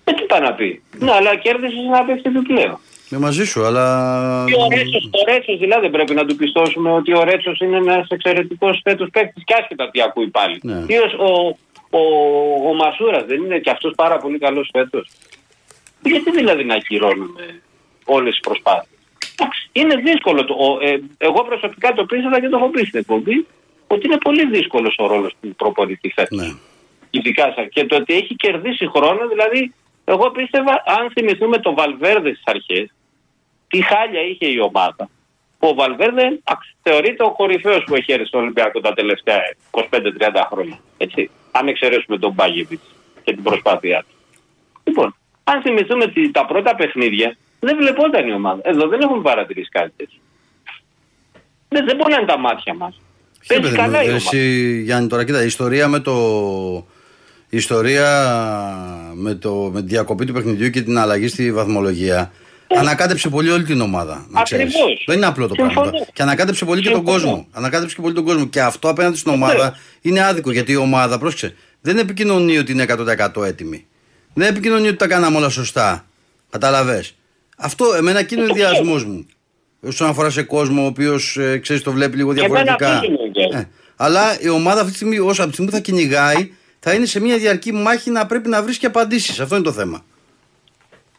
Ε, 0.05 0.13
τι 0.13 0.23
πάει 0.23 0.41
να 0.41 0.53
πει; 0.53 0.83
Ναι, 0.99 1.13
αλλά 1.13 1.37
κέρδισες 1.37 1.85
να 1.91 2.05
παίξει 2.05 2.23
επιπλέον. 2.27 2.79
Με 3.09 3.19
μαζί 3.19 3.45
σου, 3.47 3.65
αλλά. 3.65 4.45
Και 4.47 4.55
ο 4.55 4.67
Ρέτσος, 4.77 5.05
ο 5.13 5.33
Ρέτσος 5.33 5.59
δηλαδή 5.59 5.81
δεν 5.81 5.91
πρέπει 5.91 6.15
να 6.15 6.25
του 6.25 6.37
πιστώσουμε 6.37 6.93
ότι 6.93 7.15
ο 7.15 7.25
Ρέτσος 7.25 7.61
είναι 7.61 7.77
ένας 7.77 8.07
εξαιρετικός 8.09 8.81
φέτος 8.85 9.09
παίκτη 9.13 9.43
και 9.45 9.55
άσχετα 9.61 9.91
τι 9.91 10.03
ακούει 10.03 10.27
πάλι. 10.29 10.61
Ναι. 10.63 10.85
Ή 10.87 10.95
ο, 10.97 11.25
ο, 11.27 11.57
ο, 11.99 12.01
ο 12.71 12.75
Μασούρας 12.75 13.25
δεν 13.25 13.43
είναι 13.45 13.59
και 13.59 13.71
αυτός 13.71 13.93
πάρα 13.97 14.17
πολύ 14.17 14.39
καλός 14.39 14.69
φέτος. 14.73 15.09
Γιατί 16.03 16.31
δηλαδή 16.31 16.65
να 16.65 16.75
ακυρώνουμε 16.75 17.61
όλες 18.05 18.31
τις 18.33 18.41
προσπάθειες; 18.41 18.99
Εντάξει, 19.39 19.69
Είναι 19.73 19.97
δύσκολο. 19.97 20.45
Το, 20.45 20.55
ο, 20.55 20.79
ε, 20.87 21.01
εγώ 21.19 21.45
προσωπικά 21.45 21.93
το 21.93 22.05
πίστευα 22.05 22.41
και 22.41 22.49
το 22.49 22.57
έχω 22.57 22.69
πει 22.69 22.85
στην 22.85 22.99
εκπομπή 22.99 23.47
ότι 23.87 24.07
είναι 24.07 24.19
πολύ 24.19 24.47
δύσκολος 24.47 24.95
ο 24.99 25.07
ρόλος 25.07 25.33
του 25.43 25.55
προπονητή 25.57 26.09
φέτος. 26.15 26.39
Ναι. 26.39 26.53
Ειδικά 27.11 27.53
σαν- 27.57 27.69
και 27.69 27.85
το 27.85 27.97
ότι 27.97 28.15
έχει 28.15 28.35
κερδίσει 28.35 28.87
χρόνο, 28.95 29.29
δηλαδή, 29.29 29.73
εγώ 30.05 30.31
πίστευα, 30.31 30.83
αν 30.87 31.11
θυμηθούμε 31.13 31.59
το 31.59 31.75
Βαλβέρδε 31.75 32.29
στις 32.31 32.43
αρχές, 32.45 32.93
τι 33.69 33.83
χάλια 33.83 34.21
είχε 34.21 34.47
η 34.47 34.59
ομάδα. 34.59 35.09
Ο 35.59 35.75
Βαλβέρδε 35.75 36.41
αξ- 36.45 36.75
θεωρείται 36.83 37.25
ο 37.25 37.31
κορυφαίος 37.33 37.85
που 37.87 37.95
έχει 37.95 38.13
έρθει 38.13 38.27
στο 38.27 38.39
Ολυμπιακό 38.39 38.81
τα 38.81 38.93
τελευταία 38.93 39.39
25-30 39.71 40.47
χρόνια. 40.51 40.79
Έτσι. 40.97 41.31
Αν 41.51 41.69
εξαιρέσουμε 41.69 42.19
τον 42.19 42.33
Μπάγεβιτς 42.33 42.83
και 43.25 43.33
την 43.35 43.43
προσπάθειά 43.43 44.01
του. 44.01 44.15
Λοιπόν, 44.85 45.17
αν 45.45 45.63
θυμηθούμε 45.63 46.07
τη- 46.07 46.31
τα 46.31 46.47
πρώτα 46.47 46.75
παιχνίδια, 46.75 47.37
δεν 47.61 47.77
βλεπόταν 47.77 48.29
η 48.29 48.33
ομάδα. 48.33 48.61
Εδώ 48.65 48.89
δεν 48.89 49.01
έχουμε 49.01 49.23
παρατηρήσει 49.23 49.69
κάτι 49.69 49.93
τέτοιο. 49.97 50.19
Δεν, 51.69 51.85
δεν 51.85 51.97
μπορεί 51.97 52.11
να 52.13 52.17
είναι 52.19 52.27
τα 52.27 52.39
μάτια 52.39 52.75
μας. 52.75 53.01
Ποιο 53.41 53.57
Παίζει 53.61 53.63
παιδί 53.63 53.77
μου, 53.77 53.83
καλά 53.93 54.03
η 54.03 54.09
ομάδα. 54.09 54.15
εσύ, 54.15 54.81
Γιάννη, 54.85 55.09
τώρα 55.09 55.25
κοίτα, 55.25 55.43
η 55.43 55.47
ιστορία 55.47 55.89
με 55.89 55.99
το. 56.01 56.13
Η 57.55 57.57
ιστορία 57.57 58.09
με, 59.15 59.35
το, 59.35 59.71
με 59.73 59.81
τη 59.81 59.87
διακοπή 59.87 60.25
του 60.25 60.33
παιχνιδιού 60.33 60.71
και 60.71 60.83
την 60.83 60.99
αλλαγή 60.99 61.29
στη 61.29 61.53
βαθμολογία 61.53 62.33
Ανακάτεψε 62.79 63.29
πολύ 63.29 63.51
όλη 63.51 63.65
την 63.65 63.81
ομάδα. 63.81 64.27
Να 64.31 64.43
ξέρεις. 64.43 64.75
Ακριβώς. 64.75 65.05
Δεν 65.07 65.17
είναι 65.17 65.27
απλό 65.27 65.49
το 65.49 65.55
Συμφωνώ. 65.55 65.91
πράγμα. 65.91 66.07
Και 66.13 66.23
ανακάτεψε 66.23 66.65
πολύ 66.65 66.83
και 66.83 66.89
τον 66.91 66.97
Συμφωνώ. 67.05 67.19
κόσμο. 67.19 67.47
Ανακάτεψε 67.53 67.95
και 67.95 68.01
πολύ 68.03 68.15
τον 68.15 68.25
κόσμο. 68.25 68.47
Και 68.47 68.61
αυτό 68.61 68.89
απέναντι 68.89 69.17
στην 69.17 69.33
ομάδα 69.33 69.77
είναι 70.01 70.25
άδικο 70.25 70.53
γιατί 70.53 70.73
η 70.73 70.77
ομάδα, 70.77 71.19
πρόσεξε, 71.19 71.55
δεν 71.81 71.99
επικοινωνεί 71.99 72.59
ότι 72.59 72.73
είναι 72.73 72.85
100% 73.37 73.43
έτοιμη. 73.45 73.87
Δεν 74.35 74.49
επικοινωνεί 74.49 74.89
ότι 74.89 74.97
τα 74.97 75.07
κάναμε 75.07 75.37
όλα 75.37 75.49
σωστά. 75.49 76.07
Κατάλαβε. 76.51 77.05
Αυτό 77.57 77.85
εμένα 77.97 78.19
εκεί 78.19 78.35
είναι 78.35 78.43
ο 78.43 78.47
ενδιασμός 78.47 79.05
μου. 79.05 79.27
Όσον 79.81 80.09
αφορά 80.09 80.31
σε 80.31 80.43
κόσμο 80.43 80.83
ο 80.83 80.87
οποίος 80.87 81.39
ξέρεις 81.61 81.83
το 81.83 81.93
βλέπει 81.93 82.17
λίγο 82.17 82.31
εμένα 82.31 82.47
διαφορετικά. 82.47 82.89
αυτός 82.89 83.09
είναι 83.09 83.17
ο 83.21 83.25
ενδιασμός. 83.25 83.61
Ε, 83.63 83.69
αλλά 83.97 84.41
η 84.41 84.49
ομάδα 84.49 84.79
αυτή 84.79 84.91
τη 84.91 84.97
στιγμή, 84.97 85.19
όσο 85.19 85.41
από 85.43 85.47
τη 85.47 85.53
στιγμή 85.53 85.71
που 85.71 85.77
θα 85.77 85.83
κυνηγάει, 85.83 86.53
θα 86.85 86.95
είναι 86.95 87.07
σε 87.07 87.21
μια 87.21 87.39
διαρκή 87.39 87.73
μάχη 87.73 88.11
να 88.11 88.27
πρέπει 88.27 88.49
να 88.49 88.63
βρίσκει 88.63 88.87
απαντήσεις. 88.87 89.41
Αυτό 89.41 89.55
είναι 89.55 89.65
το 89.65 89.73
θέμα. 89.73 90.05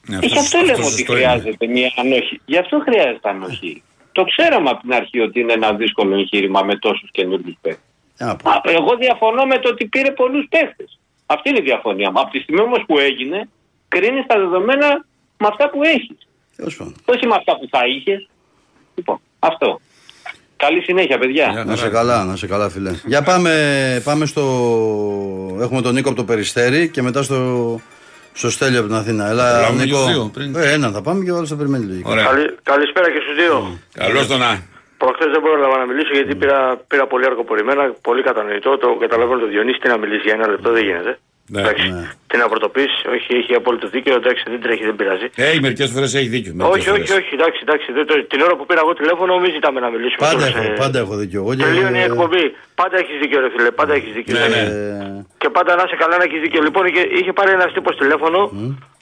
Ναι, 0.08 0.18
Γι' 0.22 0.38
αυτό 0.38 0.60
λέμε 0.60 0.72
ότι 0.74 0.84
σωστό 0.84 0.98
είναι. 1.14 1.22
χρειάζεται 1.22 1.68
μια 1.68 1.92
ανοχή. 1.98 2.42
Γι' 2.46 2.58
αυτό 2.58 2.80
χρειάζεται 2.80 3.30
ανοχή. 3.30 3.84
Το 4.12 4.24
ξέραμε 4.24 4.70
από 4.70 4.82
την 4.82 4.94
αρχή 4.94 5.20
ότι 5.20 5.40
είναι 5.40 5.54
ένα 5.54 5.74
δύσκολο 5.74 6.16
εγχείρημα 6.16 6.62
με 6.64 6.76
τόσους 6.78 7.10
καινούργιους 7.12 7.56
παίχτε. 7.62 7.82
Τι 8.18 8.24
να 8.24 8.36
πω. 8.36 8.52
Εγώ 8.64 8.96
διαφωνώ 8.98 9.46
με 9.46 9.58
το 9.60 9.70
ότι 9.70 9.86
πήρε 9.86 10.12
πολλούς 10.12 10.46
παίχτε. 10.50 10.84
Αυτή 11.26 11.50
είναι 11.50 11.60
η 11.60 11.64
διαφωνία 11.64 12.12
μου. 12.12 12.20
Από 12.20 12.32
τη 12.32 12.40
στιγμή 12.40 12.62
όμως 12.62 12.84
που 12.88 13.00
έγινε, 13.00 13.50
κρίνεις 13.88 14.26
τα 14.26 14.40
δεδομένα 14.40 15.06
με 15.38 15.48
αυτά 15.48 15.70
που 15.70 15.84
έχεις. 15.84 16.18
Τέλος 16.56 16.76
πάντων. 16.76 16.96
Όχι 17.06 17.28
με 17.28 17.36
αυτά 17.36 17.58
που 17.58 17.68
θα 17.70 17.86
είχες. 17.88 18.28
Λοιπόν, 18.96 19.20
αυτό. 19.40 19.80
Καλή 20.66 20.82
συνέχεια, 20.82 21.18
παιδιά. 21.18 21.52
Μια 21.52 21.64
Να 21.64 21.76
σε 21.76 21.82
χαρά. 21.84 21.94
καλά, 21.94 22.24
να 22.24 22.36
σε 22.36 22.48
καλά, 22.48 22.70
φίλε. 22.70 22.92
Για 23.06 23.22
πάμε, 23.22 23.52
πάμε 24.04 24.26
στο. 24.26 24.44
Έχουμε 25.62 25.82
τον 25.82 25.94
Νίκο 25.94 26.10
από 26.10 26.18
το 26.18 26.24
Περιστέρι 26.24 26.90
και 26.90 27.02
μετά 27.02 27.24
στο, 27.24 27.38
στο 28.34 28.50
Στέλιο 28.50 28.80
από 28.80 28.88
την 28.88 28.98
Αθήνα. 28.98 29.28
Έλα, 29.30 29.52
Προλάβουμε 29.54 29.84
Νίκο. 29.84 29.98
και 29.98 30.04
τους 30.04 30.14
δύο 30.14 30.30
πριν. 30.34 30.56
Ε, 30.56 30.72
ένα 30.72 30.88
θα 30.92 31.02
πάμε 31.02 31.24
και 31.24 31.32
ο 31.32 31.36
άλλος 31.36 31.50
θα 31.50 31.56
περιμένει 31.56 31.86
λογικά. 31.86 32.10
Ωραία. 32.10 32.26
Καλη- 32.26 32.56
καλησπέρα 32.64 33.08
και 33.14 33.20
στους 33.24 33.36
δύο. 33.42 33.78
Καλώς 33.94 34.28
το 34.28 34.38
να. 34.38 34.52
Προχθές 34.98 35.30
δεν 35.34 35.42
πρόλαβα 35.42 35.78
να 35.78 35.86
μιλήσω 35.86 36.12
γιατί 36.14 36.36
πήρα, 36.36 36.60
πήρα 36.88 37.06
πολύ 37.08 37.26
αργοπορημένα, 37.26 37.84
πολύ 38.02 38.22
κατανοητό. 38.24 38.78
Το 38.78 38.88
καταλαβαίνω 39.04 39.40
το 39.40 39.48
Διονύση 39.48 39.80
τι 39.80 39.88
να 39.88 39.98
μιλήσει 39.98 40.22
για 40.28 40.34
ένα 40.34 40.48
λεπτό 40.54 40.72
δεν 40.72 40.84
γίνεται. 40.84 41.12
Ναι, 41.48 41.60
εντάξει. 41.62 41.90
ναι. 41.92 42.10
Τι 42.28 42.38
να 42.38 42.48
πρωτοποιείς, 42.50 42.94
όχι, 43.16 43.36
έχει 43.36 43.54
απόλυτο 43.54 43.88
δίκαιο, 43.88 44.16
εντάξει, 44.16 44.44
δεν 44.48 44.62
τρέχει, 44.62 44.84
δεν 44.84 44.96
πειράζει. 44.96 45.28
Ε, 45.36 45.60
μερικές 45.62 45.90
φορές 45.92 46.14
έχει 46.14 46.28
δίκιο. 46.28 46.54
μερικές 46.56 46.80
όχι, 46.80 46.90
όχι, 46.90 47.08
φορές. 47.08 47.24
όχι, 47.24 47.34
εντάξει, 47.34 47.60
εντάξει. 47.62 47.92
δεν 47.92 48.06
το- 48.06 48.24
την 48.34 48.42
ώρα 48.42 48.56
που 48.56 48.66
πήρα 48.66 48.80
εγώ 48.84 48.94
τηλέφωνο, 48.94 49.40
μην 49.40 49.52
ζητάμε 49.52 49.80
να 49.80 49.90
μιλήσουμε. 49.90 50.28
Πάντα 50.28 50.38
τώρα, 50.38 50.48
έχω, 50.48 50.72
ε, 50.72 50.76
πάντα 50.84 51.00
έχω 51.00 51.16
δίκιο. 51.16 51.40
Εγώ 51.42 51.56
και- 51.56 51.64
Τελείωνε 51.64 52.00
η 52.00 52.02
εκπομπή. 52.12 52.44
Πάντα 52.76 52.96
έχεις 52.98 53.18
δίκιο, 53.22 53.40
ρε 53.40 53.50
φίλε. 53.56 53.72
Πάντα 53.72 53.94
έχεις 53.94 54.12
δίκιο. 54.14 54.34
Ναι, 54.40 54.48
ναι. 54.48 54.62
Ε, 54.62 55.26
Και 55.38 55.50
πάντα 55.50 55.76
να 55.76 55.84
είσαι 55.86 55.96
καλά 55.96 56.18
να 56.18 56.24
έχεις 56.24 56.40
δίκιο. 56.42 56.62
Λοιπόν, 56.62 56.86
είχε, 56.86 57.02
είχε 57.20 57.34
πάρει 57.34 57.52
ένας 57.52 57.74
τύπος 57.74 57.98
τηλέφωνο, 57.98 58.40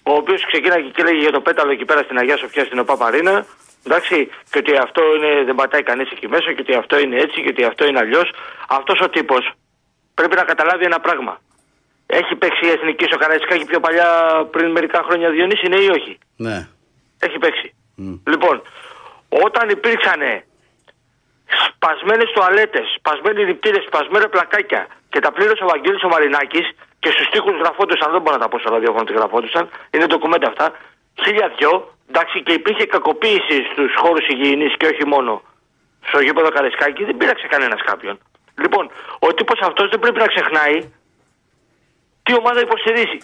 ο 0.04 0.14
οποίος 0.22 0.46
ξεκίναγε 0.52 0.88
και 0.96 1.02
έλεγε 1.04 1.20
για 1.28 1.32
το 1.32 1.42
πέταλο 1.48 1.72
εκεί 1.72 1.86
πέρα 1.86 2.02
στην 2.08 2.18
Αγία 2.18 2.38
Σοφιά 2.38 2.64
στην 2.66 2.80
ΟΠΑ 2.80 2.98
Μαρίνα. 2.98 3.46
Εντάξει, 3.86 4.30
και 4.52 4.58
ότι 4.58 4.72
αυτό 4.86 5.02
είναι, 5.16 5.44
δεν 5.48 5.56
πατάει 5.56 5.84
κανείς 5.84 6.10
εκεί 6.12 6.28
μέσα 6.28 6.54
και 6.54 6.62
ότι 6.66 6.74
αυτό 6.74 7.00
είναι 7.00 7.16
έτσι 7.26 7.42
και 7.44 7.50
ότι 7.50 7.64
αυτό 7.64 7.86
είναι 7.88 8.00
αλλιώς. 8.00 8.28
Αυτός 8.70 9.00
ο 9.06 9.10
τύπος 9.10 9.52
πρέπει 10.14 10.36
να 10.36 10.44
καταλάβει 10.44 10.84
ένα 10.86 11.00
πράγμα. 11.00 11.34
Έχει 12.20 12.36
παίξει 12.36 12.66
η 12.66 12.70
εθνική 12.70 13.06
στο 13.06 13.18
Καραϊσκάκι 13.18 13.66
πιο 13.66 13.80
παλιά 13.80 14.10
πριν 14.52 14.72
μερικά 14.72 15.00
χρόνια 15.08 15.30
Διονύση, 15.30 15.68
ναι 15.68 15.80
ή 15.88 15.90
όχι; 15.98 16.18
ναι. 16.46 16.58
Έχει 17.20 17.38
παίξει. 17.38 17.68
Λοιπόν, 18.32 18.62
όταν 19.46 19.70
υπήρξαν 19.70 20.22
σπασμένες 21.68 22.30
τουαλέτες, 22.34 22.86
σπασμένοι 22.98 23.46
νηπτήρε, 23.46 23.80
σπασμένα 23.88 24.28
πλακάκια 24.30 24.88
και 25.10 25.20
τα 25.20 25.32
πλήρωσε 25.32 25.64
ο 25.64 25.68
Βαγγέλης 25.68 26.04
ο 26.04 26.08
Μαρινάκη 26.08 26.62
και 27.00 27.10
στους 27.12 27.28
τοίχου 27.32 27.52
γραφόντουσαν, 27.62 28.12
δεν 28.12 28.22
μπορώ 28.22 28.36
να 28.38 28.44
τα 28.44 28.50
πω 28.50 28.60
στο 28.60 28.70
ραδιόφωνο 28.76 29.02
ότι 29.08 29.14
γραφόντουσαν, 29.14 29.70
είναι 29.94 30.06
ντοκουμέντα 30.06 30.48
αυτά, 30.48 30.66
χίλια 31.24 31.48
δυο, 31.58 31.72
εντάξει, 32.10 32.44
και 32.46 32.54
υπήρχε 32.60 32.86
κακοποίηση 32.86 33.58
στους 33.72 33.92
χώρους 34.02 34.28
υγιεινής 34.28 34.74
και 34.80 34.88
όχι 34.94 35.06
μόνο 35.14 35.42
στο 36.08 36.20
γήπεδο 36.26 36.50
Καρεσκάκη, 36.50 37.04
δεν 37.04 37.18
πήραξε 37.18 37.48
κανένας 37.48 37.82
κάποιον. 37.90 38.16
Λοιπόν, 38.64 38.92
ο 39.20 39.34
τύπος 39.34 39.60
αυτός 39.68 39.90
δεν 39.90 40.00
πρέπει 40.00 40.20
να 40.20 40.30
ξεχνάει 40.34 40.78
τι 42.24 42.32
ομάδα 42.42 42.60
υποστηρίζει. 42.68 43.18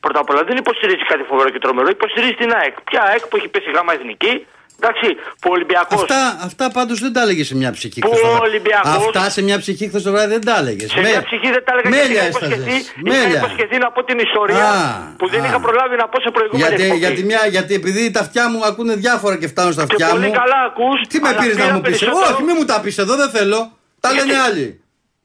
Πρώτα 0.00 0.18
απ' 0.20 0.30
όλα 0.30 0.42
δεν 0.48 0.56
υποστηρίζει 0.56 1.04
κάτι 1.08 1.22
φοβερό 1.30 1.48
και 1.50 1.58
τρομερό, 1.58 1.88
υποστηρίζει 1.98 2.34
την 2.34 2.50
ΑΕΚ. 2.58 2.74
Ποια 2.88 3.02
ΑΕΚ 3.10 3.22
που 3.26 3.36
έχει 3.36 3.48
πέσει 3.48 3.70
γάμα 3.76 3.92
εθνική, 3.92 4.46
εντάξει, 4.80 5.06
που 5.40 5.46
ο 5.50 5.54
Ολυμπιακό. 5.58 5.94
Αυτά, 5.94 6.20
αυτά 6.48 6.70
πάντως 6.76 6.98
δεν 7.04 7.12
τα 7.12 7.20
έλεγε 7.24 7.44
σε 7.44 7.54
μια 7.60 7.70
ψυχή 7.72 8.00
Που 8.00 8.08
χθες 8.08 8.20
το 8.20 8.26
ο 8.26 8.30
βράδυ. 8.30 8.48
Ολυμπιακός- 8.48 8.94
Αυτά 8.96 9.30
σε 9.30 9.42
μια 9.42 9.58
ψυχή 9.58 9.84
χθες 9.88 10.02
το 10.02 10.10
βράδυ 10.14 10.30
δεν 10.36 10.44
τα 10.48 10.54
έλεγε. 10.60 10.86
Σε 10.88 11.00
μια 11.00 11.22
ψυχή 11.28 11.48
δεν 11.56 11.62
τα 11.66 11.72
έλεγα 11.74 11.88
γιατί 11.88 11.98
Μέλια 12.08 12.20
είχα 12.20 12.28
υποσχεθεί, 12.28 12.74
έσταζες. 12.76 12.92
είχα 13.04 13.16
Μέλια. 13.18 13.38
υποσχεθεί 13.38 13.76
να 13.84 13.88
πω 13.94 14.00
την 14.04 14.18
ιστορία 14.18 14.64
Α, 14.70 15.14
που 15.18 15.26
δεν 15.32 15.42
α. 15.42 15.46
είχα 15.46 15.58
προλάβει 15.66 15.96
να 16.02 16.06
πω 16.08 16.20
σε 16.20 16.30
προηγούμενη 16.36 16.64
Γιατί, 16.68 16.82
εκπομπή. 16.82 16.98
γιατί, 17.04 17.20
μια, 17.30 17.42
γιατί 17.56 17.72
επειδή 17.80 18.10
τα 18.10 18.20
αυτιά 18.20 18.44
μου 18.50 18.60
ακούνε 18.70 18.94
διάφορα 19.04 19.36
και 19.40 19.48
φτάνουν 19.52 19.72
στα 19.72 19.84
Και 19.86 19.92
αυτιά 19.92 20.08
πολύ 20.14 20.26
μου. 20.26 20.32
καλά 20.42 20.58
ακούς, 20.70 20.98
Τι 21.08 21.20
με 21.20 21.28
αλλά 21.28 21.40
πήρες 21.40 21.56
να 21.56 21.62
πήρα 21.62 21.74
μου 21.74 21.80
πεις; 21.80 21.90
περισσότερο- 21.98 22.34
Όχι, 22.34 22.42
μην 22.48 22.54
μου 22.58 22.64
τα 22.64 22.80
πεις 22.80 22.98
εδώ, 22.98 23.14
δεν 23.22 23.30
θέλω. 23.36 23.60
Τα 24.00 24.12
Γιατί; 24.12 24.26
λένε 24.28 24.40
άλλοι. 24.48 24.66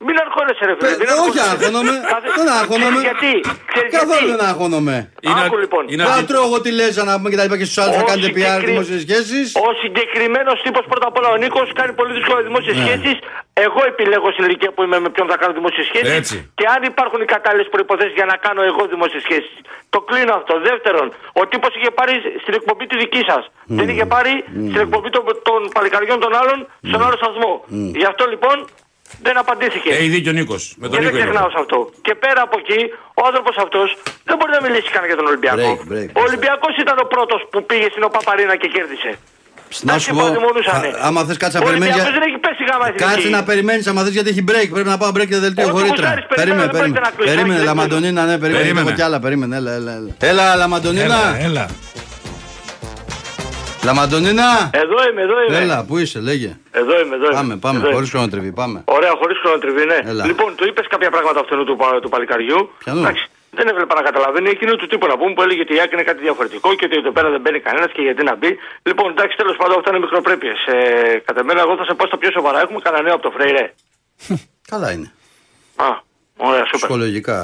Μην 0.07 0.15
αγχώνεσαι 0.23 0.63
ρε 0.69 0.73
φίλε. 0.77 0.83
Παι- 0.83 0.97
μην 1.01 1.09
όχι 1.25 1.39
αγχώνεσαι. 1.39 1.49
αγχώνομαι. 1.53 1.93
Κάθε- 2.13 2.31
Δεν 2.39 2.47
αγχώνομαι. 2.59 2.99
Ξέρεις 2.99 3.07
Γιατί, 3.09 3.31
ξέρεις 3.71 3.91
Καθόλου 3.97 4.25
γιατί; 4.27 4.31
δεν 4.33 4.41
αγχώνομαι. 4.51 4.95
Είναι, 5.27 5.41
Άκου, 5.45 5.57
λοιπόν. 5.63 5.83
είναι 5.93 6.03
Δεν 6.07 6.13
αρκε- 6.15 6.27
τρώω 6.29 6.45
εγώ 6.49 6.57
τη 6.65 6.71
λέζα 6.79 7.01
να 7.09 7.13
πούμε 7.17 7.29
και 7.31 7.37
τα 7.39 7.43
λοιπά 7.47 7.57
και 7.59 7.67
στους 7.69 7.79
άλλους 7.83 7.95
να 7.99 8.03
Ο 8.05 8.09
κάνετε 8.09 8.27
PR 8.27 8.33
συγκεκρι- 8.33 8.69
δημόσιες 8.71 8.99
σχέσεις. 9.05 9.45
Ο 9.67 9.69
συγκεκριμένος 9.83 10.57
τύπος 10.65 10.83
πρώτα 10.91 11.05
απ' 11.09 11.17
όλα 11.19 11.29
ο 11.35 11.37
Νίκος 11.43 11.67
κάνει 11.79 11.91
πολύ 11.99 12.11
δύσκολα 12.17 12.39
δημόσιες 12.49 12.75
Ναι. 12.77 12.83
σχέσεις. 12.83 13.15
Εγώ 13.67 13.79
επιλέγω 13.91 14.27
στην 14.35 14.43
ηλικία 14.47 14.71
που 14.75 14.81
είμαι 14.85 14.97
με 15.05 15.09
ποιον 15.15 15.27
θα 15.31 15.37
κάνω 15.41 15.53
δημόσιες 15.59 15.85
σχέσεις. 15.91 16.13
Έτσι. 16.19 16.35
Και 16.59 16.65
αν 16.75 16.79
υπάρχουν 16.91 17.19
οι 17.23 17.27
κατάλληλες 17.35 17.67
προποθέσει 17.75 18.13
για 18.19 18.27
να 18.31 18.35
κάνω 18.45 18.61
εγώ 18.69 18.81
δημόσιες 18.93 19.21
σχέσεις. 19.27 19.55
Το 19.93 19.99
κλείνω 20.09 20.33
αυτό. 20.39 20.53
Δεύτερον, 20.69 21.07
ο 21.41 21.41
τύπος 21.51 21.71
είχε 21.77 21.91
πάρει 21.99 22.13
στην 22.43 22.53
εκπομπή 22.59 22.85
τη 22.91 22.95
δική 23.03 23.21
σας. 23.29 23.43
Δεν 23.77 23.87
είχε 23.91 24.05
πάρει 24.15 24.33
στην 24.71 24.81
εκπομπή 24.85 25.09
των, 25.15 25.23
των 25.49 25.59
παλικαριών 25.75 26.19
των 26.25 26.31
άλλων 26.41 26.57
στον 26.89 27.01
άλλο 27.05 27.15
σταθμό. 27.21 27.51
Γι' 28.01 28.07
αυτό 28.11 28.23
λοιπόν 28.33 28.55
δεν 29.21 29.35
απαντήθηκε. 29.43 29.89
Έχει 29.89 30.07
δίκιο 30.15 30.31
ο 30.31 30.33
Νίκος. 30.39 30.63
Με 30.77 30.87
τον 30.87 30.91
Και 30.97 31.03
δεν 31.03 31.05
Νίκο 31.05 31.17
είναι. 31.17 31.25
ξεχνάω 31.25 31.49
σε 31.55 31.59
αυτό. 31.63 31.77
Και 32.05 32.13
πέρα 32.23 32.41
από 32.47 32.55
εκεί, 32.61 32.79
ο 33.19 33.21
άνθρωπος 33.29 33.55
αυτός 33.65 33.87
δεν 34.27 34.35
μπορεί 34.37 34.51
να 34.57 34.61
μιλήσει 34.65 34.89
καν 34.95 35.03
για 35.09 35.15
τον 35.19 35.25
Ολυμπιακό. 35.31 35.59
Break, 35.69 35.81
break. 35.91 36.09
Ο 36.19 36.21
Ολυμπιακός 36.27 36.73
ήταν 36.83 36.97
ο 37.03 37.07
πρώτος 37.13 37.39
που 37.51 37.59
πήγε 37.69 37.87
στην 37.93 38.03
ΟΠΑΠΑΡΗΝΑ 38.09 38.55
και 38.61 38.67
κέρδισε. 38.75 39.11
Να 39.81 39.97
σου 39.99 40.13
πω, 40.15 40.23
θα- 40.63 40.81
άμα 41.07 41.23
θες 41.23 41.37
κάτσε 41.37 41.57
να 41.57 41.63
Ο 41.63 41.67
περιμένεις. 41.67 41.95
Ολυμπιακός 41.95 42.19
δεν 42.19 42.29
έχει 42.29 42.37
πέσει 42.45 42.63
γάμα 42.71 42.85
εθνική. 42.87 43.03
Κάτσε 43.03 43.29
να 43.37 43.43
περιμένεις, 43.43 43.87
άμα 43.87 44.01
θες 44.03 44.13
γιατί 44.17 44.29
έχει 44.29 44.43
break. 44.51 44.67
Πρέπει 44.75 44.89
να 44.93 44.97
πάω 44.97 45.09
break 45.15 45.27
και 45.27 45.37
δελτίο 45.45 45.63
Όχι, 45.63 45.71
χωρίτρα. 45.77 45.95
γουστάρεις, 45.95 46.25
περιμένω, 46.25 46.61
Περίμενε, 46.61 46.71
δεν 46.71 46.79
πρόκειται 46.79 46.99
περίμενε. 46.99 47.07
να 47.09 47.15
κλείσει, 47.17 47.29
Περίμενε, 47.33 47.57
δεν 47.59 47.65
Λαμαντονίνα, 47.69 48.21
ναι, 48.25 48.37
περίμενε. 48.37 48.57
Περίμενε. 48.63 48.87
Έχω 48.87 48.95
κι 48.97 49.01
άλλα, 49.07 49.19
περίμενε. 49.19 49.55
Έλα, 49.55 49.71
έλα, 49.79 49.91
έλα. 49.99 50.09
Έλα, 50.19 50.55
Λαμαντονίνα. 50.55 51.03
Έλα, 51.03 51.37
έλα. 51.47 51.65
Λαμαντονίνα. 53.85 54.69
Εδώ 54.73 54.97
είμαι, 55.09 55.21
εδώ 55.21 55.35
είμαι. 55.43 55.57
Έλα, 55.57 55.83
πού 55.87 55.97
είσαι, 55.97 56.19
λέγε. 56.19 56.57
Εδώ 56.71 56.93
είμαι, 57.01 57.15
εδώ 57.15 57.25
είμαι. 57.25 57.35
Πάμε, 57.35 57.55
πάμε, 57.57 57.77
Εδώ 57.77 57.85
είμαι. 57.87 57.95
χωρίς 57.95 58.09
χρονοτριβή, 58.09 58.51
πάμε. 58.51 58.81
Ωραία, 58.85 59.11
χωρίς 59.21 59.37
χρονοτριβή, 59.43 59.85
ναι. 59.85 59.97
Έλα. 60.11 60.25
Λοιπόν, 60.25 60.55
του 60.55 60.65
είπες 60.67 60.87
κάποια 60.87 61.09
πράγματα 61.09 61.39
αυτού 61.39 61.63
του, 61.65 61.75
πα- 61.75 61.99
του 62.01 62.09
παλικαριού. 62.09 62.59
Ποιανού; 62.83 62.99
Εντάξει, 62.99 63.25
δεν 63.51 63.67
έβλεπα 63.67 63.95
να 63.95 64.01
καταλαβαίνει 64.01 64.49
εκείνο 64.49 64.75
του 64.75 64.87
τύπου 64.87 65.07
να 65.07 65.17
πούμε 65.17 65.33
που 65.33 65.41
έλεγε 65.41 65.61
ότι 65.61 65.73
η 65.75 65.79
Άκη 65.83 65.93
είναι 65.93 66.03
κάτι 66.03 66.21
διαφορετικό 66.21 66.75
και 66.75 66.85
ότι 66.85 66.95
εδώ 66.97 67.11
πέρα 67.11 67.29
δεν 67.29 67.41
μπαίνει 67.41 67.59
κανένας 67.59 67.91
και 67.95 68.01
γιατί 68.01 68.23
να 68.23 68.35
μπει. 68.35 68.51
Λοιπόν, 68.83 69.07
εντάξει, 69.11 69.37
τέλος 69.37 69.55
πάντων 69.59 69.75
αυτά 69.77 69.89
είναι 69.91 69.99
μικροπρέπειες. 70.05 70.59
Ε, 70.67 71.21
κατά 71.27 71.43
μένα, 71.43 71.59
εγώ 71.65 71.73
θα 71.79 71.83
σε 71.85 71.93
πω 71.93 72.05
στα 72.07 72.17
πιο 72.17 72.29
σοβαρά. 72.37 72.59
Έχουμε 72.61 72.79
κανένα 72.85 73.03
νέο 73.03 73.13
από 73.13 73.23
το 73.27 73.31
Φρέιρε. 73.37 73.73
Καλά 74.71 74.91
είναι. 74.91 75.11
Α, 75.75 75.85
ωραία, 76.37 76.63
σούπερ. 76.65 76.79
Ψυχολογικά 76.79 77.37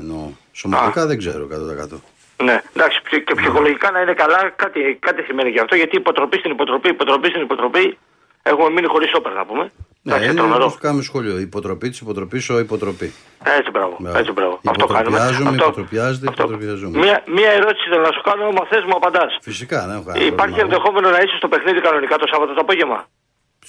εννοώ. 0.00 0.24
Σωματικά 0.52 1.06
δεν 1.06 1.18
ξέρω 1.18 1.46
100%. 1.46 2.00
Ναι, 2.42 2.62
εντάξει, 2.76 3.00
ψ- 3.04 3.24
και 3.24 3.34
ψυχολογικά 3.34 3.90
να 3.90 4.00
είναι 4.00 4.14
καλά, 4.14 4.52
κάτι, 4.56 4.80
κάτι 5.00 5.22
σημαίνει 5.22 5.50
γι' 5.50 5.58
αυτό. 5.60 5.74
Γιατί 5.76 5.96
υποτροπή 5.96 6.38
στην 6.38 6.50
υποτροπή, 6.50 6.88
υποτροπή 6.88 7.28
στην 7.28 7.42
υποτροπή, 7.42 7.98
έχουμε 8.42 8.70
μείνει 8.70 8.86
χωρίς 8.86 9.10
όπερ 9.14 9.32
να 9.32 9.44
πούμε. 9.46 9.62
Ναι, 10.02 10.12
εντάξει, 10.12 10.30
είναι 10.30 10.38
τρομερό. 10.40 10.64
όπως 10.64 10.78
κάνουμε 10.78 11.02
σχολείο. 11.02 11.38
Υποτροπή 11.38 11.88
της 11.88 12.00
υποτροπής, 12.00 12.50
ο 12.50 12.58
υποτροπή. 12.58 13.12
Έτσι, 13.58 13.70
μπράβο. 13.70 13.96
Μπράβο. 13.98 14.18
Έτσι, 14.18 14.32
μπράβο. 14.32 14.60
Αυτό 14.64 14.86
κάνουμε. 14.86 15.16
Υποτροπιάζουμε, 15.16 15.48
Αυτό- 15.50 15.64
υποτροπιάζεται, 15.64 16.26
αυτό. 16.28 16.42
υποτροπιαζούμε. 16.42 16.98
Μία, 16.98 17.22
μία 17.36 17.50
ερώτηση 17.50 17.84
θέλω 17.90 18.02
να 18.02 18.12
σου 18.16 18.22
κάνω, 18.28 18.42
άμα 18.44 18.66
θες 18.70 18.84
μου 18.88 18.96
απαντάς. 19.00 19.38
Φυσικά, 19.42 19.78
δεν 19.86 19.94
έχω 19.96 20.04
κανένα 20.04 20.24
Υπάρχει 20.24 20.54
πρόβλημα. 20.54 20.62
ενδεχόμενο 20.66 21.06
να 21.16 21.20
είσαι 21.24 21.36
στο 21.36 21.48
παιχνίδι 21.48 21.80
κανονικά 21.80 22.16
το 22.16 22.26
Σάββατο 22.32 22.52
το 22.54 22.60
απόγευμα; 22.60 23.08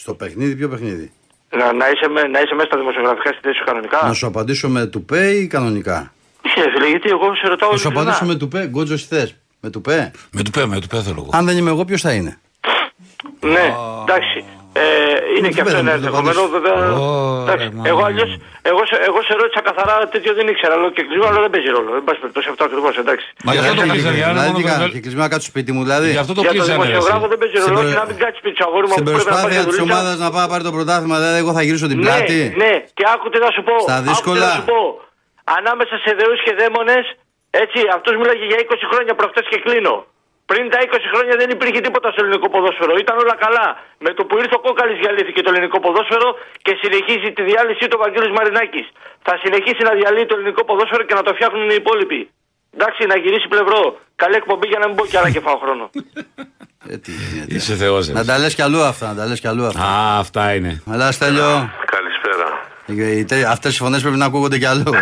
Στο 0.04 0.14
παιχνίδι, 0.14 0.56
ποιο 0.56 0.68
παιχνίδι; 0.70 1.12
Να, 1.60 1.74
να, 1.74 1.86
είσαι, 1.92 2.08
με, 2.16 2.22
να 2.34 2.40
είσαι 2.42 2.54
μέσα 2.56 2.68
στα 2.72 2.78
δημοσιογραφικά 2.78 3.30
στη 3.34 3.40
θέση 3.44 3.58
σου 3.60 3.66
κανονικά; 3.66 4.00
Να 4.08 4.14
σου 4.14 4.28
απαντήσω 4.28 4.68
με 4.70 4.86
τουπέ 4.86 5.24
ή 5.42 5.48
κανονικά. 5.48 6.12
Όχι, 6.48 6.62
ρε 6.62 6.72
φίλε, 6.72 6.88
γιατί 6.88 7.10
εγώ 7.10 7.36
σε 7.36 7.48
ρωτάω. 7.48 7.72
Να 7.72 7.78
σου 7.78 7.88
ειλικρινά. 7.88 8.02
απαντήσω 8.12 8.26
με 8.32 8.36
τουπέ, 8.42 8.66
γκότζο 8.68 8.98
θες. 8.98 9.36
Με 9.60 9.70
τουπέ. 9.70 10.12
Με 10.32 10.42
του 10.44 10.52
πέ, 10.52 10.66
με 10.66 10.80
του 10.80 10.88
πέ 10.88 10.98
θέλω 11.02 11.16
εγώ. 11.24 11.30
Αν 11.34 11.46
δεν 11.46 11.58
είμαι 11.58 11.70
εγώ, 11.70 11.86
ποιος 11.86 12.02
θα 12.02 12.12
είναι; 12.18 12.38
Ναι, 13.54 13.66
εντάξει. 14.06 14.40
Ε, 14.80 14.84
είναι 15.38 15.48
Μην 15.48 15.56
και 15.56 15.62
το 15.64 15.68
αυτό 15.68 15.78
ένα 15.84 15.92
πες, 15.92 16.00
μην 16.02 16.12
το 16.12 16.18
ενδεχομένο, 16.18 16.40
απαντήσεις. 16.42 16.56
βέβαια. 16.58 16.76
Ω, 17.02 17.42
Εντάξει, 17.46 17.66
ρε, 17.68 17.76
μα. 17.78 17.84
εγώ 17.92 18.02
αλλιώ. 18.10 18.26
Εγώ, 18.72 18.82
σε- 18.90 19.02
εγώ 19.10 19.20
σε 19.28 19.34
ρώτησα 19.42 19.62
καθαρά 19.70 19.96
τέτοιο 20.14 20.32
δεν 20.40 20.46
ήξερα. 20.54 20.74
Λέω 20.82 20.92
και 20.98 21.04
κλεισμένο, 21.08 21.28
αλλά 21.32 21.42
δεν 21.46 21.52
παίζει 21.54 21.70
ρόλο. 21.78 21.90
Εν 22.00 22.04
πάση 22.08 22.20
περιπτώσει 22.24 22.48
αυτό 22.54 22.64
ακριβώς, 22.70 22.94
εντάξει. 23.04 23.26
Μα 23.46 23.52
γι' 23.54 23.62
αυτό 23.64 23.74
το 23.80 23.84
κλείσανε. 23.94 24.18
για 24.22 24.28
να 24.28 24.32
Δηλαδή, 24.34 24.50
μόνο 24.52 24.58
τι 24.60 24.64
κάνω, 24.72 24.84
το- 24.86 24.94
και 24.96 25.02
κλεισμένο 25.06 25.28
κάτω 25.34 25.42
στο 25.46 25.52
σπίτι 25.54 25.72
μου, 25.76 25.82
δηλαδή. 25.88 26.08
Γι' 26.16 26.22
αυτό 26.24 26.34
το 26.38 26.42
Για 26.44 26.50
τον 26.52 26.58
κλείσανε. 26.58 26.78
ρε, 26.84 26.88
δημοσιογράφο 26.90 27.26
εσύ. 27.26 27.32
δεν 27.34 27.40
παίζει 27.42 27.56
Στην 27.62 27.68
ρόλο 27.74 27.80
προ- 27.82 27.90
και 27.92 27.98
να 28.02 28.06
μην 28.10 28.16
κάτσει 28.24 28.38
σπίτι 28.42 28.56
του 28.60 28.66
αγόρι 28.68 28.86
μου 28.88 28.96
Στην 28.96 29.04
που 29.04 29.10
πρέπει 29.10 29.20
να 29.24 29.30
πάει 29.30 29.34
προσπάθεια 29.38 29.60
για 29.60 29.68
της 29.70 29.78
δουλειά. 29.80 29.94
ομάδας 29.94 30.16
να 30.24 30.28
πάω 30.34 30.44
να 30.46 30.50
πάρει 30.54 30.64
το 30.70 30.74
πρωτάθλημα, 30.78 31.16
δηλαδή 31.22 31.38
εγώ 31.44 31.52
θα 31.58 31.62
γυρίσω 31.68 31.86
την 31.92 31.98
Ναι, 32.00 32.04
πλάτη. 32.06 32.40
ναι, 32.64 32.72
και 32.98 33.04
άκουτε 33.14 33.38
να 33.46 33.50
σου 33.56 33.62
πω. 33.68 33.76
Στα 33.88 33.96
άκουτε 33.98 34.10
δύσκολα. 34.12 34.50
Να 35.48 35.54
σου 35.54 35.58
πω. 35.58 35.58
Ανάμεσα 35.58 35.96
σε 36.04 36.12
δεούς 36.20 36.40
και 36.46 36.54
δαίμονες, 36.60 37.06
έτσι, 37.64 37.80
αυτός 37.96 38.14
μίλαγε 38.20 38.46
για 38.52 38.60
20 38.66 38.86
χρόνια 38.92 39.14
προχτές 39.20 39.46
και 39.52 39.60
κλείνω. 39.66 39.96
Πριν 40.52 40.64
τα 40.74 40.78
20 40.88 41.08
χρόνια 41.14 41.36
δεν 41.42 41.50
υπήρχε 41.56 41.80
τίποτα 41.88 42.08
στο 42.14 42.20
ελληνικό 42.24 42.48
ποδόσφαιρο. 42.54 42.94
Ήταν 43.04 43.16
όλα 43.24 43.36
καλά. 43.46 43.68
Με 44.06 44.10
το 44.18 44.22
που 44.28 44.36
ήρθε 44.42 44.56
ο 44.60 44.62
Κόκαλης 44.68 44.98
διαλύθηκε 45.04 45.42
το 45.46 45.50
ελληνικό 45.54 45.78
ποδόσφαιρο 45.86 46.30
και 46.66 46.74
συνεχίζει 46.82 47.30
τη 47.38 47.42
διάλυση 47.50 47.84
του 47.92 47.98
Βαγγέλης 48.04 48.32
Μαρινάκης. 48.38 48.88
Θα 49.28 49.34
συνεχίσει 49.44 49.82
να 49.88 49.92
διαλύει 50.00 50.26
το 50.32 50.36
ελληνικό 50.38 50.62
ποδόσφαιρο 50.70 51.04
και 51.08 51.16
να 51.20 51.24
το 51.28 51.32
φτιάχνουν 51.38 51.68
οι 51.74 51.78
υπόλοιποι. 51.84 52.20
Εντάξει, 52.76 53.02
να 53.12 53.16
γυρίσει 53.24 53.48
πλευρό. 53.54 53.82
Καλή 54.24 54.36
εκπομπή 54.42 54.68
για 54.72 54.80
να 54.82 54.86
μην 54.88 54.96
πω 55.00 55.06
κι 55.10 55.18
άλλα 55.20 55.30
και 55.36 55.42
φάω 55.48 55.58
χρόνο. 55.64 55.86
Ε, 56.90 56.98
τι 56.98 57.12
γίνεται. 57.12 57.56
Είσαι 57.56 57.76
Θεός. 57.76 58.08
Να 58.08 58.26
τα 58.26 58.38
λες 58.38 58.56
κι 58.56 58.62
αλλού 58.62 58.82
αυτά, 58.82 59.08
να 59.08 59.16
τα 59.16 59.26
λες 59.26 59.40
κι 59.40 59.48
αλλού 59.48 59.66
αυτά. 59.66 59.84
Α, 59.84 60.18
αυτά 60.24 60.54
είναι. 60.56 60.84
Αλλά 60.92 61.12
Στέλιο, 61.12 61.42
Καλησπέρα. 61.44 61.97
Αυτές 63.50 63.76
οι 63.76 63.78
φωνές 63.84 64.02
πρέπει 64.02 64.18
να 64.18 64.26
ακούγονται 64.26 64.58
κι 64.58 64.66
αλλού. 64.66 64.84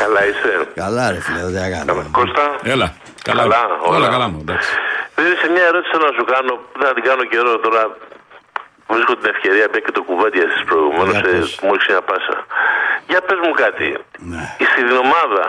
Καλά 0.00 0.20
είσαι. 0.28 0.52
Καλά, 0.74 1.10
ρε 1.12 1.20
φίλε, 1.20 1.42
δεν 1.56 1.70
κάνω. 1.72 1.92
Κώστα. 2.18 2.44
Έλα. 2.62 2.88
Καλά. 3.22 3.42
Καλά, 3.42 3.60
όλα 3.88 3.96
όλα. 3.96 4.08
καλά 4.08 4.28
μου. 4.28 4.38
Εντάξει. 4.40 4.70
Δηλαδή 5.14 5.34
σε 5.42 5.48
μια 5.54 5.64
ερώτηση 5.70 5.90
θέλω 5.92 6.04
να 6.10 6.14
σου 6.18 6.24
κάνω, 6.34 6.52
δεν 6.78 6.86
θα 6.88 6.94
την 6.96 7.04
κάνω 7.08 7.24
καιρό 7.32 7.52
τώρα. 7.66 7.82
Βρίσκω 8.94 9.14
την 9.20 9.28
ευκαιρία, 9.34 9.66
πια 9.72 9.80
και 9.86 9.92
το 9.98 10.02
κουβέντι 10.08 10.38
εσείς 10.46 10.62
προηγουμένως, 10.70 11.14
Για 11.14 11.18
ε, 11.18 11.22
πες. 11.32 11.48
μου 11.62 11.70
έχεις 11.74 11.86
μια 11.92 12.02
πάσα. 12.10 12.36
Για 13.10 13.20
πες 13.26 13.38
μου 13.44 13.52
κάτι. 13.64 13.88
Ναι. 14.32 14.42
Στην 14.72 14.88
ομάδα 15.04 15.44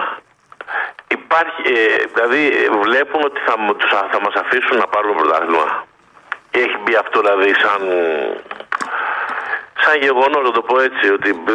υπάρχει, 1.17 1.61
ε, 1.75 1.77
δηλαδή 2.13 2.41
ε, 2.63 2.65
βλέπουν 2.85 3.21
ότι 3.29 3.39
θα, 3.47 3.53
μου- 3.61 3.75
τους, 3.79 3.91
θα 4.13 4.19
μας 4.25 4.35
αφήσουν 4.43 4.75
να 4.83 4.87
πάρουμε 4.93 5.13
πρωτάθλημα. 5.19 5.67
Έχει 6.63 6.75
μπει 6.83 6.93
αυτό 7.03 7.17
δηλαδή 7.23 7.49
σαν, 7.63 7.81
σαν 9.85 9.95
γεγονός, 10.05 10.41
να 10.47 10.51
το 10.57 10.61
πω 10.67 10.75
έτσι, 10.87 11.05
ότι 11.17 11.29
ε, 11.29 11.53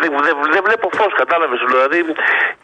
δεν, 0.00 0.10
δεν, 0.26 0.34
δεν 0.54 0.62
βλέπω 0.66 0.86
φως, 0.98 1.12
κατάλαβες, 1.22 1.58
δηλαδή 1.70 1.98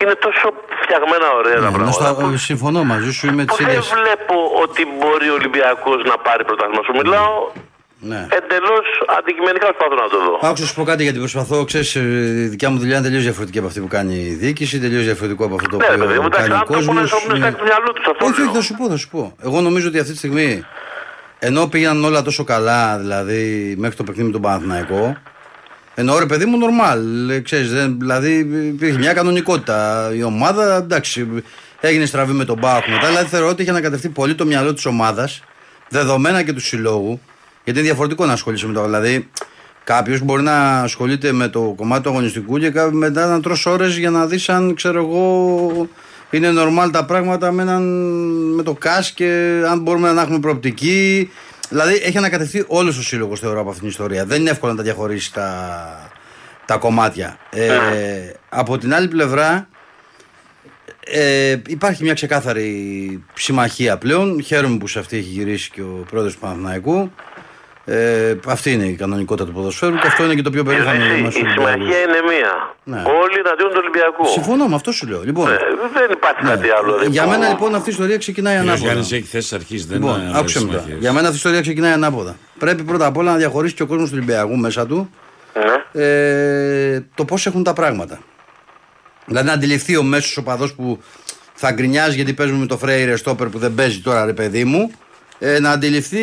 είναι 0.02 0.14
τόσο 0.26 0.46
φτιαγμένα 0.82 1.26
ωραία 1.40 1.54
τα 1.54 1.60
Ναι, 1.60 1.70
να 1.70 1.76
πράγματα. 1.76 1.92
στα- 1.98 2.36
συμφωνώ 2.48 2.80
μαζί 2.92 3.10
σου, 3.16 3.22
είμαι 3.30 3.44
της 3.44 3.56
Δεν 3.56 3.66
ίδιας. 3.68 3.86
βλέπω 3.98 4.36
ότι 4.64 4.82
μπορεί 4.98 5.28
ο 5.34 5.36
Ολυμπιακός 5.40 5.98
να 6.10 6.16
πάρει 6.26 6.42
πρωτάθλημα. 6.48 6.82
Σου 6.86 6.94
μιλάω 7.02 7.32
Ναι. 8.12 8.20
εντελώς 8.38 8.86
αντικειμενικά 9.18 9.66
προσπαθώ 9.70 9.94
να 10.04 10.08
το 10.14 10.18
δω. 10.26 10.34
Άκουσα 10.48 10.62
να 10.62 10.68
σου 10.70 10.74
πω 10.78 10.84
κάτι 10.90 11.02
γιατί 11.06 11.18
προσπαθώ. 11.18 11.56
Ξέρεις, 11.70 11.90
ε, 11.96 12.00
η 12.44 12.48
δικιά 12.54 12.68
μου 12.70 12.78
δουλειά 12.82 12.96
είναι 12.96 13.06
τελείως 13.06 13.22
διαφορετική 13.28 13.58
από 13.58 13.66
αυτή 13.66 13.80
που 13.84 13.88
κάνει 13.96 14.14
η 14.14 14.34
διοίκηση, 14.42 14.80
τελείως 14.80 15.04
διαφορετικό 15.10 15.44
από 15.44 15.54
αυτό 15.54 15.68
το 15.68 15.76
Ναι, 15.76 15.86
ρε 15.86 15.96
παιδί 16.02 16.18
μου, 16.18 16.24
οποίο 16.26 16.26
εντάξει, 16.26 16.48
κάνει 16.48 16.52
ο 16.52 16.56
άνθρωποι 16.62 16.84
κόσμος. 16.84 16.96
είναι 16.96 17.06
στο 17.06 17.36
σκάκι 17.36 17.56
του 17.60 17.64
μυαλού 17.70 17.90
τους, 17.96 18.04
αυτό 18.12 18.24
Όχι, 18.26 18.38
λέω. 18.40 18.46
όχι, 18.48 18.56
θα 18.56 18.62
σου 18.66 18.74
πω, 18.78 18.84
θα 18.88 18.96
σου 19.02 19.08
πω. 19.14 19.22
Εγώ 19.46 19.60
νομίζω 19.60 19.86
ότι 19.90 19.98
αυτή 19.98 20.12
τη 20.12 20.18
στιγμή, 20.18 20.48
ενώ 21.42 21.66
πήγαν 21.66 22.04
όλα 22.04 22.22
τόσο 22.22 22.44
καλά, 22.44 22.98
δηλαδή 22.98 23.74
μέχρι 23.78 23.96
το 23.96 24.04
παιχνίδι 24.04 24.26
με 24.26 24.32
τον 24.32 24.40
Παναθηναϊκό, 24.42 25.16
ενώ 25.94 26.18
ρε 26.18 26.26
παιδί 26.26 26.44
μου, 26.44 26.58
νορμάλ. 26.58 27.02
Ξέρεις, 27.42 27.72
δεν, 27.72 27.96
δηλαδή 27.98 28.38
υπήρχε 28.66 28.98
μια 28.98 29.12
κανονικότητα. 29.12 30.10
Η 30.14 30.22
ομάδα, 30.22 30.76
εντάξει, 30.76 31.28
έγινε 31.80 32.04
στραβή 32.04 32.32
με 32.32 32.44
τον 32.44 32.60
Πάοκ 32.60 32.88
μετά. 32.88 33.06
Δηλαδή 33.06 33.26
θεωρώ 33.28 33.48
ότι 33.48 33.62
είχε 33.62 33.70
ανακατευτεί 33.70 34.08
πολύ 34.08 34.34
το 34.34 34.44
μυαλό 34.46 34.74
της 34.74 34.86
ομάδας, 34.86 35.42
δεδομένα 35.88 36.42
και 36.42 36.52
του 36.52 36.60
συλλόγου, 36.60 37.20
γιατί 37.64 37.78
είναι 37.78 37.88
διαφορετικό 37.88 38.26
να 38.26 38.32
ασχολείσαι 38.32 38.66
με 38.66 38.72
το. 38.72 38.84
Δηλαδή, 38.84 39.28
κάποιος 39.84 40.20
μπορεί 40.20 40.42
να 40.42 40.80
ασχολείται 40.80 41.32
με 41.32 41.48
το 41.48 41.60
κομμάτι 41.76 42.02
του 42.02 42.08
αγωνιστικού 42.10 42.58
και 42.58 42.70
κα- 42.70 42.92
μετά 42.92 43.26
να 43.26 43.40
τρως 43.40 43.66
ώρες 43.66 43.96
για 43.96 44.10
να 44.10 44.26
δεις 44.26 44.48
αν 44.48 44.74
ξέρω 44.74 44.98
εγώ 44.98 45.88
είναι 46.30 46.50
normal 46.56 46.88
τα 46.92 47.04
πράγματα 47.04 47.52
με, 47.52 47.62
έναν, 47.62 47.82
με 48.54 48.62
το 48.62 48.74
ΚΑΣ 48.74 49.12
και 49.12 49.60
αν 49.68 49.80
μπορούμε 49.80 50.12
να 50.12 50.22
έχουμε 50.22 50.38
προοπτική. 50.38 51.30
Δηλαδή 51.68 52.00
έχει 52.04 52.18
ανακατευτεί 52.18 52.64
όλος 52.66 52.98
ο 52.98 53.02
σύλλογος 53.02 53.40
θεωρώ 53.40 53.60
από 53.60 53.68
αυτήν 53.68 53.82
την 53.82 53.90
ιστορία. 53.90 54.24
Δεν 54.24 54.40
είναι 54.40 54.50
εύκολο 54.50 54.72
να 54.72 54.78
τα 54.78 54.84
διαχωρίσει 54.84 55.32
τα, 55.32 56.10
τα 56.66 56.76
κομμάτια. 56.76 57.38
Ε, 57.50 57.78
από 58.48 58.78
την 58.78 58.94
άλλη 58.94 59.08
πλευρά, 59.08 59.68
ε, 61.00 61.56
υπάρχει 61.66 62.02
μια 62.02 62.14
ξεκάθαρη 62.14 63.22
συμμαχία 63.34 63.98
πλέον. 63.98 64.42
Χαίρομαι 64.42 64.76
που 64.78 64.86
σε 64.86 64.98
αυτή 64.98 65.16
έχει 65.16 65.28
γυρίσει 65.28 65.70
και 65.70 65.82
ο 65.82 66.04
πρόεδρος 66.10 66.34
του 66.34 66.40
Παναθηναϊκού. 66.40 67.12
Ε, 67.84 68.34
αυτή 68.46 68.72
είναι 68.72 68.84
η 68.84 68.92
κανονικότητα 68.94 69.46
του 69.48 69.52
ποδοσφαίρου 69.54 69.92
και 69.94 70.06
αυτό 70.06 70.24
είναι 70.24 70.34
και 70.34 70.42
το 70.42 70.50
πιο 70.50 70.64
περήφανο 70.64 70.98
Εσύ, 70.98 71.06
για 71.06 71.16
η 71.16 71.22
μας 71.22 71.34
τους 71.34 71.40
συμμαχία 71.52 71.64
Ολυμπιακούς. 71.74 71.96
είναι 72.04 72.20
μία. 72.32 72.52
Ναι. 72.84 72.96
Όλοι 73.22 73.36
εναντίον 73.44 73.68
του 73.70 73.76
Ολυμπιακού. 73.78 74.26
Συμφωνώ 74.26 74.66
με 74.66 74.74
αυτό 74.74 74.92
σου 74.92 75.06
λέω. 75.08 75.22
Λοιπόν, 75.24 75.50
Ε, 75.52 75.56
δεν 75.94 76.10
υπάρχει 76.10 76.42
ναι. 76.44 76.50
κάτι 76.50 76.68
άλλο. 76.70 76.96
δεν 76.98 77.10
για 77.10 77.22
πω. 77.24 77.30
μένα 77.30 77.48
λοιπόν 77.48 77.74
αυτή 77.74 77.88
η 77.88 77.92
ιστορία 77.92 78.18
ξεκινάει 78.18 78.56
Ο 78.56 78.60
ανάποδα. 78.60 78.84
Γιάννης 78.84 79.12
έχεις 79.12 79.30
θέσει 79.30 79.54
αρχής. 79.54 79.86
Δεν 79.86 79.98
Λοιπόν, 79.98 80.20
είναι 80.20 80.30
άκουσε 80.38 80.58
με 80.60 80.64
τώρα. 80.66 80.78
συμμαχίες. 80.78 81.00
Για 81.00 81.12
μένα 81.12 81.22
αυτή 81.22 81.34
η 81.34 81.36
ιστορία 81.38 81.60
ξεκινάει 81.60 81.92
ανάποδα. 81.92 82.36
Πρέπει 82.58 82.82
πρώτα 82.82 83.06
απ' 83.06 83.16
όλα 83.16 83.30
να 83.30 83.36
διαχωρίσει 83.36 83.74
και 83.74 83.82
ο 83.82 83.86
κόσμος 83.86 84.08
του 84.10 84.14
Ολυμπιακού 84.16 84.56
μέσα 84.56 84.86
του 84.86 85.10
Ναι. 85.54 86.02
ε, 86.04 87.00
το 87.14 87.24
πώς 87.24 87.46
έχουν 87.46 87.62
τα 87.62 87.72
πράγματα. 87.72 88.18
Δηλαδή 89.26 89.46
να 89.46 89.52
αντιληφθεί 89.52 89.96
ο 89.96 90.02
μέσος 90.02 90.36
οπαδός 90.36 90.74
που 90.74 90.98
θα 91.54 91.70
γκρινιάζει 91.72 92.14
γιατί 92.14 92.32
παίζουμε 92.32 92.58
με 92.58 92.66
το 92.66 92.76
Φρέιρε 92.78 93.16
Στόπερ 93.16 93.46
που 93.48 93.58
δεν 93.58 93.74
παίζει 93.74 94.00
τώρα, 94.00 94.24
ρε 94.24 94.32
παιδί 94.32 94.64
μου, 94.64 94.90
ε, 95.42 95.58
να 95.60 95.70
αντιληφθεί 95.70 96.20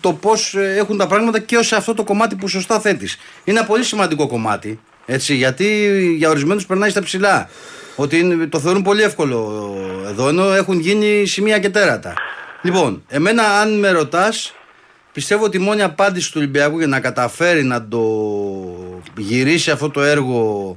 το 0.00 0.12
πώς 0.12 0.54
έχουν 0.54 0.96
τα 0.96 1.06
πράγματα 1.06 1.40
και 1.40 1.62
σε 1.62 1.76
αυτό 1.76 1.94
το 1.94 2.04
κομμάτι 2.04 2.34
που 2.34 2.48
σωστά 2.48 2.80
θέτεις. 2.80 3.16
Είναι 3.44 3.58
ένα 3.58 3.66
πολύ 3.66 3.84
σημαντικό 3.84 4.26
κομμάτι. 4.26 4.80
Έτσι, 5.06 5.34
γιατί 5.34 5.98
για 6.16 6.28
ορισμένους 6.28 6.66
περνάει 6.66 6.90
στα 6.90 7.02
ψηλά. 7.02 7.48
Ότι 7.96 8.18
είναι, 8.18 8.46
το 8.46 8.60
θεωρούν 8.60 8.82
πολύ 8.82 9.02
εύκολο 9.02 9.74
εδώ, 10.08 10.28
ενώ 10.28 10.52
έχουν 10.52 10.80
γίνει 10.80 11.26
σημεία 11.26 11.58
και 11.58 11.68
τέρατα. 11.68 12.14
Λοιπόν, 12.62 13.02
εμένα, 13.08 13.42
αν 13.42 13.78
με 13.78 13.90
ρωτάς, 13.90 14.54
Πιστεύω 15.16 15.44
ότι 15.44 15.56
η 15.56 15.60
μόνη 15.60 15.82
απάντηση 15.82 16.32
του 16.32 16.38
Ολυμπιακού 16.40 16.78
για 16.78 16.86
να 16.86 17.00
καταφέρει 17.00 17.64
να 17.64 17.88
το 17.88 18.02
γυρίσει 19.16 19.70
αυτό 19.70 19.90
το 19.90 20.02
έργο 20.02 20.76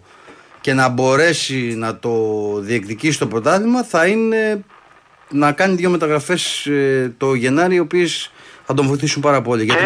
και 0.62 0.74
να 0.74 0.88
μπορέσει 0.88 1.76
να 1.78 1.98
το 1.98 2.14
διεκδικήσει 2.60 3.20
το 3.20 3.28
πρωτάθλημα 3.28 3.84
θα 3.84 4.06
είναι 4.06 4.64
να 5.30 5.52
κάνει 5.52 5.76
δύο 5.76 5.90
μεταγραφές 5.90 6.66
ε, 6.66 7.14
το 7.18 7.34
Γενάρη 7.34 7.76
οι 7.76 7.80
οποίες 7.80 8.32
θα 8.66 8.74
τον 8.74 8.86
βοηθήσουν 8.88 9.22
πάρα 9.22 9.42
πολύ. 9.42 9.64
Γιατί 9.64 9.86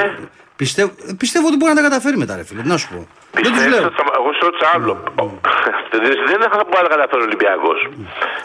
πιστεύω, 0.56 0.92
πιστεύω 1.18 1.48
ότι 1.48 1.58
μπορεί 1.58 1.72
να 1.74 1.82
τα 1.82 1.88
καταφέρει 1.90 2.18
μετά 2.18 2.36
ρε 2.36 2.44
φίλε, 2.44 2.62
τι 2.62 2.68
να 2.68 2.78
σου 2.78 2.88
πω. 2.94 3.08
Δεν 3.32 3.42
τους 3.44 3.52
Πιστεύεις 3.52 3.74
λέω. 3.80 3.86
ότι 3.88 3.96
θα- 3.96 4.12
Εγώ 4.20 4.30
σε 4.38 4.42
ρώτησα 4.48 4.68
άλλο. 4.76 4.94
Δεν- 5.92 6.40
Δεν 6.42 6.50
θα 6.54 6.64
μπορεί 6.70 6.84
να 6.88 6.92
καταφέρει 6.96 7.22
ο 7.22 7.28
Ολυμπιακός. 7.30 7.80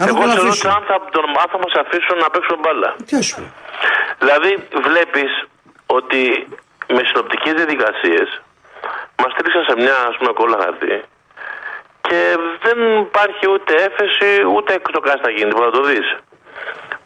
Αν 0.01 0.07
Εγώ 0.11 0.19
τον 0.21 0.31
σε 0.31 0.37
αφήσουν. 0.39 0.47
ρώτησα 0.49 0.71
αν 0.79 0.83
θα 0.91 0.97
τον 1.15 1.25
αν 1.43 1.49
θα 1.53 1.59
μας 1.65 1.73
αφήσουν 1.83 2.17
να 2.25 2.29
παίξουν 2.33 2.57
μπάλα. 2.63 2.91
Τι 3.07 3.13
να 3.19 3.23
σου 3.27 3.35
πω. 3.39 3.45
Δηλαδή 4.23 4.51
βλέπεις 4.89 5.31
ότι 5.99 6.21
με 6.97 7.03
συνοπτικές 7.09 7.53
διαδικασίες 7.61 8.29
μας 9.21 9.31
στρίξαν 9.35 9.63
σε 9.69 9.75
μια 9.83 9.97
ας 10.11 10.15
πούμε 10.19 10.33
κόλλα 10.39 10.59
χαρτί 10.65 10.95
και 12.07 12.19
δεν 12.65 12.79
υπάρχει 13.09 13.45
ούτε 13.55 13.73
έφεση 13.89 14.29
ούτε 14.57 14.71
το 14.97 15.01
κάστα 15.07 15.25
θα 15.27 15.31
γίνει, 15.37 15.51
μπορεί 15.55 15.69
να 15.73 15.77
το 15.79 15.83
δεις. 15.91 16.07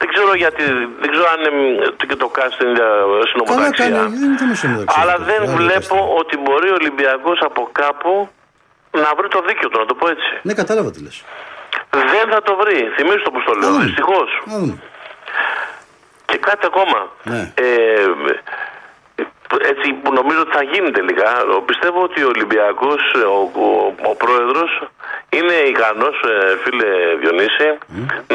Δεν 0.03 0.09
ξέρω 0.15 0.33
γιατί, 0.45 0.62
δεν 1.03 1.09
ξέρω 1.12 1.27
αν 1.35 1.41
είναι 1.53 1.85
το- 1.99 2.07
και 2.11 2.17
το 2.25 2.29
κάστα 2.38 2.62
είναι 2.67 2.79
Καλά 2.79 3.27
συνομοταξία. 3.31 3.88
κάνει, 3.91 4.17
δεν 4.21 4.29
είναι 4.29 4.38
θέμα 4.43 4.55
συνέντευξη. 4.62 4.97
Αλλά 5.01 5.12
αυτό. 5.12 5.25
δεν 5.31 5.41
Άλλο 5.43 5.57
βλέπω 5.61 5.97
δικαστήριο. 5.99 6.15
ότι 6.21 6.35
μπορεί 6.45 6.69
ο 6.75 6.77
Ολυμπιακός 6.81 7.38
από 7.49 7.61
κάπου 7.83 8.12
να 9.03 9.09
βρει 9.17 9.29
το 9.37 9.41
δίκιο 9.49 9.69
του, 9.69 9.79
να 9.79 9.87
το 9.91 9.95
πω 9.95 10.05
έτσι. 10.15 10.29
Ναι, 10.47 10.53
κατάλαβα 10.61 10.91
τι 10.95 11.01
λες. 11.05 11.17
Δεν 12.15 12.25
θα 12.33 12.43
το 12.43 12.53
βρει. 12.61 12.79
Θυμίζω 12.97 13.23
το 13.27 13.31
που 13.31 13.41
στο 13.45 13.53
λέω, 13.61 13.71
Α. 13.77 13.79
δυστυχώς. 13.87 14.29
Να 14.51 14.59
δούμε. 14.59 14.77
Και 16.29 16.37
κάτι 16.49 16.65
ακόμα. 16.71 16.99
Ναι. 17.33 17.43
Ε, 17.55 18.07
έτσι 19.73 19.87
που 20.03 20.12
νομίζω 20.12 20.41
ότι 20.41 20.53
θα 20.59 20.62
γίνει 20.73 20.91
τελικά. 20.91 21.29
Πιστεύω 21.67 22.03
ότι 22.03 22.23
ο 22.23 22.29
Ολυμπιακός, 22.35 23.01
ο, 23.35 23.38
ο, 23.67 23.95
ο 24.11 24.15
πρόεδρος, 24.23 24.71
είναι 25.37 25.53
ικανός, 25.73 26.17
ε, 26.33 26.57
φίλε 26.62 26.91
Διονύση, 27.21 27.69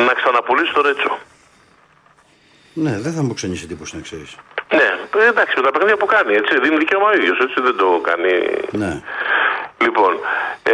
να 0.08 0.14
ξαναπολύσει 0.20 0.74
το 0.74 0.82
Ρέτσο. 0.82 1.18
Ναι, 2.86 2.94
δεν 3.06 3.14
θα 3.14 3.22
μου 3.24 3.34
ξενήσει 3.34 3.64
εντύπωση 3.68 3.96
να 3.96 4.02
ξέρεις. 4.02 4.32
Ναι, 4.78 4.88
ε, 5.24 5.28
εντάξει, 5.34 5.54
με 5.58 5.64
τα 5.66 5.72
παιχνίδια 5.72 5.98
που 6.02 6.06
κάνει, 6.16 6.34
έτσι, 6.42 6.60
δίνει 6.60 6.78
δικαίωμα 6.78 7.08
ο 7.12 7.14
ίδιος, 7.20 7.38
έτσι, 7.46 7.58
δεν 7.68 7.76
το 7.82 7.88
κάνει. 8.10 8.34
Ναι. 8.82 8.92
Λοιπόν, 9.86 10.12
ε, 10.64 10.74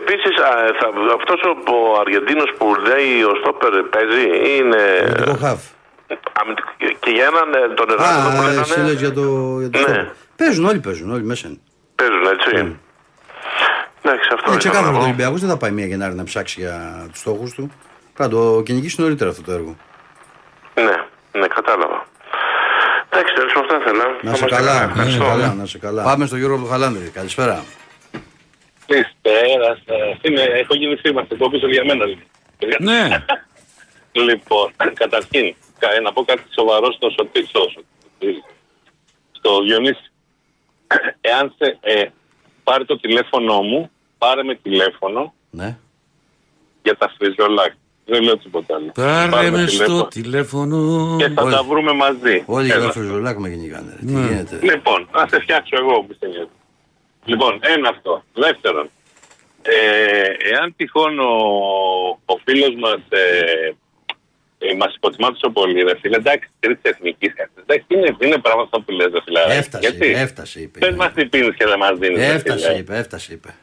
επίσης, 0.00 0.34
α, 0.48 0.50
θα, 0.80 0.86
αυτός 1.18 1.40
ο, 1.48 1.52
ο 1.76 2.00
Αργεντίνος 2.00 2.50
που 2.58 2.66
λέει 2.88 3.12
ο 3.30 3.34
Στόπερ 3.40 3.72
παίζει, 3.94 4.24
είναι 4.56 4.82
Αμυντικό 5.04 5.36
χαφ. 5.46 5.60
αμυντικ- 6.40 6.98
και 7.04 7.10
για 7.16 7.24
έναν 7.32 7.48
ε, 7.62 7.74
τον 7.74 7.90
Εράσμο 7.90 8.28
που 8.30 8.36
Α, 8.42 8.46
λέγανε, 8.46 8.60
εσύ 8.60 8.80
λες 8.80 8.98
για 9.04 9.12
το, 9.12 9.24
για 9.62 9.70
το 9.70 9.78
Ναι. 9.78 9.84
στόχο. 9.84 10.10
Παίζουν, 10.36 10.64
όλοι 10.70 10.80
παίζουν, 10.86 11.12
όλοι 11.12 11.24
μέσα 11.32 11.44
είναι. 11.48 11.58
παίζουν, 11.98 12.24
έτσι. 12.34 12.50
Εντάξει, 14.04 14.28
αυτό 14.34 14.46
Είναι 14.50 14.56
ήθελα 14.56 14.56
ξεκάθαρο 14.58 14.84
να 14.84 14.88
ότι 14.88 14.96
ο 14.96 15.00
πω. 15.00 15.04
Ολυμπιακό 15.06 15.36
δεν 15.36 15.48
θα 15.48 15.56
πάει 15.56 15.70
μία 15.70 15.86
Γενάρη 15.86 16.14
να 16.14 16.24
ψάξει 16.24 16.60
για 16.60 17.06
τους 17.10 17.20
στόχους 17.20 17.50
του. 17.54 17.72
Πρέπει 18.14 18.34
να 18.34 18.40
το 18.40 18.62
κυνηγήσει 18.62 19.00
νωρίτερα 19.00 19.30
αυτό 19.30 19.42
το 19.42 19.52
έργο. 19.52 19.76
Ναι, 20.74 20.96
ναι, 21.32 21.46
κατάλαβα. 21.46 22.06
Εντάξει, 23.10 23.34
τέλος 23.34 23.52
αυτό 23.56 23.74
ήθελα. 23.80 24.04
Να 24.22 24.34
σε 24.34 24.44
είμαστε 24.44 24.46
καλά, 24.46 24.72
να 24.72 24.78
σε 24.80 24.90
Ευχαριστώ. 24.90 25.24
καλά, 25.24 25.54
να 25.54 25.66
σε 25.66 25.78
καλά. 25.78 26.02
Πάμε 26.02 26.26
στο 26.26 26.36
Γιώργο 26.36 26.66
Χαλάνδρη. 26.66 27.08
Καλησπέρα. 27.10 27.64
Καλησπέρα 28.86 29.78
σα. 29.86 30.28
Είμαι, 30.28 30.42
έχω 30.42 30.74
γεννηθεί, 30.74 31.08
είμαστε 31.08 31.34
από 31.34 31.50
πίσω 31.50 31.66
για 31.68 31.84
μένα. 31.84 32.04
λοιπόν. 32.04 32.26
Ναι. 32.78 33.08
Λοιπόν, 34.14 34.72
καταρχήν, 34.94 35.54
κα- 35.78 36.00
να 36.02 36.12
πω 36.12 36.24
κάτι 36.24 36.42
σοβαρό 36.54 36.92
στο 36.92 37.10
Σωτή, 37.10 37.46
στο, 37.46 37.60
Σωτή- 37.72 38.44
στο 39.32 39.62
Διονύση. 39.62 40.10
Εάν 41.20 41.54
σε, 41.58 41.78
ε, 41.80 42.04
πάρει 42.64 42.84
το 42.84 43.00
τηλέφωνο 43.00 43.62
μου, 43.62 43.90
πάρε 44.18 44.42
με 44.42 44.54
τηλέφωνο 44.54 45.34
Ναι. 45.50 45.78
για 46.82 46.96
τα 46.96 47.12
φριζολάκια. 47.18 47.76
Δεν 48.04 48.22
λέω 48.22 48.38
τίποτα 48.38 48.74
άλλο. 48.74 48.90
Πάρε 48.94 49.30
Πάρουμε 49.30 49.58
με 49.60 49.66
τηλέφωνο. 49.66 49.98
στο 49.98 50.06
τηλέφωνο. 50.08 51.16
Και 51.18 51.28
θα 51.28 51.50
τα 51.50 51.62
βρούμε 51.62 51.92
μαζί. 51.92 52.42
Όλοι 52.46 52.66
οι 52.66 52.70
Έλα. 52.70 52.80
γράφοι 52.82 53.00
ζωλάκ 53.00 53.38
με 53.38 53.48
κυνηγάνε. 53.48 53.90
ρε. 54.00 54.06
Τι 54.06 54.12
Ναι. 54.12 54.26
γίνεται. 54.26 54.58
Λοιπόν, 54.62 55.08
να 55.12 55.26
σε 55.28 55.40
φτιάξω 55.40 55.76
εγώ 55.78 56.02
που 56.02 56.16
νοιάζει. 56.26 56.48
Λοιπόν, 57.24 57.58
ένα 57.62 57.88
αυτό. 57.88 58.24
Δεύτερον, 58.34 58.90
ε, 59.62 60.50
εάν 60.54 60.74
τυχόν 60.76 61.18
ο, 61.18 61.32
ο 62.24 62.36
φίλος 62.44 62.74
μας 62.78 62.98
ε, 63.08 63.74
ε, 64.58 64.74
μας 64.74 64.94
υποτιμά 64.94 65.28
τόσο 65.28 65.50
πολύ, 65.52 65.82
ρε 65.82 65.98
φίλε, 66.00 66.16
εντάξει, 66.16 66.48
τρίτη 66.60 66.80
εθνική. 66.82 67.32
Εντάξει, 67.60 67.84
είναι, 67.88 68.16
είναι 68.20 68.38
πράγμα 68.38 68.62
αυτό 68.62 68.80
που 68.80 68.92
λες, 68.92 69.10
ρε 69.12 69.20
φίλε. 69.24 69.40
Έφτασε, 69.58 69.88
Γιατί, 69.88 70.12
έφτασε 70.20 70.60
είπε. 70.60 70.78
πες 70.78 70.94
μας 70.94 71.12
τι 71.12 71.26
πίνεις 71.26 71.54
και 71.56 71.66
δεν 71.66 71.78
μας 71.78 71.98
δίνεις. 71.98 72.18
ρε 72.18 72.26
Έφτασε 72.26 72.66
φίλε. 72.66 72.78
είπε, 72.78 72.96
έφτασε 72.96 73.32
είπε. 73.32 73.54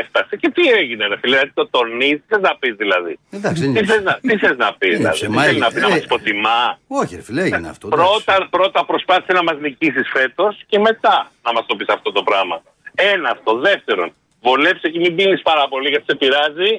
Έφτασε. 0.00 0.36
Και 0.36 0.48
τι 0.54 0.62
έγινε, 0.80 1.06
ρε 1.06 1.16
φίλε, 1.20 1.34
δηλαδή, 1.36 1.50
το 1.54 1.64
τονίζεις, 1.68 2.20
τι 2.20 2.26
θες 2.34 2.40
να 2.48 2.56
πεις 2.60 2.74
δηλαδή; 2.82 3.18
Εντάξει, 3.30 3.62
δεν 3.62 3.72
Τι 3.72 3.78
είναι. 3.78 3.86
θες 3.92 4.02
να, 4.02 4.14
τι 4.28 4.34
θες 4.42 4.56
να 4.64 4.68
πεις, 4.78 4.88
Είναι 4.88 4.96
δηλαδή; 4.98 5.18
Τι 5.18 5.24
ψεμά, 5.26 5.42
θέλει 5.42 5.58
να 5.58 5.68
πεις, 5.72 5.82
να 5.82 5.88
ε, 5.88 5.90
μας 5.90 6.02
υποτιμά; 6.08 6.60
Όχι, 7.00 7.12
ρε 7.18 7.22
φίλε, 7.22 7.42
έγινε 7.42 7.68
αυτό. 7.74 7.86
εντάξει. 7.92 8.24
Πρώτα, 8.24 8.48
πρώτα 8.56 8.84
προσπάθησε 8.84 9.32
να 9.38 9.42
μας 9.42 9.56
νικήσεις 9.64 10.06
φέτος 10.16 10.52
και 10.70 10.78
μετά 10.78 11.16
να 11.46 11.50
μας 11.52 11.64
το 11.66 11.76
πεις 11.76 11.88
αυτό 11.96 12.12
το 12.12 12.22
πράγμα. 12.22 12.56
Ένα 12.94 13.28
αυτό. 13.30 13.50
Δεύτερον, 13.68 14.08
βολέψε 14.42 14.88
και 14.88 14.98
μην 14.98 15.12
πίνεις 15.16 15.42
πάρα 15.42 15.64
πολύ 15.68 15.88
γιατί 15.88 16.04
σε 16.10 16.14
πειράζει 16.20 16.70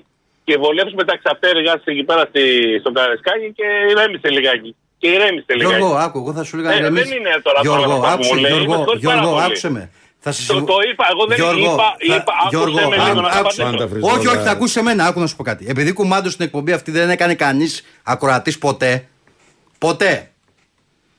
και 0.44 0.58
βολέψε 0.58 0.96
με 0.96 1.04
τα 1.10 1.18
ξαπτέρυγα 1.18 1.72
σου 1.72 1.90
εκεί 1.94 2.04
πέρα 2.04 2.24
στη, 2.30 2.44
στο 2.80 2.92
Καρεσκάκι 2.92 3.48
και 3.58 3.66
ηρέμησε 3.92 4.30
λιγάκι. 4.30 4.76
Και 4.98 5.08
ηρέμησε 5.08 5.54
λιγάκι. 5.60 5.76
Γιώργο, 5.76 5.96
άκου, 5.96 6.18
εγώ 6.18 6.34
θα 6.34 6.44
σου 6.44 6.58
λέγα 6.58 6.70
Ε, 6.70 6.74
να 6.74 6.80
ηρεμήσεις. 6.80 7.10
δεν 7.10 7.18
είναι 7.18 7.30
τώρα 7.44 7.60
Γιώργο, 7.62 7.84
πράγματα 7.86 8.08
που 8.08 8.14
άκουσε, 8.14 8.34
μου 8.34 8.40
λέει, 8.42 8.52
Γιώργο, 8.52 8.70
με 8.72 8.76
συγχωρείς 8.78 9.04
πάρα 9.04 9.16
Γιώργο, 9.20 9.34
πολύ. 9.36 9.46
άκουσε 9.46 9.70
με. 9.70 9.92
Θα 10.22 10.32
σε 10.32 10.48
Το, 10.48 10.54
συμβου- 10.54 10.68
το 10.70 10.76
είπα, 10.92 11.06
εγώ 11.12 11.26
δεν 11.26 11.38
Γιώργο, 11.38 11.74
είπα, 11.74 11.76
θα- 11.76 11.96
είπα, 12.16 12.34
Γιώργο, 12.50 12.78
άκουσε 12.80 12.90
με 12.98 13.04
λίγο 13.08 13.22
να 13.22 13.28
άκου- 13.28 13.40
απαντήσω. 13.40 13.64
Πάντα 13.64 13.88
βρεις 13.88 14.04
Όχι, 14.04 14.16
όχι, 14.18 14.26
δώλα. 14.28 14.42
θα 14.44 14.52
ακούσει 14.52 14.80
εμένα, 14.80 15.06
άκου 15.06 15.20
να 15.20 15.28
σου 15.28 15.36
πω 15.36 15.44
κάτι. 15.44 15.66
Επειδή 15.70 15.92
κουμάντο 15.94 16.30
στην 16.30 16.46
εκπομπή 16.46 16.72
αυτή 16.72 16.92
δεν 16.92 17.10
έκανε 17.10 17.36
κανείς 17.36 17.84
ακροατής 18.04 18.58
ποτέ. 18.58 19.08
Ποτέ. 19.78 20.32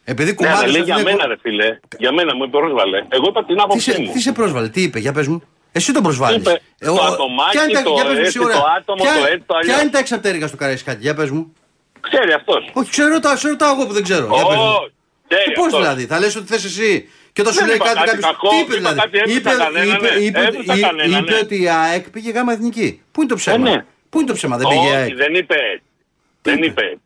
Επειδή 0.05 0.29
Ναι, 0.31 0.35
κουμάντο. 0.37 0.57
αλλά 0.59 0.67
λέει 0.67 0.83
για 0.83 0.99
μένα 1.03 1.27
ρε 1.27 1.37
φίλε, 1.43 1.79
για 1.99 2.13
μένα 2.13 2.35
μου 2.37 2.51
πρόσβαλε. 2.51 3.05
Εγώ 3.09 3.27
είπα 3.29 3.45
την 3.45 3.57
Τι 3.57 3.63
άποψή 3.63 3.93
σε, 3.93 4.01
μου. 4.01 4.13
τι 4.13 4.21
σε 4.21 4.33
πρόσβαλε, 4.33 4.69
τι 4.69 4.83
είπε, 4.83 4.99
για 4.99 5.13
πες 5.13 5.27
μου. 5.29 5.43
Εσύ 5.73 5.93
τον 5.93 6.03
προσβάλλει. 6.03 6.37
Είπε, 6.37 6.61
το 6.79 6.93
ατομάκι, 6.93 7.57
το 7.57 7.63
έτσι, 7.63 8.39
το 8.39 8.49
άτομο, 8.79 9.05
το 9.05 9.25
έτσι, 9.27 9.43
το 9.47 9.55
αλλιώς. 9.57 9.75
Ποια 9.75 9.81
είναι 9.83 9.91
τα 9.91 9.99
εξαπτέρυγα 9.99 10.47
στο 10.47 10.57
Καραϊσκάκι, 10.57 10.99
για 11.01 11.15
πες 11.15 11.31
μου. 11.31 11.53
Ξέρει 12.01 12.33
αυτός. 12.33 12.71
Όχι, 12.73 12.91
ξέρω, 12.91 13.21
τα, 13.21 13.35
ξέρω 13.35 13.57
τα 13.57 13.67
εγώ 13.75 13.87
που 13.87 13.93
δεν 13.93 14.03
ξέρω. 14.03 14.27
Για 14.35 14.45
πες 14.47 14.57
μου. 14.57 14.63
Όχι, 14.63 14.93
ξέρει 15.29 15.53
Πώς 15.55 15.65
αυτός. 15.67 15.81
δηλαδή, 15.81 16.07
θα 16.07 16.19
λες 16.19 16.37
ότι 16.37 16.47
θες 16.47 16.65
εσύ. 16.65 17.09
Και 17.33 17.41
όταν 17.41 17.53
σου 17.53 17.59
Δεν 17.59 17.69
λέει 17.69 17.77
είπα 17.77 17.85
κάτι, 17.85 17.99
κάτι 17.99 18.11
κάποιος- 18.11 18.31
κακό, 18.31 18.49
τι 18.49 18.57
είπε 18.57 18.75
είπα 18.77 18.77
δηλαδή; 18.79 19.01
κάτι 19.01 19.19
έπεισα 19.19 19.37
είπε, 19.39 19.51
κανένα, 19.65 19.95
είπε, 19.97 20.09
ναι. 20.15 20.21
είπε, 20.25 20.41
Έπεισα 20.41 20.75
είπε- 20.77 20.87
κανένα, 20.87 21.19
είπε 21.19 21.31
ναι. 21.33 21.39
ότι 21.39 21.63
η 21.63 21.69
ΑΕΚ 21.69 22.11
πήγε 22.11 22.31
γάμα 22.31 22.53
εθνική. 22.53 23.03
Πού 23.13 23.21
είναι 23.21 23.31
το 23.31 23.37
ψέμα; 23.37 23.69
Ε, 23.69 23.71
ναι. 23.75 23.85
Πού 24.11 24.19
είναι 24.19 24.29
το 24.29 24.35
ψέμα, 24.35 24.57
δεν 24.57 24.67
πήγε 24.69 24.81
η 24.81 24.87
Όχι, 24.87 24.95
ΑΕΚ. 24.97 25.15
δεν 25.17 25.35
είπε 25.35 25.55
έτσι. 25.73 25.85
Δεν 26.43 26.63
είπε; 26.63 26.83
έτσι. 26.85 27.01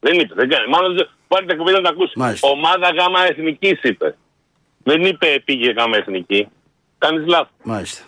Δεν 0.00 0.18
είπε, 0.18 0.34
δεν 0.34 0.48
κάνει. 0.48 0.68
Μάλλον 0.68 0.94
δεν- 0.96 1.08
πάρτε 1.28 1.46
τα 1.46 1.54
κουβέντα 1.54 1.76
να 1.80 1.82
τα 1.82 1.90
ακούσει. 1.90 2.12
Μάλιστα. 2.16 2.48
Ομάδα 2.48 2.88
γάμα 2.98 3.20
εθνικής 3.26 3.78
είπε. 3.82 4.16
Δεν 4.82 5.02
είπε 5.04 5.42
πήγε 5.44 5.70
γάμα 5.70 5.96
εθνική. 5.96 6.48
Κάνεις 6.98 7.26
λάθος. 7.26 7.48
Μάλιστα. 7.62 8.02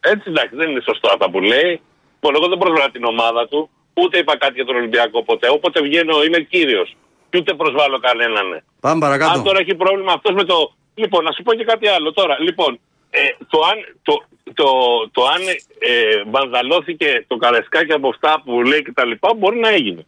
Έτσι 0.00 0.24
εντάξει, 0.28 0.56
δεν 0.56 0.70
είναι 0.70 0.80
σωστό 0.80 1.08
αυτά 1.12 1.30
που 1.30 1.40
λέει. 1.40 1.80
Λοιπόν, 2.14 2.34
εγώ 2.34 2.48
δεν 2.48 2.58
προσβάλλω 2.58 2.90
την 2.90 3.04
ομάδα 3.04 3.48
του, 3.48 3.70
ούτε 3.94 4.18
είπα 4.18 4.36
κάτι 4.36 4.52
για 4.54 4.64
τον 4.64 4.76
Ολυμπιακό 4.76 5.22
ποτέ. 5.24 5.48
Όποτε 5.50 5.80
βγαίνω 5.82 6.22
είμαι 6.22 6.38
κύριος. 6.40 6.96
Και 7.30 7.38
ούτε 7.38 7.54
προσβάλλω 7.54 7.98
κανέναν. 8.00 8.48
ναι. 8.48 8.58
Πάμε 8.84 9.00
παρακάτω. 9.06 9.30
Αν 9.38 9.42
τώρα 9.42 9.58
έχει 9.60 9.74
πρόβλημα 9.74 10.12
αυτός 10.12 10.34
με 10.34 10.44
το. 10.44 10.72
Λοιπόν, 10.94 11.24
να 11.24 11.32
σου 11.32 11.42
πω 11.42 11.54
και 11.54 11.64
κάτι 11.64 11.86
άλλο 11.88 12.12
τώρα. 12.12 12.34
Λοιπόν, 12.40 12.80
ε, 13.10 13.20
το 13.52 13.58
αν, 13.70 13.76
το, 14.02 14.14
το, 14.54 14.66
το, 15.12 15.22
αν 15.34 15.42
ε, 15.78 16.22
βανδαλώθηκε 16.34 17.24
το 17.26 17.36
καρεσκάκι 17.36 17.92
από 17.92 18.08
αυτά 18.08 18.42
που 18.44 18.62
λέει 18.62 18.82
και 18.82 18.92
τα 18.92 19.04
λοιπά, 19.04 19.34
μπορεί 19.36 19.58
να 19.58 19.68
έγινε. 19.68 20.06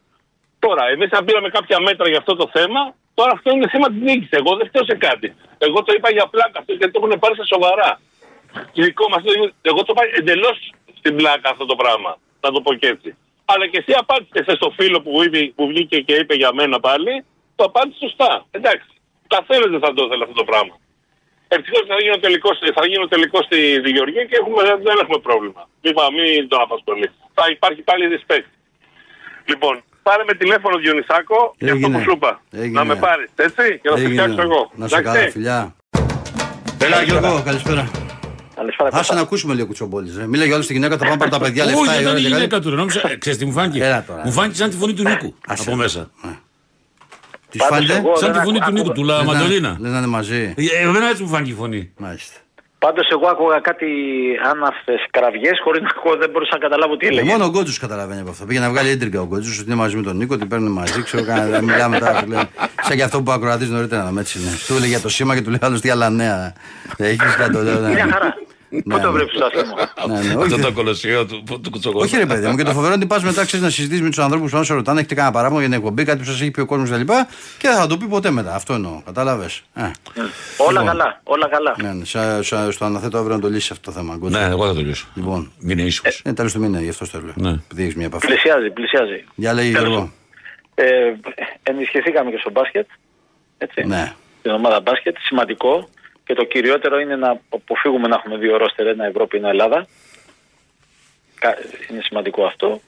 Τώρα, 0.59 0.83
εμείς 0.87 1.11
αν 1.11 1.25
πήραμε 1.25 1.49
κάποια 1.49 1.79
μέτρα 1.79 2.07
για 2.09 2.17
αυτό 2.17 2.35
το 2.35 2.49
θέμα, 2.53 2.81
τώρα 3.13 3.31
αυτό 3.33 3.51
είναι 3.51 3.67
θέμα 3.69 3.87
της 3.87 4.01
νίκης. 4.01 4.27
Εγώ 4.31 4.55
δεν 4.55 4.67
φταίω 4.67 4.83
σε 4.85 4.95
κάτι. 4.95 5.35
Εγώ 5.57 5.83
το 5.83 5.93
είπα 5.97 6.11
για 6.11 6.27
πλάκα 6.27 6.59
αυτό 6.59 6.73
γιατί 6.73 6.91
το 6.93 6.99
έχουν 7.03 7.19
πάρει 7.19 7.35
στα 7.35 7.45
σοβαρά. 7.45 7.99
Και 8.71 8.81
δικό 8.83 9.05
μας, 9.09 9.23
το- 9.23 9.51
εγώ 9.61 9.83
το 9.83 9.93
είπα 9.95 10.03
εντελώς 10.19 10.57
στην 10.99 11.15
πλάκα 11.15 11.49
αυτό 11.49 11.65
το 11.65 11.75
πράγμα. 11.75 12.17
Θα 12.39 12.51
το 12.51 12.61
πω 12.61 12.73
και 12.73 12.87
έτσι. 12.87 13.17
Αλλά 13.45 13.67
και 13.67 13.77
εσύ 13.77 13.93
απάντησες 13.99 14.55
στο 14.55 14.69
φίλο 14.77 15.01
που, 15.01 15.23
είπε, 15.23 15.51
που 15.55 15.67
βγήκε 15.67 15.97
και 16.01 16.13
είπε 16.15 16.33
για 16.35 16.53
μένα 16.53 16.79
πάλι, 16.79 17.25
το 17.57 17.63
απάντησε 17.69 17.99
σωστά. 18.05 18.31
Εντάξει. 18.57 18.87
Καθένας 19.35 19.69
δεν 19.73 19.81
θα 19.85 19.89
το 19.95 20.01
ήθελε 20.05 20.23
αυτό 20.27 20.37
το 20.41 20.47
πράγμα. 20.51 20.73
Ευτυχώς 21.55 21.83
θα 21.91 21.95
γίνει 22.03 22.13
ο 22.19 22.21
τελικός 22.25 22.55
θα 22.77 22.83
γίνει 22.89 23.03
ο 23.07 23.09
τελικός 23.13 23.43
στη, 23.49 23.59
στη 23.81 23.89
Γεωργία 23.95 24.23
και 24.29 24.35
έχουμε, 24.41 24.61
δεν 24.87 24.97
έχουμε 25.03 25.19
πρόβλημα. 25.27 25.61
Μην, 25.83 25.93
πα- 25.97 26.11
μην 26.17 26.47
τον 26.51 26.59
απασχολείς. 26.65 27.11
Θα 27.37 27.43
υπάρχει 27.55 27.81
πάλι 27.89 28.03
respect. 28.15 28.47
Λοιπόν, 29.51 29.73
πάρε 30.07 30.23
με 30.29 30.33
τηλέφωνο 30.41 30.75
Διονυσάκο 30.83 31.39
για 31.63 31.73
αυτό 31.73 31.85
Έγινε. 31.85 31.97
που 31.97 32.03
σου 32.07 32.13
είπα. 32.17 32.31
Έγινε. 32.61 32.77
Να 32.79 32.83
με 32.89 32.95
πάρεις, 33.05 33.29
έτσι, 33.47 33.63
και 33.81 33.87
να 33.91 33.95
σε 33.97 34.03
Έγινε. 34.03 34.21
φτιάξω 34.21 34.41
εγώ. 34.47 34.61
Να 34.81 34.85
σε 34.87 34.95
Εντάξει; 34.97 35.17
καλά, 35.19 35.31
φιλιά. 35.35 35.59
Έλα, 36.85 36.97
Γιώργο, 37.07 37.41
καλησπέρα. 37.49 37.83
Καλησπέρα. 38.55 38.89
Άσε 38.99 39.13
να 39.13 39.21
ακούσουμε 39.21 39.53
λίγο 39.53 39.65
κουτσομπόλη. 39.67 40.09
Μίλαγε 40.27 40.53
όλο 40.53 40.61
στη 40.67 40.73
γυναίκα, 40.73 40.97
θα 40.97 41.03
πάμε 41.05 41.17
πάρει 41.17 41.31
τα 41.31 41.39
παιδιά 41.39 41.65
λεφτά. 41.65 41.79
Όχι, 41.81 41.97
η 41.97 41.99
ήταν 42.01 42.07
ώρα 42.11 42.19
η 42.19 42.21
και 42.21 42.27
κάτι. 42.29 42.35
γυναίκα 42.41 42.59
του. 42.59 42.69
ρε, 42.69 42.75
Νόμιζα, 42.75 43.01
ε, 43.11 43.15
ξέρεις 43.15 43.37
τι 43.39 43.45
μου 43.45 43.51
φάνηκε; 43.51 43.83
Έλα 43.83 44.03
τώρα. 44.07 44.21
Μου 44.25 44.31
φάνηκε 44.31 44.55
σαν 44.55 44.69
τη 44.69 44.75
φωνή 44.77 44.93
του 44.93 45.03
Νίκου. 45.03 45.35
Άσε. 45.47 45.63
Από 45.69 45.75
μέσα. 45.77 46.11
Τη 47.49 47.57
Πάντως 47.57 47.75
φάνηκε. 47.75 47.93
εγώ- 47.93 48.15
Σαν 48.17 48.27
τη 48.31 48.35
δεν 48.37 48.43
φωνή 48.45 48.57
ακού- 48.57 48.67
του 48.69 48.73
Νίκου, 48.73 48.91
ακούω. 48.91 49.03
του 49.03 49.09
Λα 49.09 49.23
Μαντολίνα. 49.23 49.77
Δεν 49.79 49.91
είναι 49.93 50.07
μαζί. 50.07 50.53
Ε, 50.57 50.83
Εμένα 50.87 51.07
έτσι 51.09 51.23
μου 51.23 51.29
φάνηκε 51.29 51.51
η 51.51 51.53
φωνή. 51.53 51.91
Μάλιστα. 51.97 52.35
Πάντως, 52.79 53.07
εγώ 53.11 53.27
άκουγα 53.27 53.59
κάτι 53.59 53.87
άναυτε 54.51 54.93
κραυγές 55.11 55.59
χωρίς 55.63 55.81
να 55.81 55.89
ακούω, 55.97 56.15
δεν 56.17 56.29
μπορούσα 56.29 56.49
να 56.53 56.59
καταλάβω 56.59 56.97
τι 56.97 57.05
Ε, 57.05 57.09
έλεγε. 57.09 57.29
Μόνο 57.31 57.45
ο 57.45 57.49
Γκότζο 57.49 57.73
καταλαβαίνει 57.79 58.21
από 58.21 58.29
αυτό. 58.29 58.45
Πήγε 58.45 58.59
να 58.59 58.69
βγάλει 58.69 58.89
ίντρικα 58.89 59.21
ο 59.21 59.25
Γκότζο 59.25 59.51
ότι 59.53 59.63
είναι 59.65 59.75
μαζί 59.75 59.95
με 59.95 60.01
τον 60.01 60.17
Νίκο, 60.17 60.33
ότι 60.33 60.45
παίρνουν 60.45 60.71
μαζί. 60.71 61.03
Ξέρω, 61.03 61.23
κανένα, 61.25 61.61
μιλάμε 61.61 61.99
τώρα. 61.99 62.23
του 62.23 62.29
λέει, 62.29 62.39
Σαν 62.81 62.95
και 62.97 63.03
αυτό 63.03 63.21
που 63.21 63.31
ακροατής 63.31 63.69
νωρίτερα. 63.69 64.11
να 64.11 64.19
Έτσι 64.19 64.39
είναι. 64.39 64.49
Του 64.67 64.73
έλεγε 64.73 64.87
για 64.87 64.99
το 64.99 65.09
σήμα 65.09 65.35
και 65.35 65.41
του 65.41 65.49
λέει 65.49 65.59
άλλος 65.61 65.81
τι 65.81 65.89
άλλα 65.89 66.09
νέα. 66.09 66.53
Έχεις 66.97 67.35
κάτι 67.35 67.51
το 67.51 67.61
λέω. 67.61 67.79
ναι. 67.79 67.89
Μια 67.93 68.07
χαρά. 68.11 68.37
Ναι, 68.69 68.81
Πού 68.81 68.89
το 68.89 68.97
ναι. 68.97 69.07
βρέπει 69.09 69.37
το 69.37 69.45
άσχημο. 69.45 69.75
Ναι, 70.07 70.13
ναι, 70.21 70.27
Αυτό 70.27 70.39
όχι, 70.55 70.61
το 70.61 70.71
κολοσσιαίο 70.73 71.25
του, 71.25 71.43
του, 71.45 71.61
του 71.61 71.69
κουτσογόνου. 71.69 72.03
όχι 72.05 72.17
ρε 72.17 72.25
παιδί 72.25 72.47
μου, 72.47 72.55
και 72.55 72.63
το 72.63 72.71
φοβερό 72.71 72.93
είναι 72.93 72.95
ότι 73.03 73.05
πας 73.13 73.23
μετά 73.23 73.45
ξέρεις 73.45 73.65
να 73.65 73.71
συζητήσεις 73.71 74.01
με 74.01 74.09
τους 74.09 74.19
ανθρώπους 74.19 74.51
που 74.51 74.63
σου 74.63 74.73
ρωτάνε, 74.73 74.99
έχετε 74.99 75.15
κανένα 75.15 75.33
παράπονο 75.33 75.59
για 75.59 75.69
την 75.69 75.77
εκπομπή, 75.77 76.03
κάτι 76.03 76.17
που 76.19 76.23
σας 76.25 76.41
έχει 76.41 76.51
πει 76.51 76.59
ο 76.59 76.65
κόσμος 76.65 76.89
κτλ. 76.89 77.01
Και 77.57 77.67
δεν 77.67 77.75
θα 77.75 77.87
το 77.87 77.97
πει 77.97 78.05
ποτέ 78.05 78.29
μετά. 78.31 78.55
Αυτό 78.55 78.73
εννοώ. 78.73 79.01
Κατάλαβες. 79.05 79.61
Όλα 80.57 80.83
καλά, 80.83 81.21
όλα 81.23 81.47
καλά. 81.49 81.75
Ναι, 81.81 81.91
ναι, 81.93 82.05
σα- 82.05 82.43
σα- 82.43 82.71
στο 82.71 82.85
αναθέτω 82.85 83.17
αύριο 83.17 83.35
να 83.35 83.41
το 83.41 83.49
λύσεις 83.49 83.71
αυτό 83.71 83.91
το 83.91 83.97
θέμα. 83.97 84.15
Γκότζο. 84.15 84.39
Ναι, 84.39 84.45
εγώ 84.45 84.67
θα 84.67 84.73
το 84.73 84.81
λύσω. 84.81 85.07
Λοιπόν. 85.13 85.51
Μην 85.59 85.77
είναι 85.77 85.87
ήσυχος. 85.87 86.21
Ε, 86.25 86.33
τέλος 86.33 86.53
του 86.53 86.59
μήνα, 86.59 86.81
γι' 86.81 86.89
αυτό 86.89 87.09
το 87.11 87.19
λέω. 87.23 87.33
Ναι. 87.35 87.49
Επειδή 87.65 87.81
έχεις 87.83 87.95
μια 87.95 88.05
επαφή. 88.05 88.25
Πλησιάζει, 88.27 88.69
πλησιάζει. 88.69 89.23
Για 89.35 89.53
λέει 89.53 89.71
Τέλος. 89.71 89.87
Γιώργο. 89.87 90.11
Ε, 90.75 90.85
ενισχυθήκαμε 91.63 92.31
και 92.31 92.37
στο 92.39 92.51
μπάσκετ. 92.51 92.87
Έτσι. 93.57 93.83
Ναι. 93.85 94.13
Την 94.41 94.51
ομάδα 94.51 94.79
μπάσκετ. 94.81 95.15
Σημαντικό. 95.19 95.89
Και 96.27 96.33
το 96.33 96.43
κυριότερο 96.43 96.99
είναι 96.99 97.15
να 97.15 97.39
αποφύγουμε 97.49 98.07
να 98.07 98.15
έχουμε 98.15 98.37
δύο 98.37 98.57
ρόστερ, 98.57 98.87
ένα 98.87 99.05
Ευρώπη, 99.05 99.37
ένα 99.37 99.49
Ελλάδα. 99.49 99.87
Κα- 101.39 101.57
Είναι 101.91 102.01
σημαντικό 102.01 102.45
αυτό. 102.45 102.81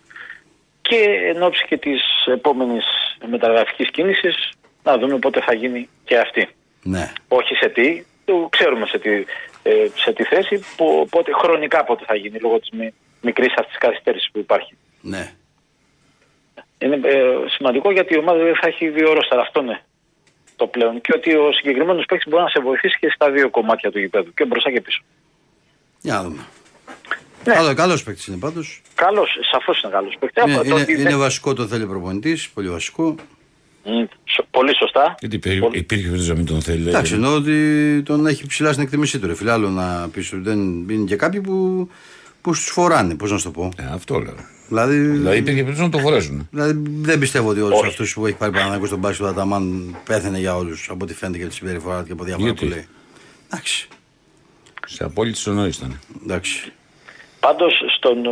Και 0.81 0.95
εν 1.35 1.43
ώψη 1.43 1.65
και 1.65 1.77
της 1.77 2.01
επόμενης 2.25 2.85
μεταγραφικής 3.29 3.89
κίνησης, 3.91 4.49
να 4.83 4.97
δούμε 4.97 5.17
πότε 5.19 5.41
θα 5.41 5.53
γίνει 5.53 5.89
και 6.03 6.17
αυτή. 6.17 6.47
Ναι. 6.83 7.11
Όχι 7.27 7.55
σε 7.55 7.69
τι, 7.69 8.03
το 8.25 8.47
ξέρουμε 8.51 8.85
σε 8.85 8.99
τι, 8.99 9.09
ε, 9.63 9.87
σε 9.95 10.13
τι 10.13 10.23
θέση, 10.23 10.65
που, 10.77 11.07
πότε, 11.09 11.31
χρονικά 11.33 11.83
πότε 11.83 12.03
θα 12.07 12.15
γίνει 12.15 12.39
λόγω 12.39 12.59
της 12.59 12.69
μη, 12.69 12.93
μικρής 13.21 13.53
αυτής 13.57 13.77
καθυστέρησης 13.77 14.29
που 14.31 14.39
υπάρχει. 14.39 14.77
Ναι. 15.01 15.31
Είναι 16.77 16.99
ε, 17.07 17.25
σημαντικό 17.47 17.91
γιατί 17.91 18.13
η 18.13 18.17
ομάδα 18.17 18.43
δεν 18.43 18.55
θα 18.55 18.67
έχει 18.67 18.89
δύο 18.89 19.13
ρόστερ, 19.13 19.39
αυτό 19.39 19.61
είναι 19.61 19.81
το 20.59 20.67
πλέον. 20.67 21.01
Και 21.01 21.11
ότι 21.15 21.29
ο 21.35 21.51
συγκεκριμένος 21.57 22.05
παίκτης 22.05 22.27
μπορεί 22.31 22.43
να 22.43 22.49
σε 22.49 22.59
βοηθήσει 22.59 22.97
και 22.99 23.09
στα 23.15 23.31
δύο 23.31 23.49
κομμάτια 23.49 23.91
του 23.91 23.99
γηπέδου, 23.99 24.33
και 24.33 24.45
μπροστά 24.45 24.71
και 24.71 24.81
πίσω. 24.81 25.01
Για 26.01 26.13
να 26.13 26.23
δούμε. 26.23 26.41
Ναι. 27.45 27.53
Καλό, 27.53 27.73
καλός 27.73 28.03
παίκτης 28.03 28.25
είναι 28.27 28.37
πάντως. 28.37 28.81
Καλός, 28.95 29.29
σαφώς 29.51 29.81
είναι 29.81 29.91
καλός 29.91 30.15
παίκτης. 30.19 30.43
Είναι, 30.43 30.53
Από 30.53 30.63
το 30.63 30.69
είναι, 30.69 30.81
ότι 30.81 30.93
είναι 30.93 31.03
δεν- 31.09 31.17
βασικό 31.17 31.53
το 31.53 31.67
θέλει 31.67 31.85
προπονητής, 31.85 32.49
πολύ 32.49 32.69
βασικό. 32.69 33.15
Μμ, 33.83 34.03
σω- 34.25 34.45
πολύ 34.51 34.75
σωστά. 34.75 35.15
Γιατί 35.19 35.35
υπήρχε, 35.35 35.59
Πολύ- 35.59 35.77
υπήρχε 35.77 36.03
περίπτωση 36.03 36.29
να 36.31 36.35
μην 36.37 36.45
τον 36.45 36.61
θέλει. 36.61 36.87
Εντάξει, 36.89 37.11
λέει. 37.13 37.21
εννοώ 37.21 37.35
ότι 37.37 38.01
τον 38.05 38.25
έχει 38.27 38.47
ψηλά 38.47 38.71
στην 38.71 38.83
εκτίμησή 38.83 39.19
του. 39.19 39.27
Ρε. 39.27 39.35
Φίλε, 39.35 39.51
άλλο 39.51 39.69
να 39.69 40.09
πεις 40.13 40.33
ότι 40.33 40.41
δεν 40.41 40.59
είναι 40.89 41.05
και 41.05 41.15
κάποιοι 41.15 41.41
που, 41.41 41.89
που 42.41 42.51
του 42.51 42.57
φοράνε, 42.57 43.15
πώς 43.15 43.31
να 43.31 43.37
σου 43.37 43.43
το 43.43 43.51
πω. 43.51 43.71
Ε, 43.77 43.83
αυτό 43.93 44.19
λέω. 44.19 44.35
Δηλαδή, 44.69 44.97
Δηλαδή 44.97 45.37
υπήρχε 45.37 45.59
περίπτωση 45.63 45.81
να 45.81 45.89
το 45.89 45.97
φορέσουν. 45.97 46.47
δηλαδή 46.51 46.81
δεν 47.01 47.19
πιστεύω 47.19 47.49
ότι 47.49 47.61
όλους 47.61 47.77
Όχι. 47.77 47.87
αυτούς 47.87 48.13
που 48.13 48.25
έχει 48.25 48.35
πάρει 48.37 48.51
Παναγιώτο 48.51 48.85
στον 48.85 48.99
μπάσκετ 48.99 49.25
του 49.25 49.31
Αταμάν 49.31 49.95
πέθανε 50.05 50.39
για 50.39 50.55
όλους 50.55 50.87
από 50.89 51.03
ό,τι 51.03 51.13
φαίνεται 51.13 51.37
και 51.37 51.43
από 51.43 51.53
τη 51.53 51.59
συμπεριφορά 51.59 51.99
του 51.99 52.05
και 52.05 52.11
από 52.11 52.23
διάφορα 52.23 52.45
Γιατί; 52.47 52.65
που 52.65 52.71
λέει. 52.71 52.87
Εντάξει. 53.51 53.87
Σε 54.85 55.03
απόλυτη 55.03 55.37
σονόη 55.37 55.67
ήταν. 55.69 55.99
εντάξει. 56.23 56.71
Πάντως 57.39 57.83
στον, 57.95 58.25
ε, 58.25 58.29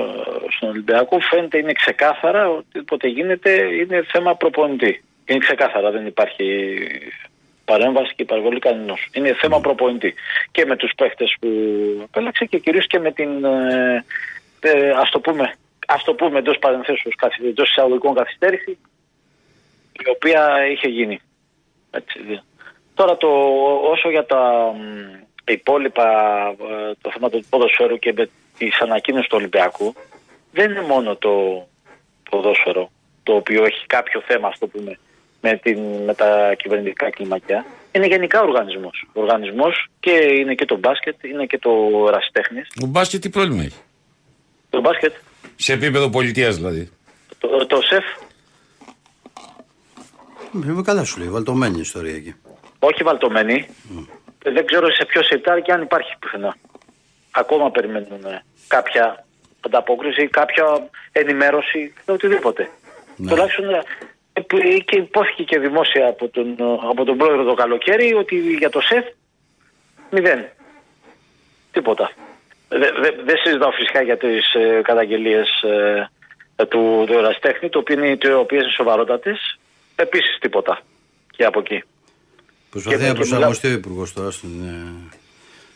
στον 0.57 0.69
Ολυμπιακό 0.69 1.19
φαίνεται 1.19 1.57
είναι 1.57 1.73
ξεκάθαρα 1.73 2.49
ότι 2.49 2.79
όποτε 2.79 3.07
γίνεται 3.07 3.51
είναι 3.51 4.05
θέμα 4.11 4.35
προπονητή. 4.35 5.03
Είναι 5.25 5.39
ξεκάθαρα, 5.39 5.91
δεν 5.91 6.05
υπάρχει 6.05 6.43
παρέμβαση 7.65 8.13
και 8.15 8.21
υπερβολή 8.21 8.59
κανενός. 8.59 9.07
Είναι 9.11 9.33
θέμα 9.33 9.59
προπονητή. 9.61 10.13
Και 10.51 10.65
με 10.65 10.75
τους 10.75 10.91
παίχτες 10.97 11.35
που 11.39 11.47
επέλεξε 12.03 12.45
και 12.45 12.57
κυρίως 12.59 12.87
και 12.87 12.99
με 12.99 13.11
την, 13.11 13.43
ε, 13.45 14.05
ε, 14.59 14.89
ας 14.89 15.09
το 15.09 15.19
πούμε, 15.19 15.53
ας 15.89 16.03
το 16.03 16.13
πούμε 16.13 16.39
εντός 16.39 16.57
παρενθέσεως, 16.59 17.15
καθυ- 17.15 17.45
εντός 17.45 17.69
εισαγωγικών 17.69 18.13
καθυστέρηση, 18.13 18.77
η 19.91 20.09
οποία 20.15 20.67
είχε 20.71 20.87
γίνει. 20.87 21.19
Έτσι. 21.91 22.41
Τώρα 22.93 23.17
το, 23.17 23.27
όσο 23.91 24.09
για 24.09 24.25
τα 24.25 24.71
μ, 24.75 25.51
υπόλοιπα, 25.51 26.07
ε, 26.49 26.91
το 27.01 27.11
θέμα 27.13 27.29
του 27.29 27.43
ποδοσφαίρου 27.49 27.99
και 27.99 28.13
με 28.17 28.29
τις 28.57 28.81
ανακοίνωσης 28.81 29.27
του 29.27 29.37
Ολυμπιακού, 29.39 29.93
δεν 30.51 30.71
είναι 30.71 30.81
μόνο 30.81 31.15
το 31.15 31.65
ποδόσφαιρο 32.29 32.91
το 33.23 33.33
οποίο 33.35 33.63
έχει 33.65 33.85
κάποιο 33.85 34.21
θέμα, 34.27 34.47
ας 34.47 34.57
το 34.59 34.67
πούμε, 34.67 34.99
με, 35.41 35.57
την, 35.63 35.79
με 36.05 36.13
τα 36.13 36.53
κυβερνητικά 36.57 37.09
κλιμακιά. 37.09 37.65
Είναι 37.91 38.05
γενικά 38.05 38.41
οργανισμός. 38.41 39.05
Οργανισμός 39.13 39.87
και 39.99 40.11
είναι 40.11 40.55
και 40.55 40.65
το 40.65 40.77
μπάσκετ, 40.77 41.23
είναι 41.23 41.45
και 41.45 41.57
το 41.57 41.71
ερασιτέχνης. 42.07 42.67
Ο 42.83 42.85
μπάσκετ 42.85 43.21
τι 43.21 43.29
πρόβλημα 43.29 43.61
έχει; 43.63 43.79
Το 44.69 44.81
μπάσκετ, 44.81 45.13
Σε 45.59 45.73
επίπεδο 45.73 46.09
πολιτείας 46.09 46.55
δηλαδή. 46.55 46.89
το, 47.37 47.65
το 47.67 47.81
σεφ, 47.81 48.03
Είμαι 50.53 50.81
καλά 50.81 51.03
σου 51.03 51.19
λέει, 51.19 51.29
βαλτωμένη 51.29 51.77
η 51.77 51.81
ιστορία 51.81 52.15
εκεί. 52.15 52.35
όχι 52.79 53.03
βαλτωμένη. 53.03 53.67
Δεν 54.43 54.65
ξέρω 54.65 54.91
σε 54.91 55.05
ποιο 55.05 55.23
σιρτάρι 55.23 55.61
και 55.61 55.71
αν 55.71 55.81
υπάρχει 55.81 56.17
πουθενά. 56.19 56.55
Ακόμα 57.31 57.71
περιμένουν 57.71 58.25
ε, 58.25 58.43
κάποια 58.67 59.25
ανταπόκριση, 59.65 60.27
κάποια 60.27 60.89
ενημέρωση, 61.11 61.93
οτιδήποτε. 62.05 62.69
Ναι. 63.15 63.29
Τουλάχιστον 63.29 63.69
ε, 64.33 64.41
που- 64.41 64.57
και 64.85 64.95
υπόθηκε 64.95 65.43
και 65.43 65.59
δημόσια 65.59 66.07
από 66.07 66.27
τον, 66.27 66.47
ε, 66.59 66.63
από 66.89 67.03
τον 67.03 67.17
πρόεδρο 67.17 67.43
το 67.43 67.53
καλοκαίρι 67.53 68.13
ότι 68.13 68.35
για 68.57 68.69
το 68.69 68.79
ΣΕΦ 68.81 69.05
μηδέν. 70.11 70.45
Τίποτα. 71.71 72.11
Δεν 72.69 72.93
δε, 73.01 73.09
δεν 73.23 73.37
συζητάω 73.43 73.71
φυσικά 73.71 74.01
για 74.01 74.17
τις 74.17 74.53
ε, 74.53 74.81
καταγγελίες 74.83 75.61
ε, 75.61 76.09
ε, 76.55 76.65
του, 76.65 77.03
του 77.07 77.13
ερασιτέχνη, 77.13 77.69
το 77.69 77.79
οποίο 77.79 77.95
είναι, 77.95 78.17
οι 78.21 78.31
οποίες 78.31 78.61
είναι 78.61 78.71
σοβαρότατες. 78.71 79.59
Επίσης 79.95 80.37
τίποτα. 80.39 80.81
Και 81.31 81.45
από 81.45 81.59
εκεί. 81.59 81.83
Προσπαθεί 82.69 82.95
Και- 82.97 83.01
να 83.03 83.09
και 83.09 83.15
προσαρμοστεί 83.15 83.67
ο 83.67 83.71
υπουργός 83.71 84.13
τώρα 84.13 84.31
στην. 84.31 84.49
ε, 84.67 85.11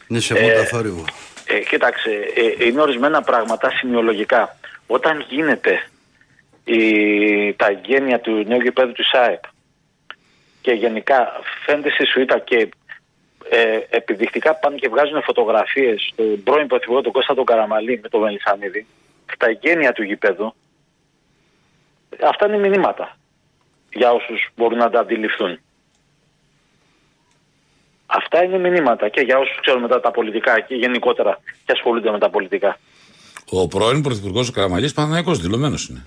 Είναι 0.08 0.20
σε 0.20 0.34
μούτα 0.42 0.66
θόρυβο. 0.66 1.06
Ε, 1.46 1.60
κοίταξε, 1.60 2.10
ε, 2.60 2.66
είναι 2.66 2.82
ορισμένα 2.82 3.22
πράγματα 3.22 3.72
σημειολογικά. 3.72 4.58
Όταν 4.88 5.26
γίνεται 5.30 5.84
η, 6.64 7.54
τα 7.54 7.72
γένεια 7.72 8.20
του 8.20 8.44
νέου 8.48 8.62
γηπέδου 8.62 8.92
του 8.92 9.04
ΣΑΕΠ 9.12 9.44
και 10.62 10.72
γενικά 10.72 11.32
φαίνεται 11.66 11.90
στη 11.90 12.06
σουίτα 12.06 12.40
και 12.40 12.70
ε, 13.54 13.80
επιδεικτικά 13.90 14.56
πάνε 14.56 14.76
και 14.76 14.90
βγάζουν 14.90 15.22
φωτογραφίες 15.24 16.10
στον 16.14 16.44
πρώην 16.44 16.68
πρωθυπουργό 16.68 17.02
τον 17.02 17.12
Κώστα 17.12 17.34
τον 17.34 17.46
Καραμαλή 17.46 18.00
με 18.04 18.10
τον 18.10 18.22
Μελισανίδη 18.22 18.86
στα 19.34 19.52
γένεια 19.52 19.92
του 19.92 20.04
γηπέδου 20.04 20.54
αυτά 22.22 22.48
είναι 22.48 22.58
μηνύματα 22.58 23.18
για 23.94 24.12
όσους 24.12 24.50
μπορούν 24.56 24.78
να 24.78 24.90
τα 24.90 25.00
αντιληφθούν. 25.00 25.60
Αυτά 28.06 28.44
είναι 28.44 28.58
μηνύματα 28.58 29.10
και 29.10 29.22
για 29.22 29.38
όσους 29.38 29.60
ξέρουν 29.62 29.82
μετά 29.82 30.00
τα 30.00 30.12
πολιτικά 30.12 30.60
και 30.60 30.76
γενικότερα 30.76 31.40
και 31.66 31.72
ασχολούνται 31.72 32.12
με 32.12 32.20
τα 32.20 32.30
πολιτικά. 32.30 32.78
Ο 33.50 33.68
πρώην 33.68 34.02
πρωθυπουργός 34.02 34.50
ο 34.50 34.52
Καραμαλής 34.52 34.94
Παναναϊκό 34.94 35.34
δηλωμένος 35.34 35.88
είναι. 35.88 36.06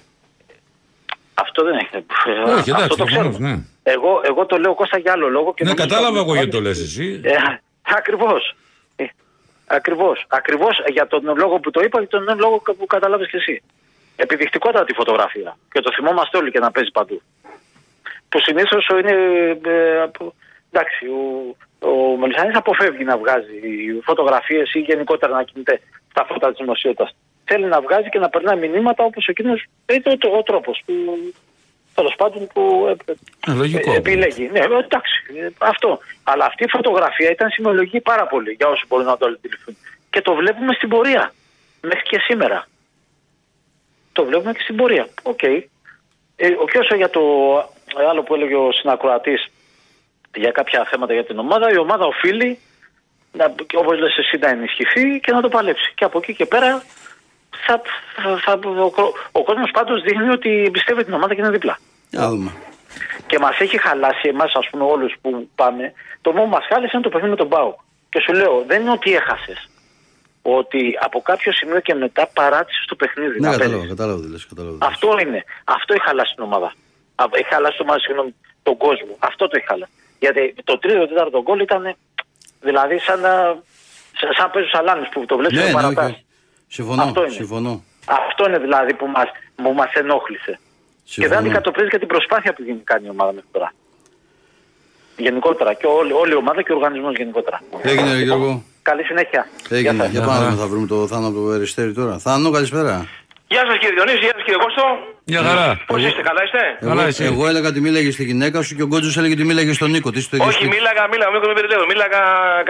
Αυτό 1.35 1.65
δεν 1.65 1.75
έχει. 1.75 1.97
Όχι, 1.97 2.71
εντάξει, 2.71 2.71
αυτό 2.71 2.89
το 2.89 3.05
προφανώς, 3.05 3.09
ξέρουμε. 3.35 3.39
ναι. 3.55 3.63
Εγώ, 3.83 4.21
εγώ 4.25 4.47
το 4.47 4.57
λέω 4.59 4.75
Κώστα 4.75 4.99
για 4.99 5.13
άλλο 5.13 5.29
λόγο. 5.29 5.55
Και 5.55 5.65
Ναι, 5.65 5.71
νομίζω 5.71 5.89
κατάλαβα 5.89 6.19
ότι- 6.21 6.27
εγώ 6.29 6.35
γιατί 6.35 6.51
το 6.51 6.61
λες 6.61 6.81
εσύ. 6.81 7.21
Ε, 7.25 7.35
ακριβώς. 7.83 8.55
Ε, 8.97 9.05
ακριβώς. 9.67 10.25
Ακριβώς 10.29 10.83
για 10.93 11.07
τον 11.07 11.23
λόγο 11.37 11.59
που 11.59 11.71
το 11.71 11.81
είπα 11.81 12.01
και 12.01 12.07
τον 12.07 12.39
λόγο 12.39 12.63
που 12.79 12.87
καταλάβεις 12.87 13.31
και 13.31 13.37
εσύ. 13.37 13.63
Επιδεικτικότατη 14.17 14.93
φωτογραφία. 14.95 15.57
Και 15.73 15.81
το 15.81 15.93
θυμόμαστε 15.95 16.37
όλοι 16.39 16.51
και 16.51 16.59
να 16.59 16.71
παίζει 16.71 16.91
παντού. 16.91 17.23
Που 18.29 18.41
συνήθως 18.41 18.87
είναι... 19.01 19.15
ε, 19.67 20.01
από- 20.03 20.35
εντάξει, 20.73 21.07
ο, 21.07 21.89
ο 21.89 22.17
Μελισσανής 22.17 22.57
αποφεύγει 22.57 23.05
να 23.05 23.17
βγάζει 23.19 23.61
φωτογραφίες 24.05 24.75
ή 24.75 24.79
γενικότερα 24.79 25.33
να 25.35 25.43
κινείται 25.43 25.81
στα 26.11 26.25
φώτα 26.29 26.49
της 26.49 26.59
δημοσιότητας. 26.61 27.15
Θέλει 27.45 27.67
να 27.67 27.81
βγάζει 27.81 28.09
και 28.09 28.19
να 28.19 28.29
περνάει 28.29 28.57
μηνύματα 28.69 29.05
όπως 29.05 29.27
εκείνος 29.27 29.65
είναι 29.93 30.17
ο, 30.33 30.37
ο 30.37 30.43
τρόπος 30.43 30.83
που 30.87 30.93
τέλος 31.95 32.15
πάντων 32.17 32.47
που 32.47 32.87
ε, 33.07 33.51
Ε, 33.51 33.55
λογικό. 33.55 33.93
ε, 33.93 33.97
επιλέγει. 33.97 34.49
Ναι, 34.53 34.59
ε, 34.59 34.65
εντάξει, 34.65 35.23
ε, 35.41 35.49
αυτό. 35.59 35.99
Αλλά 36.25 36.45
αυτή 36.45 36.65
η 36.65 36.69
φωτογραφία 36.69 37.31
ήταν 37.31 37.51
σημειολογική 37.51 38.01
πάρα 38.01 38.27
πολύ 38.27 38.53
για 38.53 38.69
όσοι 38.69 38.85
μπορούν 38.89 39.07
να 39.07 39.17
το 39.17 39.27
αντιληφθούν. 39.27 39.77
Και 40.11 40.21
το 40.21 40.35
βλέπουμε 40.35 40.73
στην 40.73 40.89
πορεία. 40.89 41.33
Μέχρι 41.81 42.03
και 42.03 42.19
σήμερα. 42.19 42.67
Το 44.13 44.25
βλέπουμε 44.25 44.53
και 44.53 44.61
στην 44.63 44.77
πορεία. 44.77 45.09
Οκ. 45.23 45.43
Ε, 45.43 46.47
ο 46.63 46.65
και 46.71 46.79
όσο 46.79 46.95
για 46.95 47.11
το 47.11 47.21
άλλο 48.11 48.23
που 48.23 48.35
έλεγε 48.35 48.55
ο 48.55 48.73
συνακροατής 48.73 49.47
για 50.35 50.51
κάποια 50.51 50.87
θέματα 50.91 51.13
για 51.13 51.25
την 51.25 51.39
ομάδα, 51.39 51.71
η 51.73 51.79
ομάδα 51.79 52.05
οφείλει 52.07 52.59
να, 53.33 53.55
όπως 53.75 53.99
λες 53.99 54.17
εσύ 54.17 54.37
να 54.37 54.49
ενισχυθεί 54.49 55.21
και 55.23 55.33
να 55.33 55.41
το 55.41 55.49
παλέψει. 55.49 55.93
Και 55.95 56.05
από 56.05 56.19
εκεί 56.19 56.35
και 56.35 56.47
πέρα 56.47 56.83
θα, 57.67 57.81
θα, 58.23 58.39
θα- 58.45 58.59
ο, 58.69 58.93
ο 59.33 59.43
κόσμος 59.45 59.71
πάντως 59.71 60.03
δείχνει 60.03 60.29
ότι 60.29 60.63
εμπιστεύεται 60.67 61.05
την 61.05 61.15
ομάδα 61.15 61.35
και 61.35 61.41
είναι 61.41 61.51
δίπλα. 61.51 61.79
Για 62.11 62.21
να 62.21 62.29
δούμε. 62.29 62.51
Και 63.27 63.39
μας 63.39 63.59
έχει 63.59 63.79
χαλάσει 63.81 64.29
εμάς, 64.29 64.53
ας 64.55 64.69
πούμε, 64.71 64.85
όλους 64.85 65.15
που 65.21 65.49
πάμε. 65.55 65.93
Το 66.21 66.33
μόνο 66.33 66.45
που 66.45 66.51
μας 66.51 66.67
χάλασε 66.69 66.91
είναι 66.95 67.03
το 67.03 67.09
παιχνίδι 67.09 67.31
με 67.31 67.37
τον 67.37 67.49
Πάο. 67.49 67.75
Και 68.09 68.21
σου 68.21 68.33
λέω, 68.33 68.65
δεν 68.67 68.81
είναι 68.81 68.91
ότι 68.91 69.15
έχασες. 69.15 69.69
Ότι 70.43 70.99
από 71.01 71.21
κάποιο 71.23 71.53
σημείο 71.53 71.81
και 71.81 71.95
μετά 71.95 72.27
παράτησες 72.35 72.85
το 72.89 72.95
παιχνίδι. 72.95 73.41
Ναι, 73.41 73.47
να 73.47 73.53
κατάλαβα, 73.53 73.71
παίζεις. 73.77 73.89
κατάλαβα 73.95 74.21
τι 74.23 74.29
λες, 74.31 74.47
κατάλαβα 74.47 74.75
τι 74.77 74.81
λες. 74.85 74.89
Αυτό 74.93 75.09
είναι. 75.19 75.45
Αυτό 75.65 75.95
έχει 75.95 76.03
χαλάσει 76.05 76.35
την 76.35 76.45
ομάδα. 76.45 76.73
Α, 77.15 77.25
Έχει 77.31 77.49
χαλάσει 77.55 77.77
το, 77.77 77.85
συγγνώμη, 78.05 78.35
τον 78.63 78.77
κόσμο. 78.77 79.17
Αυτό 79.19 79.49
το 79.49 79.55
έχει 79.57 79.67
χαλάσει. 79.67 79.93
Γιατί 80.19 80.55
το 80.65 80.79
τρίτο 80.79 81.07
τέταρτο 81.09 81.43
γκολ 81.43 81.61
ήταν 81.61 81.97
δηλαδή 82.61 82.99
σαν 82.99 83.21
να. 83.21 83.33
Σαν, 84.21 84.31
σαν 84.39 84.51
παίζουν 84.51 84.71
σαλάνες 84.71 85.09
που 85.13 85.25
το 85.27 85.37
βλέπεις 85.37 85.57
Ναι, 85.59 85.65
ναι, 85.65 85.71
ναι, 85.71 85.75
όχι, 85.77 85.83
παρατάς. 85.95 86.11
όχι. 86.13 86.25
Συμφωνώ, 86.77 87.03
Αυτό 87.03 87.21
είναι. 87.25 87.31
συμφωνώ. 87.41 87.73
Αυτό 88.23 88.43
είναι 88.49 88.59
δηλαδή 88.59 88.93
που 88.95 89.07
μας, 89.17 89.29
που 89.63 89.71
μας 89.81 89.91
ενόχλησε. 90.03 90.53
Και 90.53 91.11
δεν 91.15 91.23
Συμφωνώ. 91.23 91.39
αντικατοπτρίζει 91.41 91.91
και 91.91 91.99
την 91.99 92.09
προσπάθεια 92.15 92.53
που 92.55 92.63
γίνει 92.67 92.81
κάνει 92.85 93.07
η 93.07 93.11
ομάδα 93.17 93.33
μέχρι 93.33 93.49
τώρα. 93.53 93.73
Γενικότερα 95.17 95.73
και 95.81 95.87
όλη, 95.87 96.13
όλη 96.13 96.33
η 96.33 96.39
ομάδα 96.45 96.63
και 96.63 96.73
ο 96.73 96.77
οργανισμός 96.77 97.15
γενικότερα. 97.21 97.59
Έγινε, 97.83 98.13
ρε 98.13 98.23
Γιώργο. 98.29 98.63
Καλή 98.83 99.03
συνέχεια. 99.11 99.43
Γεια 99.69 99.79
Έγινε. 99.79 100.03
σας. 100.03 100.11
Για 100.11 100.21
πάμε 100.21 100.39
να 100.39 100.45
δούμε, 100.51 100.61
θα 100.63 100.67
βρούμε 100.67 100.87
το 100.87 101.07
Θάνο 101.07 101.27
από 101.27 101.37
το 101.41 101.47
Περιστέρι 101.51 101.93
τώρα. 101.93 102.19
Θάνο, 102.19 102.51
καλησπέρα. 102.51 102.95
Γεια 103.53 103.63
σας 103.69 103.77
κύριε 103.81 103.95
Διονύση, 103.97 104.19
γεια 104.27 104.33
σας 104.37 104.43
κύριε 104.47 104.61
Κώστο. 104.65 104.85
Μια 105.33 105.43
χαρά. 105.49 105.67
Πώς 105.87 106.01
είστε, 106.07 106.23
καλά 106.29 106.41
είστε; 106.47 106.63
Καλά, 106.89 107.01
Εγώ, 107.01 107.09
εσύ. 107.11 107.25
εγώ 107.25 107.43
έλεγα 107.51 107.69
ότι 107.69 107.81
μίλαγε 107.81 108.11
στη 108.11 108.25
γυναίκα 108.25 108.63
σου 108.63 108.75
και 108.77 108.83
ο 108.83 108.87
Γκότζος 108.87 109.17
έλεγε 109.19 109.35
ότι 109.39 109.45
μίλαγε 109.45 109.73
στον 109.73 109.91
Νίκο. 109.91 110.11
Τι 110.11 110.21
στο 110.21 110.37
ίδιο 110.37 110.49
Όχι, 110.49 110.59
σπίτι. 110.59 110.75
μίλαγα, 110.77 111.03
μίλαγα, 111.13 111.31
μην 111.33 111.41
με 111.51 111.55
περιμένω. 111.59 111.85
Μίλαγα 111.93 112.21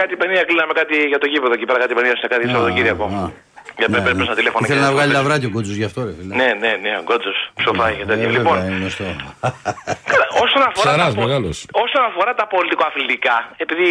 κάτι 0.01 0.13
πενία, 0.15 0.43
κλείναμε 0.43 0.73
κάτι 0.73 0.95
για 1.11 1.19
το 1.21 1.27
γήπεδο 1.31 1.53
εκεί 1.57 1.65
πέρα, 1.65 1.79
κάτι 1.79 1.93
πενία 1.93 2.15
σε 2.21 2.27
κάτι 2.27 2.43
Α, 2.45 2.49
Σαββατοκύριακο. 2.49 3.05
Α. 3.75 3.79
Για 3.79 3.87
Ναι, 3.89 3.97
πέρα 4.05 4.13
ναι. 4.19 4.23
στα 4.29 4.35
τηλέφωνα. 4.39 4.61
Ήθελε 4.65 4.79
και 4.79 4.85
να 4.87 4.91
βγάλει 4.95 5.11
σκοπές. 5.11 5.23
λαβράκι 5.23 5.45
ο 5.49 5.51
Γκότζο 5.53 5.73
γι' 5.81 5.87
αυτό, 5.89 5.99
ρε 6.07 6.13
φίλε. 6.17 6.33
Ναι, 6.41 6.49
ναι, 6.63 6.71
ναι, 6.83 6.91
ο 7.01 7.03
Γκότζο, 7.07 7.31
ψοφάει 7.61 7.93
και 7.97 8.01
Ε, 8.01 8.09
τέτοια. 8.09 8.27
βέβαια, 8.27 8.37
Λοιπόν, 8.37 8.57
είναι 8.67 8.75
γνωστό. 8.81 9.03
καλά, 10.11 10.25
όσον 10.45 10.61
αφορά, 10.67 10.85
Ψαράς 10.87 11.11
τα, 11.13 11.19
πο- 11.19 11.25
μεγάλος. 11.27 11.57
όσον 11.85 12.03
αφορά 12.09 12.31
τα 12.39 12.45
πολιτικοαθλητικά, 12.53 13.35
επειδή 13.63 13.89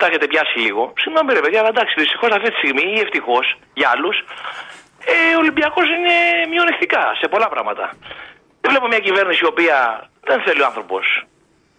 τα 0.00 0.04
έχετε 0.08 0.26
πιάσει 0.32 0.56
λίγο, 0.66 0.82
συγγνώμη 1.02 1.30
ρε 1.36 1.40
παιδιά, 1.44 1.58
αλλά 1.62 1.70
εντάξει, 1.74 1.94
δυστυχώς 2.02 2.30
αυτή 2.36 2.48
τη 2.52 2.56
στιγμή 2.62 2.84
ή 2.96 2.98
ευτυχώς 3.06 3.46
για 3.80 3.88
άλλους, 3.94 4.16
ε, 5.14 5.14
ο 5.36 5.40
Ολυμπιακός 5.44 5.86
είναι 5.96 6.14
μειονεκτικά 6.52 7.02
σε 7.20 7.26
πολλά 7.32 7.48
πράγματα. 7.54 7.84
Δεν 8.62 8.68
βλέπω 8.72 8.86
μια 8.92 9.02
κυβέρνηση 9.06 9.40
η 9.46 9.48
οποία 9.54 9.76
δεν 10.30 10.38
θέλει 10.44 10.60
ο 10.64 10.66
άνθρωπος 10.70 11.04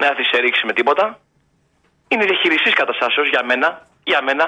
να 0.01 0.05
έρθει 0.11 0.23
σε 0.31 0.37
ρήξη 0.43 0.63
με 0.69 0.73
τίποτα. 0.79 1.05
Είναι 2.11 2.25
διαχειριστής 2.31 2.73
καταστάσεως 2.81 3.27
για 3.33 3.41
μένα, 3.49 3.67
για 4.03 4.19
μένα, 4.27 4.45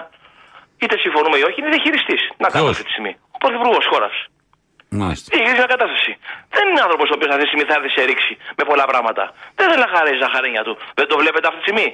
είτε 0.82 0.96
συμφωνούμε 1.06 1.36
ή 1.42 1.44
όχι, 1.48 1.58
είναι 1.62 1.72
διαχειριστής. 1.76 2.22
Να 2.44 2.48
κάνω 2.54 2.64
Ποιος; 2.66 2.72
αυτή 2.76 2.84
τη 2.88 2.92
στιγμή. 2.96 3.14
Ο 3.36 3.38
πρωθυπουργός 3.44 3.86
χώρα. 3.92 4.10
Μάλιστα. 5.02 5.28
Έχει 5.36 5.44
μια 5.60 5.70
κατάσταση. 5.76 6.12
Δεν 6.56 6.64
είναι 6.70 6.82
άνθρωπος 6.86 7.08
ο 7.12 7.14
οποίος 7.18 7.30
αυτή 7.34 7.44
τη 7.46 7.50
στιγμή 7.52 7.66
θα 7.70 7.76
έρθει 7.78 7.92
σε 7.98 8.02
ρήξη 8.10 8.34
με 8.60 8.64
πολλά 8.70 8.86
πράγματα. 8.92 9.24
Δεν 9.58 9.66
θέλει 9.70 9.82
να 9.86 9.90
χαρίζει 9.96 10.20
τα 10.26 10.30
χαρένια 10.34 10.62
του. 10.68 10.74
Δεν 11.00 11.06
το 11.12 11.16
βλέπετε 11.22 11.46
αυτή 11.50 11.60
τη 11.62 11.66
στιγμή. 11.68 11.88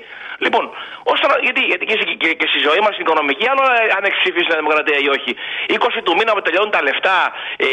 Λοιπόν, 0.45 0.63
όσο, 1.11 1.23
γιατί, 1.47 1.61
γιατί 1.71 1.83
και, 1.89 1.95
στη- 1.99 2.17
και, 2.21 2.29
και 2.39 2.47
στη 2.51 2.59
ζωή 2.67 2.79
μας 2.85 2.91
στην 2.95 3.03
οικονομική, 3.05 3.45
άλλο 3.51 3.63
ε, 3.75 3.81
αν 3.97 4.01
έχεις 4.07 4.19
ψηφίσει 4.23 4.47
την 4.51 4.57
Δημοκρατία 4.61 4.97
ή 5.05 5.07
όχι. 5.17 5.31
20 5.77 5.99
του 6.05 6.13
μήνα 6.17 6.31
που 6.35 6.41
τελειώνουν 6.45 6.71
τα 6.77 6.81
λεφτά, 6.87 7.17
ε, 7.65 7.67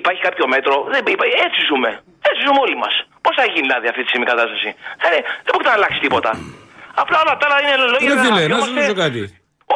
υπάρχει 0.00 0.20
κάποιο 0.28 0.44
μέτρο. 0.54 0.74
Δεν, 0.92 1.00
υπάρχει, 1.16 1.34
έτσι 1.46 1.60
ζούμε. 1.70 1.90
Έτσι 2.28 2.40
ζούμε 2.46 2.60
όλοι 2.66 2.76
μας. 2.84 2.94
Πώς 3.24 3.32
θα 3.38 3.44
γίνει 3.52 3.66
δηλαδή 3.70 3.86
αυτή 3.92 4.00
τη 4.04 4.08
στιγμή 4.10 4.26
η 4.28 4.30
κατάσταση; 4.34 4.68
Ε, 5.06 5.08
δεν 5.44 5.50
μπορεί 5.52 5.66
να 5.70 5.74
αλλάξει 5.78 5.98
τίποτα. 6.06 6.30
Απλά 7.02 7.16
όλα 7.24 7.34
τα 7.40 7.44
άλλα 7.48 7.58
είναι 7.62 7.76
λόγια. 7.94 8.08
Ρε 8.14 8.20
φίλε, 8.24 8.42
να 8.54 8.56
σου 8.64 8.70
ρωτήσω 8.74 8.96
κάτι. 9.04 9.20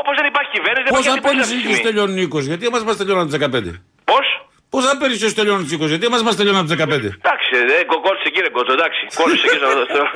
Όπως 0.01 0.15
δεν 0.19 0.27
υπάρχει 0.33 0.51
κυβέρνηση, 0.57 0.83
δεν 0.87 0.93
Πόσα 0.95 1.01
υπάρχει 1.01 1.19
αντιπολίτευση 1.19 1.53
αυτή 1.55 1.63
τη 1.63 1.69
πέρυσι 1.69 1.81
στιγμή. 1.83 1.89
τελειώνουν 1.89 2.17
20, 2.43 2.49
γιατί 2.53 2.65
εμάς 2.71 2.83
μας 2.89 2.97
τελειώνουν 3.01 3.25
τις 3.29 3.35
15. 3.39 3.73
Πώς; 4.11 4.27
Πόσα 4.75 4.91
πέρυσι 5.01 5.35
τελειώνουν 5.39 5.63
τις 5.67 5.73
20, 5.79 5.87
γιατί 5.95 6.05
εμάς 6.11 6.23
μας 6.27 6.35
τελειώνουν 6.39 6.63
τις 6.67 6.75
15. 6.77 7.09
Εντάξει, 7.23 7.51
ε, 7.81 7.85
κο- 7.91 8.01
κόλλησε 8.07 8.29
κύριε 8.35 8.51
Κότσο, 8.57 8.73
εντάξει. 8.79 9.01
Κόλλησε 9.21 9.45
εκεί 9.47 9.57
στο. 9.61 9.69
στο- 9.93 10.09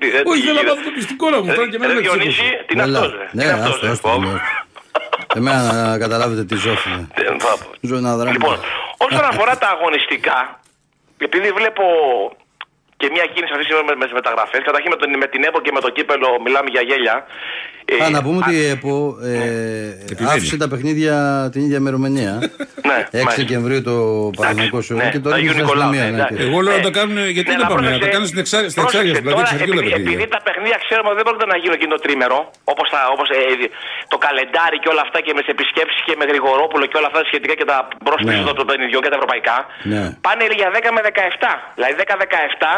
Τι, 0.00 0.06
ε, 0.16 0.20
τι 0.22 0.28
Όχι, 0.30 0.40
θέλω 0.46 0.54
να 0.54 0.60
γίνεται. 0.60 0.68
μάθω 0.70 0.82
το 0.88 0.92
πιστικό 0.98 1.24
να 1.32 1.38
μου, 1.42 1.48
Ρε- 1.48 1.54
τώρα 1.56 1.66
και 1.70 1.76
ρε 1.76 1.84
εμένα 1.84 1.92
με 1.94 2.00
τις 2.00 2.08
Διονύση, 2.10 2.42
20. 2.42 2.64
τι 2.66 2.72
είναι 2.74 2.82
Έλα. 2.82 2.98
αυτός, 2.98 3.12
ρε. 3.18 3.24
Ναι, 3.36 3.42
Τι 3.42 3.48
είναι 3.48 3.56
αυτός, 3.58 3.74
άστο, 3.74 3.86
ρε. 3.86 3.92
άστο, 3.92 4.08
Πω. 4.08 4.18
ναι. 4.24 4.34
Εμένα 5.38 5.60
να 5.72 5.98
καταλάβετε 6.04 6.42
τι 6.44 6.54
ζώφι. 6.64 6.90
Δεν 7.14 7.40
θα 7.44 7.52
πω. 7.62 7.68
Ζώνα 7.80 8.10
δράμα. 8.16 8.32
Λοιπόν, 8.36 8.56
όσον 9.06 9.24
αφορά 9.30 9.54
τα 9.58 9.68
αγωνιστικά, 9.76 10.60
επειδή 11.26 11.48
βλέπω 11.58 11.84
και 13.00 13.06
μια 13.14 13.24
κίνηση 13.32 13.52
αυτή 13.54 13.64
τη 13.64 13.68
στιγμή 13.72 13.94
με 14.02 14.06
τις 14.08 14.16
μεταγραφές, 14.20 14.60
καταρχήν 14.68 14.90
με, 14.94 14.98
τον, 15.00 15.08
με 15.22 15.26
την 15.32 15.40
ΕΠΟ 15.48 15.58
και 15.64 15.72
με 15.76 15.80
το 15.86 15.90
κύπελο 15.96 16.28
μιλάμε 16.44 16.68
για 16.74 16.82
γέλια. 16.88 17.16
Ε, 17.90 18.04
Α, 18.04 18.10
να 18.16 18.20
πούμε 18.24 18.36
ότι 18.42 18.54
η 18.62 18.66
ΕΠΟ 18.74 18.94
ε, 19.22 20.26
άφησε 20.34 20.56
τα 20.62 20.68
παιχνίδια 20.68 21.14
την 21.52 21.60
ίδια 21.66 21.78
ημερομηνία. 21.84 22.32
Ναι, 22.90 22.98
6 23.00 23.24
μάλιστα. 23.24 23.42
Δεκεμβρίου 23.42 23.82
το 23.90 23.94
Παναγενικό 24.38 24.78
σου 24.86 24.94
ναι, 24.94 25.08
και 25.14 25.20
το 25.24 25.28
τα 25.30 25.36
ρίχνει 25.36 25.50
στην 25.50 25.60
Αγίου 25.60 25.64
Νικολάου, 25.64 25.88
αστυνομία. 25.88 26.04
ναι, 26.04 26.10
ναι, 26.10 26.16
εντάξει. 26.20 26.34
και- 26.38 26.46
Εγώ 26.48 26.58
λέω 26.66 26.74
να 26.78 26.82
Ε, 26.84 26.88
το 26.88 26.92
κάνουν. 26.98 27.16
Γιατί 27.36 27.48
ναι, 27.50 27.56
δεν 27.56 27.64
να 27.64 27.66
πάμε 27.70 27.80
να 27.80 27.86
πρόσεξε. 27.86 28.04
το 28.04 28.08
κάνουν 28.14 28.26
στην 28.32 28.40
εξάρια 28.44 28.68
στην 28.72 28.80
Πρόσεξε, 28.82 29.06
εξάρια, 29.06 29.14
δηλαδή 29.20 29.36
τώρα, 29.38 29.46
της 29.48 29.54
Αργίου 29.56 29.74
επειδή, 29.74 29.86
παιχνίδια. 29.88 30.10
επειδή 30.12 30.24
τα 30.36 30.40
παιχνίδια 30.46 30.76
ξέρουμε 30.86 31.08
ότι 31.12 31.16
δεν 31.20 31.26
πρόκειται 31.28 31.48
να 31.52 31.56
γίνουν 31.62 31.76
εκείνο 31.78 31.90
το 31.96 32.00
τρίμερο, 32.06 32.38
όπως 32.72 32.86
όπως, 33.14 33.28
ε, 33.38 33.40
το 34.12 34.16
καλεντάρι 34.26 34.76
και 34.82 34.88
όλα 34.92 35.02
αυτά 35.06 35.18
και 35.24 35.32
με 35.36 35.40
τις 35.44 35.50
επισκέψεις 35.56 36.00
και 36.06 36.14
με 36.20 36.24
Γρηγορόπουλο 36.30 36.84
και 36.90 36.96
όλα 37.00 37.08
αυτά 37.10 37.20
σχετικά 37.30 37.54
και 37.60 37.66
τα 37.72 37.78
πρόσπιση 38.08 38.40
Ναι. 38.48 38.52
των 38.58 38.66
παιχνιδιών 38.68 39.00
και 39.04 39.10
τα 39.12 39.18
ευρωπαϊκά, 39.20 39.56
Ναι. 39.92 40.02
πάνε 40.26 40.42
για 40.60 40.68
10 40.76 40.88
με 40.96 41.00
17. 41.08 41.52
Δηλαδή 41.76 41.94
10-17. 42.02 42.70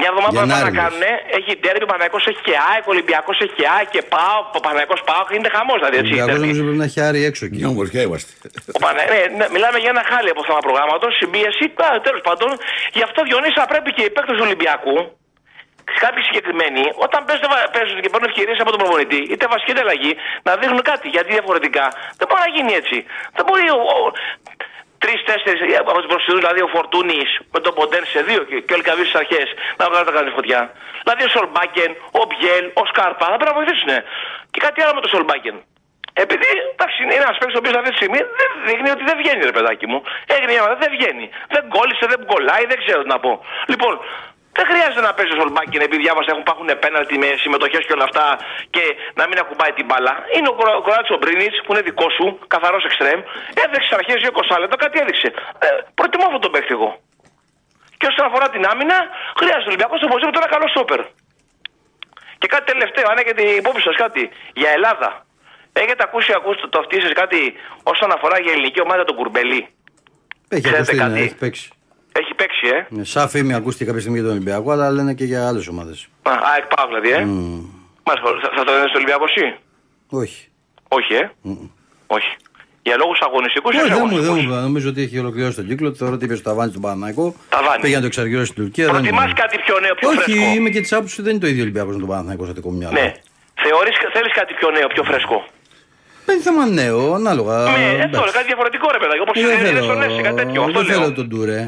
Μια 0.00 0.08
εβδομάδα 0.12 0.32
που 0.32 0.48
πάνε 0.48 0.52
να 0.52 0.58
Γενάρη, 0.58 0.76
κάνουν, 0.80 1.02
έχει 1.38 1.52
τέρμι, 1.64 1.84
ο 1.88 1.90
Παναγικός 1.92 2.24
έχει 2.30 2.42
και 2.48 2.56
ΑΕΚ, 2.68 2.84
ο 2.90 2.92
Ολυμπιακός 2.94 3.36
έχει 3.44 3.54
και 3.60 3.66
ΑΕΚ 3.74 3.88
και 3.94 4.02
ΠΑΟ, 4.12 4.38
ο 4.58 4.60
Παναγικός 4.66 5.00
ΠΑΟ, 5.08 5.22
είναι 5.36 5.48
χαμός 5.56 5.78
δηλαδή 5.80 5.96
Ο 5.96 6.00
έτσι. 6.00 6.12
Ολυμπιακός 6.12 6.32
τέρμι. 6.34 6.46
νομίζω 6.46 6.62
πρέπει 6.66 6.80
να 6.84 6.88
έχει 6.90 7.00
άρει 7.08 7.20
έξω 7.30 7.42
εκεί. 7.48 7.58
Μια 7.60 7.70
ομορφιά 7.74 8.02
είμαστε. 8.06 8.30
Ο 8.76 8.78
Πανα... 8.84 9.00
ναι, 9.12 9.20
ναι, 9.38 9.46
μιλάμε 9.54 9.78
για 9.82 9.90
ένα 9.94 10.04
χάλι 10.10 10.28
από 10.34 10.40
θέμα 10.48 10.60
προγράμματος, 10.66 11.10
συμπίεση. 11.20 11.64
Τέλος 12.06 12.22
πάντων, 12.28 12.48
γι' 12.96 13.04
αυτό 13.08 13.18
Διονύση 13.28 13.56
θα 13.62 13.66
πρέπει 13.72 13.90
και 13.96 14.02
οι 14.06 14.10
παίκτες 14.14 14.34
του 14.36 14.44
Ολυμπιακού, 14.48 14.96
κάποιοι 16.04 16.22
συγκεκριμένοι, 16.28 16.84
όταν 17.06 17.20
παίζουν, 17.28 17.50
παίζουν 17.76 17.98
και 18.02 18.10
παίρνουν 18.12 18.28
ευκαιρίες 18.30 18.58
από 18.62 18.70
τον 18.74 18.80
προπονητή, 18.82 19.20
είτε 19.32 19.44
βασική 19.54 19.70
είτε 19.72 19.82
αλλαγή, 19.86 20.12
να 20.46 20.52
δείχνουν 20.60 20.82
κάτι. 20.92 21.06
Γιατί 21.14 21.28
διαφορετικά 21.36 21.84
δεν 22.18 22.26
μπορεί 22.28 22.42
να 22.46 22.50
γίνει 22.56 22.72
έτσι. 22.80 22.98
Δεν 23.36 23.44
μπορεί 23.46 23.64
ο, 23.78 23.80
ο, 23.94 23.98
τρει-τέσσερι 25.04 25.76
από 25.80 25.90
του 26.02 26.08
μπροστινού, 26.10 26.36
δηλαδή 26.42 26.60
ο 26.66 26.68
Φορτούνης 26.74 27.30
με 27.54 27.60
τον 27.64 27.72
Ποντέν 27.76 28.04
σε 28.12 28.20
δύο 28.28 28.40
και, 28.48 28.56
και 28.66 28.72
ο 28.74 28.76
Ελκαβή 28.78 29.04
στις 29.08 29.18
αρχές 29.22 29.48
να 29.78 29.84
βγάλουν 29.88 30.06
τα 30.10 30.14
κάνει 30.18 30.30
φωτιά. 30.38 30.60
Δηλαδή 31.04 31.22
ο 31.28 31.30
Σολμπάκεν, 31.34 31.90
ο 32.20 32.22
Μπιέλ, 32.28 32.64
ο 32.80 32.82
Σκάρπα 32.90 33.24
θα 33.32 33.36
πρέπει 33.40 33.50
να 33.52 33.56
βοηθήσουν. 33.60 33.90
Και 34.52 34.60
κάτι 34.66 34.78
άλλο 34.82 34.94
με 34.96 35.02
τον 35.04 35.10
Σολμπάκεν. 35.14 35.56
Επειδή 36.24 36.48
εντάξει, 36.74 36.98
είναι 37.02 37.14
ένας 37.22 37.34
παίκτης 37.38 37.56
ο 37.58 37.60
οποίος 37.62 37.74
αυτή 37.78 37.90
τη 37.92 37.98
στιγμή 38.00 38.20
δεν 38.40 38.50
δείχνει 38.66 38.90
ότι 38.96 39.04
δεν 39.08 39.16
βγαίνει, 39.20 39.42
ρε 39.50 39.54
παιδάκι 39.56 39.86
μου. 39.90 39.98
Έγινε 40.34 40.50
μια 40.52 40.62
μέρα, 40.64 40.76
δεν 40.82 40.90
βγαίνει. 40.96 41.26
Δεν 41.54 41.62
κόλλησε, 41.74 42.04
δεν 42.12 42.20
κολλάει, 42.30 42.64
δεν 42.70 42.78
ξέρω 42.82 43.00
τι 43.04 43.10
να 43.14 43.18
πω. 43.24 43.32
Λοιπόν, 43.72 43.94
δεν 44.56 44.64
χρειάζεται 44.70 45.02
να 45.08 45.12
παίζεις 45.16 45.34
ο 45.34 45.38
Σολμπάκιν 45.40 45.80
επειδή 45.86 46.02
διάβασα 46.06 46.30
έχουν 46.32 46.44
υπάρχουν 46.46 46.68
πέναλτι 46.84 47.14
με 47.22 47.28
συμμετοχές 47.42 47.82
και 47.86 47.94
όλα 47.96 48.06
αυτά 48.10 48.26
και 48.74 48.84
να 49.18 49.24
μην 49.28 49.36
ακουμπάει 49.42 49.72
την 49.78 49.86
μπάλα. 49.88 50.14
Είναι 50.36 50.48
ο 50.52 50.54
Κοράτσο 50.86 51.12
ο 51.16 51.20
Μπρίνιτ 51.22 51.54
που 51.64 51.70
είναι 51.72 51.82
δικό 51.88 52.06
σου, 52.16 52.26
καθαρός 52.54 52.82
εξτρέμ. 52.88 53.20
Έδειξε 53.62 53.86
στις 53.86 53.96
αρχές 53.98 54.18
20 54.56 54.62
λεπτά, 54.62 54.76
κάτι 54.84 54.96
έδειξε. 55.02 55.28
Ε, 55.64 55.68
προτιμώ 55.98 56.24
αυτόν 56.28 56.42
τον 56.44 56.52
παίκτη 56.54 56.72
εγώ. 56.78 56.90
Και 57.98 58.06
όσον 58.10 58.24
αφορά 58.28 58.46
την 58.54 58.62
άμυνα, 58.72 58.98
χρειάζεται 59.40 59.68
ο 59.68 59.70
Ολυμπιακός 59.72 60.00
οπωσδήποτε 60.06 60.38
ένα 60.42 60.50
καλό 60.54 60.66
στόπερ. 60.74 61.00
Και 62.40 62.48
κάτι 62.52 62.64
τελευταίο, 62.72 63.04
αν 63.12 63.16
έχετε 63.22 63.42
υπόψη 63.60 63.82
σας 63.88 63.96
κάτι 64.04 64.22
για 64.60 64.70
Ελλάδα. 64.76 65.08
Έχετε 65.82 66.02
ακούσει, 66.08 66.30
ακούσει 66.40 66.58
το 66.72 66.78
αυτή 66.82 66.96
σας 67.04 67.12
κάτι 67.22 67.40
όσον 67.92 68.10
αφορά 68.16 68.36
για 68.44 68.52
ελληνική 68.52 68.80
ομάδα 68.86 69.04
τον 69.04 69.16
Κουρμπελή. 69.18 69.62
Έχει 70.48 70.62
Ξέρετε 70.62 70.82
ακουστεί, 70.82 70.96
ναι, 70.96 71.02
κάτι; 71.02 71.20
έχει 71.26 71.36
παίξει. 71.42 71.66
Έχει 72.18 72.34
παίξει, 72.34 72.66
ε. 72.66 72.86
Ναι, 72.88 73.04
Σαν 73.04 73.28
φήμη 73.28 73.54
ακούστηκε 73.54 73.84
κάποια 73.84 74.00
στιγμή 74.00 74.18
για 74.18 74.26
τον 74.28 74.36
Ολυμπιακό, 74.36 74.70
αλλά 74.70 74.90
λένε 74.90 75.14
και 75.14 75.24
για 75.24 75.48
άλλες 75.48 75.66
ομάδες. 75.68 76.08
Α, 76.22 76.32
ΑΕΚ 76.54 76.64
Πάο 76.74 76.86
δηλαδή, 76.86 77.10
ε. 77.10 77.24
Μάλιστα, 78.06 78.28
θα, 78.42 78.48
θα 78.56 78.64
το 78.64 78.72
δίνει 78.74 78.88
στο 78.88 78.98
Ολυμπιακό 79.00 79.24
εσύ; 79.34 79.46
Όχι. 80.08 80.48
Όχι, 80.88 81.12
ε. 81.14 81.30
Όχι. 82.06 82.30
Για 82.82 82.96
λόγους 82.96 83.18
αγωνιστικούς 83.26 83.74
ή 83.74 83.78
Όχι, 83.78 83.88
δεν 83.88 83.98
μου, 84.00 84.06
αγωνιστικού. 84.06 84.34
δεν 84.34 84.54
μου, 84.54 84.60
νομίζω 84.68 84.88
ότι 84.88 85.00
έχει 85.02 85.18
ολοκληρώσει 85.18 85.56
τον 85.56 85.66
κύκλο. 85.68 85.94
Θεωρώ 85.94 86.14
ότι 86.14 86.24
είπε 86.24 86.34
στο 86.34 86.44
ταβάνι 86.48 86.70
στον 86.70 86.82
Παναναϊκό. 86.82 87.34
Ταβάνι. 87.48 87.80
Πήγε 87.82 87.94
να 87.94 88.00
το 88.00 88.06
εξαργυρώσει 88.06 88.46
στην 88.52 88.62
Τουρκία. 88.62 88.84
δεν 88.84 88.94
Προτιμάς 88.94 89.24
είναι. 89.24 89.40
κάτι 89.42 89.56
πιο 89.64 89.74
νέο, 89.84 89.94
πιο 89.94 90.08
Όχι, 90.08 90.18
φρέσκο; 90.18 90.54
είμαι 90.56 90.70
και 90.74 90.80
της 90.80 90.92
άποψης 90.92 91.14
ότι 91.18 91.26
δεν 91.26 91.32
είναι 91.36 91.44
το 91.44 91.50
ίδιο 91.52 91.62
Ολυμπιακός 91.62 91.92
με 91.94 92.00
τον 92.04 92.08
Παναναϊκό 92.08 92.44
στο 92.44 92.52
δικό 92.58 92.70
μου 92.70 92.76
μυαλό. 92.76 92.94
Ναι. 93.00 93.08
Θεωρείς, 93.64 93.94
θέλεις 94.12 94.32
κάτι 94.40 94.52
πιο 94.58 94.68
νέο, 94.76 94.86
πιο 94.94 95.02
φρέσκο; 95.08 95.36
Δεν 96.26 96.34
είναι 96.34 96.44
θέμα 96.48 96.64
νέο, 96.66 97.00
ανάλογα. 97.20 97.54
Ναι, 97.62 97.70
εντάξει. 97.70 98.00
ε, 98.02 98.18
τώρα 98.18 98.30
κάτι 98.38 98.46
διαφορετικό 98.52 98.86
ρε 98.94 98.98
παιδάκι. 99.02 99.20
Όπως 99.26 99.34
Ε, 99.42 99.46
δεν 99.46 99.66
είναι 99.70 99.82
στον 99.88 100.02
Έσαι, 100.02 100.20
κάτι 100.26 100.36
τέτοιο. 100.42 100.60
Αυτό 100.62 100.78
δεν 100.80 100.86
θέλω 100.92 101.00
λέω. 101.00 101.12
τον 101.20 101.28
Τουρέ. 101.32 101.62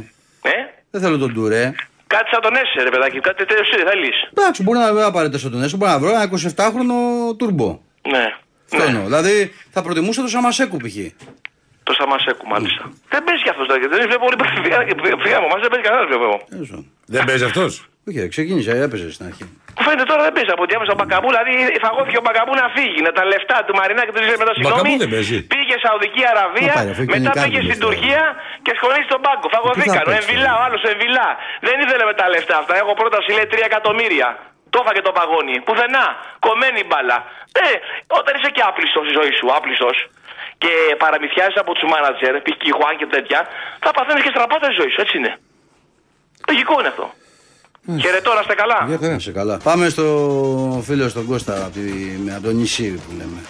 Ε, 0.50 0.54
Δεν 0.90 1.00
θέλω 1.00 1.18
τον 1.18 1.34
Τουρέ. 1.34 1.72
κάτι 2.06 2.28
σαν 2.32 2.40
τον 2.40 2.54
Έσαι 2.54 2.82
ρε 2.82 2.90
παιδάκι. 2.90 3.20
Κάτι 3.20 3.36
τέτοιο 3.44 3.56
εσύ 3.60 3.82
θέλεις. 3.88 4.16
Εντάξει, 4.34 4.62
μπορεί 4.62 4.78
να 4.78 4.92
βρω 4.94 5.06
απαραίτητος 5.06 5.40
στον 5.40 5.62
Έσο, 5.62 5.76
μπορεί 5.76 5.90
να 5.90 5.98
βρω 5.98 6.10
ένα 6.10 6.24
27χρονο 6.30 6.98
τουρμπο. 7.38 7.80
Ναι. 8.10 8.24
Αυτό 8.72 8.82
εννοώ. 8.88 9.04
Δηλαδή 9.04 9.52
θα 9.70 9.82
προτιμούσα 9.82 10.22
το 10.22 10.28
Σαμασέκου 10.28 10.76
π.χ. 10.76 10.96
Το 11.82 11.92
Σαμασέκου 11.98 12.46
μάλιστα. 12.46 12.82
Δεν 13.08 13.24
παίζει 13.24 13.42
κι 13.42 13.48
αυτός 13.48 13.66
δηλαδή. 13.66 13.86
Δεν 13.86 14.06
βλέπω 14.08 14.24
όλοι 14.28 14.36
που 14.36 14.44
φύγανε 14.62 15.36
από 15.36 15.46
εμάς, 15.50 15.60
δεν 15.60 15.70
παίζει 15.70 15.84
κανένας 15.88 16.06
βλέπω 16.10 16.24
εγώ. 16.24 16.38
Δεν 17.06 17.24
παίζει 17.24 17.44
αυτός; 17.44 17.88
Όχι, 18.08 18.18
ρε, 18.20 18.28
ξεκίνησε, 18.28 18.70
έπαιζε 18.70 19.12
στην 19.12 19.26
αρχή. 19.26 19.44
Μου 19.76 19.82
φαίνεται 19.86 20.06
τώρα 20.10 20.22
δεν 20.26 20.32
παίζει 20.36 20.50
από 20.56 20.62
ό,τι 20.64 20.72
έβαζε 20.76 20.92
ο 20.94 20.98
Μπακαμπού. 20.98 21.28
Δηλαδή 21.32 21.52
φαγώθηκε 21.84 22.16
ο 22.22 22.24
Μπακαμπού 22.26 22.52
να 22.62 22.66
φύγει. 22.76 23.00
Να 23.08 23.12
τα 23.18 23.22
λεφτά 23.32 23.56
του 23.66 23.74
Μαρινά 23.78 24.02
και 24.06 24.12
του 24.14 24.20
ζήτησε 24.24 24.40
μετά 24.42 24.52
συγγνώμη. 24.56 24.74
Μπακαμπού 24.76 25.02
δεν 25.02 25.10
παίζει. 25.14 25.36
Πήγε 25.54 25.76
Σαουδική 25.84 26.22
Αραβία, 26.32 26.74
Μα 26.74 26.78
πάρε, 26.78 26.90
αφού 26.94 27.02
έχει 27.04 27.12
μετά 27.14 27.30
κάνει 27.38 27.48
πήγε 27.48 27.58
κάρτα 27.58 27.74
στην 27.76 27.82
λεφτά. 27.82 27.84
Τουρκία 27.86 28.22
και 28.64 28.72
σχολήθηκε 28.78 29.08
στον 29.10 29.20
πάγκο. 29.26 29.46
Φαγωθήκαν. 29.56 30.04
Ο 30.04 30.08
παίξει, 30.08 30.18
Εμβιλά, 30.20 30.52
ο 30.58 30.60
άλλος 30.66 30.82
Εμβιλά. 30.92 31.28
Δεν 31.66 31.76
ήθελε 31.84 32.04
με 32.10 32.14
τα 32.20 32.26
λεφτά 32.34 32.54
αυτά. 32.62 32.72
Έχω 32.82 32.92
πρόταση 33.00 33.28
λέει 33.36 33.46
3 33.52 33.70
εκατομμύρια. 33.70 34.28
Το 34.72 34.78
έφαγε 34.82 35.02
το 35.08 35.12
παγόνι. 35.18 35.56
Πουθενά. 35.66 36.06
Κομμένη 36.46 36.80
μπάλα. 36.88 37.18
Ε, 37.64 37.66
όταν 38.18 38.32
είσαι 38.36 38.50
και 38.56 38.62
άπλιστος 38.68 39.02
στη 39.06 39.12
ζωή 39.18 39.32
σου, 39.38 39.46
άπλιστος 39.56 39.96
και 40.62 40.72
παραμυθιάζεις 41.02 41.58
από 41.62 41.70
τους 41.76 41.84
μάνατζερ, 41.92 42.32
π.χ. 42.44 42.56
Χουάν 42.76 42.94
και 43.00 43.06
τέτοια, 43.14 43.40
θα 43.84 43.90
παθαίνεις 43.96 44.22
και 44.24 44.32
στραπάτα 44.34 44.66
στη 44.68 44.76
ζωή 44.80 44.90
σου. 44.92 45.00
Έτσι 45.04 45.14
είναι. 45.18 45.32
Λογικό 46.50 46.74
είναι 46.80 46.88
αυτό. 46.94 47.06
Χαιρετώ, 48.04 48.30
να 48.34 48.40
είστε 48.44 48.54
καλά; 48.62 48.78
Για 48.88 48.98
χαρά. 49.02 49.18
Σε 49.26 49.32
καλά. 49.38 49.56
Πάμε 49.68 49.84
στο 49.94 50.06
φίλο 50.86 51.08
στον 51.08 51.24
Κώστα 51.30 51.54
από, 51.66 51.72
τη, 51.76 51.80
με- 52.24 52.34
από 52.36 52.44
το 52.48 52.52
νησί 52.58 52.88
που 53.02 53.10
λέμε. 53.18 53.40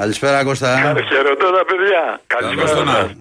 Καλησπέρα 0.00 0.44
Κώστα. 0.48 0.68
Χαιρετώ 1.12 1.46
τα 1.58 1.64
παιδιά. 1.70 2.02
Καλώς 2.32 2.50
τον 2.50 2.56
Καλησπέρα. 2.58 2.98
Άρη. 2.98 3.14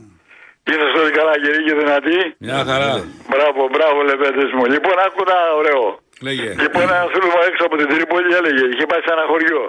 Είσαστε 0.72 0.98
όλοι 1.04 1.14
καλά 1.20 1.34
γεροί 1.44 1.60
και 1.68 1.76
δυνατοί. 1.82 2.18
Μια 2.48 2.60
χαρά. 2.70 2.92
Μπράβο, 3.32 3.62
μπράβο 3.74 3.98
λεπέντες 4.10 4.50
μου. 4.56 4.64
Λοιπόν, 4.74 4.96
άκου 5.06 5.20
ένα 5.28 5.38
ωραίο. 5.62 5.82
Λέγε. 6.28 6.50
Λοιπόν, 6.64 6.82
ένα 6.88 7.00
φίλο 7.14 7.28
μου 7.34 7.40
έξω 7.50 7.64
από 7.68 7.76
την 7.82 7.88
Τρίπολη 7.92 8.30
έλεγε, 8.40 8.64
είχε 8.74 8.86
πάει 8.92 9.02
σε 9.06 9.12
ένα 9.16 9.26
χωριό. 9.32 9.64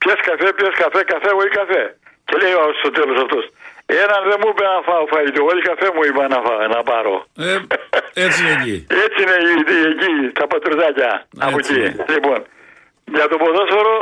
Πιες 0.00 0.18
καφέ, 0.28 0.48
πιες 0.58 0.74
καφέ, 0.82 1.00
καφέ, 1.12 1.28
εγώ 1.34 1.42
ή 1.48 1.52
καφέ. 1.60 1.82
Και 2.28 2.34
λέει 2.42 2.54
ο- 2.62 2.74
στο 2.80 2.88
τέλος 2.98 3.16
αυτός, 3.24 3.44
έναν 4.04 4.20
δεν 4.30 4.38
μου 4.42 4.48
είπε 4.52 4.64
να 4.72 4.78
φάω 4.88 5.04
φαγητό, 5.14 5.40
όλοι 5.50 5.62
καφέ 5.70 5.88
μου 5.94 6.02
είπα 6.08 6.22
να, 6.34 6.38
φάω, 6.46 6.58
να 6.76 6.80
πάρω. 6.90 7.14
Ε, 7.48 7.56
έτσι 8.24 8.38
είναι 8.42 8.54
εκεί. 8.60 8.76
Έτσι 9.04 9.18
είναι 9.22 9.36
η- 9.50 9.64
η- 9.76 9.88
εκεί, 9.92 10.14
τα 10.38 10.46
πατριδάκια 10.46 11.12
από 11.46 11.58
Έτσι 11.58 11.72
εκεί. 11.72 11.80
είναι. 11.80 12.04
Λοιπόν, 12.14 12.38
για 13.16 13.26
το 13.30 13.36
ποδόσφαιρο, 13.42 13.96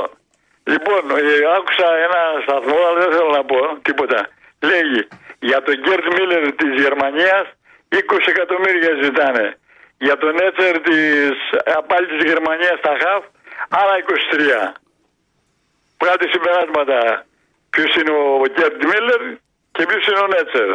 λοιπόν, 0.72 1.00
ε, 1.18 1.22
άκουσα 1.56 1.88
ένα 2.06 2.20
σταθμό, 2.44 2.76
αλλά 2.86 2.98
δεν 3.02 3.10
θέλω 3.16 3.30
να 3.38 3.44
πω 3.50 3.58
τίποτα. 3.88 4.20
Λέγει, 4.70 5.00
για 5.48 5.62
τον 5.62 5.74
Γκέρτ 5.82 6.06
Μίλλερ 6.16 6.42
της 6.60 6.72
Γερμανίας, 6.84 7.44
20 7.88 8.26
εκατομμύρια 8.34 8.92
ζητάνε. 9.02 9.46
Για 10.06 10.16
τον 10.22 10.34
Έτσερ 10.46 10.74
της, 10.80 11.30
ε, 11.64 11.72
πάλι 11.90 12.06
της 12.12 12.22
Γερμανίας 12.30 12.76
στα 12.82 12.92
ΧΑΦ, 13.00 13.22
άλλα 13.80 13.94
23. 13.98 14.72
Βγάλτε 16.02 16.26
συμπεράσματα. 16.34 17.24
Ποιος 17.70 17.94
είναι 17.98 18.10
ο 18.10 18.42
Γκέρτ 18.54 18.84
Μίλλερ 18.90 19.22
και 19.72 19.84
ποιος 19.88 20.06
είναι 20.06 20.18
ο 20.18 20.26
Νέτσερ; 20.36 20.68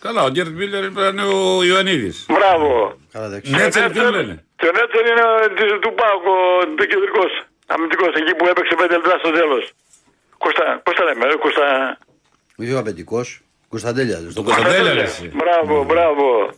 Καλά, 0.00 0.22
ο 0.24 0.30
Γκέρτ 0.30 0.48
Μίλλερ 0.48 0.84
ήταν 0.84 1.18
ο 1.18 1.62
Ιωαννίδης. 1.64 2.26
Μπράβο. 2.28 2.98
Καλά, 3.12 3.26
εντάξει. 3.26 3.50
Νέτσερ 3.50 3.90
ποιον 3.90 4.10
λένε; 4.16 4.44
Και 4.60 4.66
ο 4.66 4.72
Νέτσερ 4.78 5.02
είναι 5.10 5.24
ο 5.32 5.34
της- 5.56 5.78
του 5.84 5.92
Πάουκ, 6.00 6.24
ο 6.26 6.36
του 6.76 6.86
κεντρικός 6.86 7.30
αμυντικός, 7.66 8.12
εκεί 8.20 8.34
που 8.34 8.46
έπαιξε 8.46 8.74
πέντε 8.80 8.94
λεπτά 8.96 9.18
στο 9.18 9.30
τέλος. 9.30 9.64
Κώστα, 10.38 10.80
πώς 10.84 10.94
τα 10.94 11.04
λέμε, 11.04 11.24
ρε, 11.26 11.36
Κώστα... 11.36 11.98
Είχε 12.56 12.74
ο 12.74 12.78
απαιτικό. 12.78 13.20
Κωνσταντέλια. 13.68 14.20
λες. 14.20 14.34
Τον 14.34 14.44
Κωνσταντέλια 14.44 14.94
λες 14.94 15.02
εσύ. 15.10 15.30
Μπράβο, 15.34 15.84
μπράβο. 15.84 16.50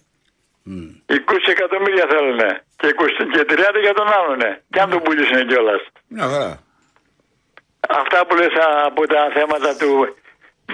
20 1.06 1.48
εκατομμύρια 1.56 2.06
θέλουνε. 2.12 2.64
Και, 2.76 2.86
20, 2.86 3.24
και 3.32 3.44
30 3.48 3.80
για 3.80 3.94
τον 3.94 4.06
άλλον. 4.18 4.38
Και 4.70 4.80
αν 4.80 4.90
τον 4.90 5.00
πουλήσουν 5.02 5.46
κιόλας. 5.48 5.80
Μια 6.08 6.26
χαρά. 6.28 6.52
Αυτά 7.88 8.26
που 8.26 8.34
λες 8.34 8.54
από 8.86 9.06
τα 9.06 9.30
θέματα 9.34 9.76
του. 9.76 10.16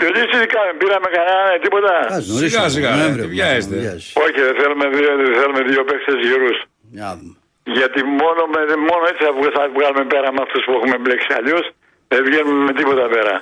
Το 0.01 0.07
λύση 0.14 0.26
τι 0.42 0.49
κάνουμε, 0.55 0.74
πήραμε 0.82 1.09
κανένα 1.16 1.42
τίποτα. 1.64 1.92
Ας 2.16 2.22
νωρίς 2.30 2.51
Σιγά, 2.51 2.61
είναι, 2.62 2.74
σιγά, 2.76 2.90
Νοέμβριο, 2.99 3.26
ε, 3.28 3.32
βιάζεστε. 3.34 3.72
μην 3.74 3.80
βιάζεις. 3.84 4.07
Όχι, 4.24 4.38
δεν 4.47 4.55
θέλουμε 4.61 4.84
δύο, 4.97 5.11
δεν 5.20 5.28
θέλουμε 5.40 5.61
δύο 5.70 5.82
παίκτες 5.88 6.16
γυρούς. 6.28 6.57
Για 6.97 7.05
να 7.09 7.12
δούμε. 7.18 7.34
Γιατί 7.78 8.01
μόνο, 8.22 8.40
με, 8.53 8.61
μόνο 8.90 9.03
έτσι 9.11 9.22
θα 9.26 9.32
βγα- 9.38 9.55
θα 9.59 9.62
βγάλουμε 9.76 10.05
πέρα 10.12 10.28
με 10.36 10.40
αυτούς 10.47 10.62
που 10.66 10.72
έχουμε 10.78 10.97
μπλέξει. 11.03 11.28
Αλλιώς 11.38 11.64
δεν 12.12 12.20
βγαίνουμε 12.28 12.61
με 12.68 12.72
τίποτα 12.78 13.07
πέρα. 13.14 13.34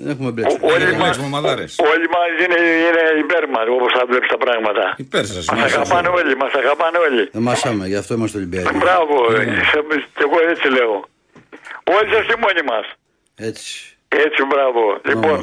Δεν 0.00 0.08
έχουμε 0.14 0.30
μπλέξει. 0.34 0.56
Ο- 0.56 0.66
όλοι 0.72 0.84
Δεν 0.90 0.96
μας- 1.00 1.06
λέξουμε 1.08 1.28
μαδάρες. 1.36 1.70
Όλοι 1.92 2.06
μας 2.16 2.30
είναι, 2.44 2.58
είναι 2.86 3.02
υπέρ 3.24 3.44
μας, 3.54 3.66
όπως 3.76 3.90
θα 3.96 4.02
βλέπεις 4.10 4.28
τα 4.34 4.38
πράγματα. 4.44 4.84
Υπέρ 5.06 5.24
σας. 5.34 5.44
Μας 5.50 5.56
μέσα 5.60 5.68
σας. 5.68 5.76
αγαπάνε 5.78 6.08
όλοι, 6.18 6.32
μας 6.42 6.52
αγαπάνε 6.62 6.98
όλοι. 7.06 7.22
Δεν 7.36 7.42
μασάμε, 7.48 7.84
γι' 7.92 8.00
αυτό 8.02 8.12
είμαστε 8.16 8.36
Ολυμπιακοί. 8.40 8.74
Μπράβο, 8.82 9.16
ε, 9.34 9.44
και 10.16 10.22
εγώ 10.26 10.36
έτσι 10.52 10.66
λέω. 10.76 10.94
Όλοι 11.96 12.08
σας 12.14 12.24
και 12.28 12.36
μόνοι 12.44 12.62
μας. 12.72 12.86
Έτσι. 13.50 13.68
Έτσι, 14.26 14.40
μπράβο. 14.50 14.82
Λοιπόν, 15.10 15.38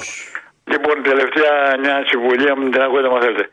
λοιπόν, 0.71 0.95
τελευταία 1.09 1.55
μια 1.83 1.95
συμβουλία 2.09 2.53
μου 2.57 2.69
την 2.69 2.81
ακούτε, 2.81 3.09
μα 3.13 3.19
θέλετε. 3.25 3.45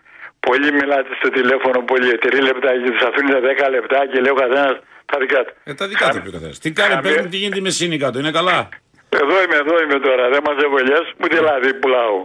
Πολλοί 0.46 0.68
μιλάτε 0.72 1.10
στο 1.20 1.28
τηλέφωνο, 1.38 1.78
πολύ 1.92 2.18
τρία 2.18 2.42
λεπτά 2.42 2.70
και 2.82 2.90
τους 2.94 3.02
αφήνουν 3.08 3.34
10 3.66 3.70
λεπτά 3.76 3.98
και 4.10 4.18
λέει 4.24 4.32
ο 4.36 4.38
καθένας 4.42 4.74
τα 5.10 5.16
δικά 5.22 5.40
του. 5.44 5.52
Ε, 5.64 5.74
τα 5.74 5.86
δικά 5.88 6.06
του 6.10 6.20
πει 6.22 6.28
ο 6.28 6.32
καθένας. 6.36 6.58
Τι 6.58 6.70
κάνει, 6.78 6.94
πες 7.02 7.16
μου, 7.22 7.28
τι 7.28 7.36
γίνεται 7.36 7.60
με 7.60 7.70
σύνη 7.70 7.96
κάτω, 7.98 8.18
είναι 8.18 8.30
καλά; 8.38 8.68
Εδώ 9.08 9.36
είμαι, 9.42 9.56
εδώ 9.64 9.74
είμαι 9.82 9.98
τώρα. 10.08 10.24
Δεν 10.32 10.40
μα 10.46 10.52
εβολιέ, 10.66 10.98
ούτε 11.24 11.40
λάδι 11.40 11.74
πουλάω. 11.74 12.16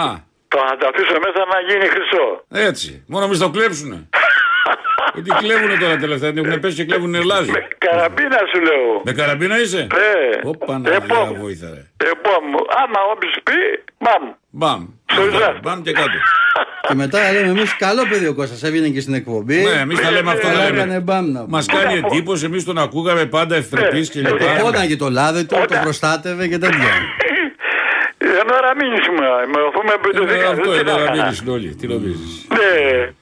Α, 0.00 0.02
Το 0.48 0.58
θα 0.68 0.76
το 0.80 0.86
αφήσω 0.92 1.16
μέσα 1.26 1.40
να 1.54 1.58
γίνει 1.68 1.86
χρυσό. 1.94 2.26
έτσι. 2.68 3.04
Μόνο 3.08 3.28
μη 3.28 3.36
το 3.38 3.50
κλέψουνε. 3.50 3.98
Γιατί 5.14 5.30
κλέβουνε 5.42 5.76
τώρα 5.80 5.96
τελευταία, 5.96 6.32
δεν 6.32 6.44
έχουν 6.44 6.60
πέσει 6.60 6.74
και 6.76 6.84
κλέβουν 6.84 7.14
ελάζι. 7.14 7.50
Καραμπίνα 7.78 8.38
σου 8.52 8.60
λέω. 8.62 9.00
Με 9.04 9.12
καραμπίνα 9.12 9.60
είσαι; 9.60 9.86
Ε, 10.42 10.48
Όπα 10.48 10.78
να 10.78 10.94
επόμενο. 10.94 11.32
δει 11.34 11.40
βοήθα 11.40 11.66
ρε. 11.74 11.82
Επόμενο. 12.10 12.58
Άμα 12.82 12.98
όποιο 13.12 13.28
πει, 13.48 13.58
μπαμ. 13.98 14.24
Μπαμ. 14.50 14.86
Σωστά. 15.12 15.58
Μπαμ 15.62 15.82
και 15.82 15.92
κάτω. 15.92 16.18
Και 16.88 16.94
μετά 16.94 17.32
λέμε 17.32 17.48
εμείς 17.48 17.76
καλό 17.76 18.02
παιδί 18.10 18.26
ο 18.26 18.34
Κώστας 18.34 18.62
έβγαινε 18.62 18.88
και 18.88 19.00
στην 19.00 19.14
εκπομπή. 19.14 19.62
Ναι, 19.62 19.80
εμείς 19.80 20.00
τα 20.00 20.10
λέμε 20.10 20.30
αυτό. 20.30 20.48
Αλλά 20.48 20.58
να 20.58 20.64
έκανε 20.64 20.78
λέμε. 20.86 21.00
μπαμ 21.00 21.30
να 21.32 21.44
Μας 21.48 21.66
κάνει 21.66 21.94
εντύπωση, 22.04 22.44
εμείς 22.44 22.64
τον 22.64 22.78
ακούγαμε 22.78 23.26
πάντα 23.26 23.56
ευθρεπής 23.56 24.10
και 24.10 24.22
Το 24.22 24.32
λοιπά. 24.36 24.56
πόναγε 24.60 24.96
το 24.96 25.10
λάδι 25.10 25.44
του, 25.46 25.56
το 25.68 25.78
προστάτευε 25.82 26.48
και 26.48 26.58
τέτοια. 26.58 26.88
Δεν 28.18 28.46
ώρα 28.58 28.74
μείνει 28.76 28.96
σήμερα. 29.02 29.36
Με 29.46 29.60
οθούμε 29.68 29.92
Ε, 29.94 29.96
πεντοδικά. 30.02 30.48
Αυτό 30.48 30.74
είναι 30.74 30.82
τώρα 30.82 31.10
μίλησε 31.10 31.44
όλοι. 31.50 31.74
Τι 31.74 31.86
νομίζεις. 31.86 32.46
Ναι. 32.48 33.12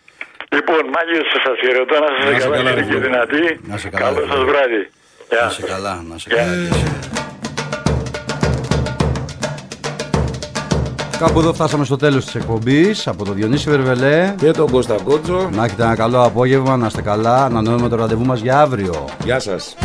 Λοιπόν, 0.56 0.82
μάγειες 0.94 1.26
σας 1.44 1.56
χαιρετώ, 1.62 1.94
να 2.04 2.08
Να 2.10 2.16
σας 2.16 2.36
είσαι 2.38 2.48
καλά 2.48 2.56
καλά, 2.56 2.70
και 2.70 2.76
ρε 2.80 2.84
φίλε. 2.86 2.98
δυνατοί. 3.06 3.44
Να 3.68 3.74
είσαι 3.74 3.88
καλά, 3.88 4.04
Καλό 4.04 4.18
ρε 4.20 4.26
σας 4.26 4.34
φίλε. 4.38 4.50
βράδυ. 4.50 4.82
Γεια. 5.30 5.44
Να 5.44 5.50
σε 5.50 5.62
καλά, 5.62 5.94
να 6.10 6.18
σε 6.18 6.26
Γεια. 6.32 6.42
καλά. 6.42 6.54
και 6.54 6.74
εσύ. 6.74 6.86
Κάπου 11.18 11.38
εδώ 11.38 11.52
φτάσαμε 11.52 11.84
στο 11.84 11.96
τέλος 11.96 12.24
της 12.24 12.34
εκπομπής 12.34 13.06
από 13.06 13.24
τον 13.24 13.34
Διονύση 13.34 13.70
Βερβελέ. 13.70 14.34
Και 14.38 14.50
τον 14.50 14.70
Κώστα 14.70 14.96
Κότσο. 15.04 15.48
Να 15.52 15.64
έχετε 15.64 15.82
ένα 15.82 15.96
καλό 15.96 16.22
απόγευμα, 16.24 16.76
να 16.76 16.86
είστε 16.86 17.02
καλά. 17.02 17.48
Να 17.48 17.88
το 17.88 17.96
ραντεβού 17.96 18.24
μας 18.24 18.40
για 18.40 18.60
αύριο. 18.60 19.04
Γεια 19.24 19.38
σας. 19.40 19.76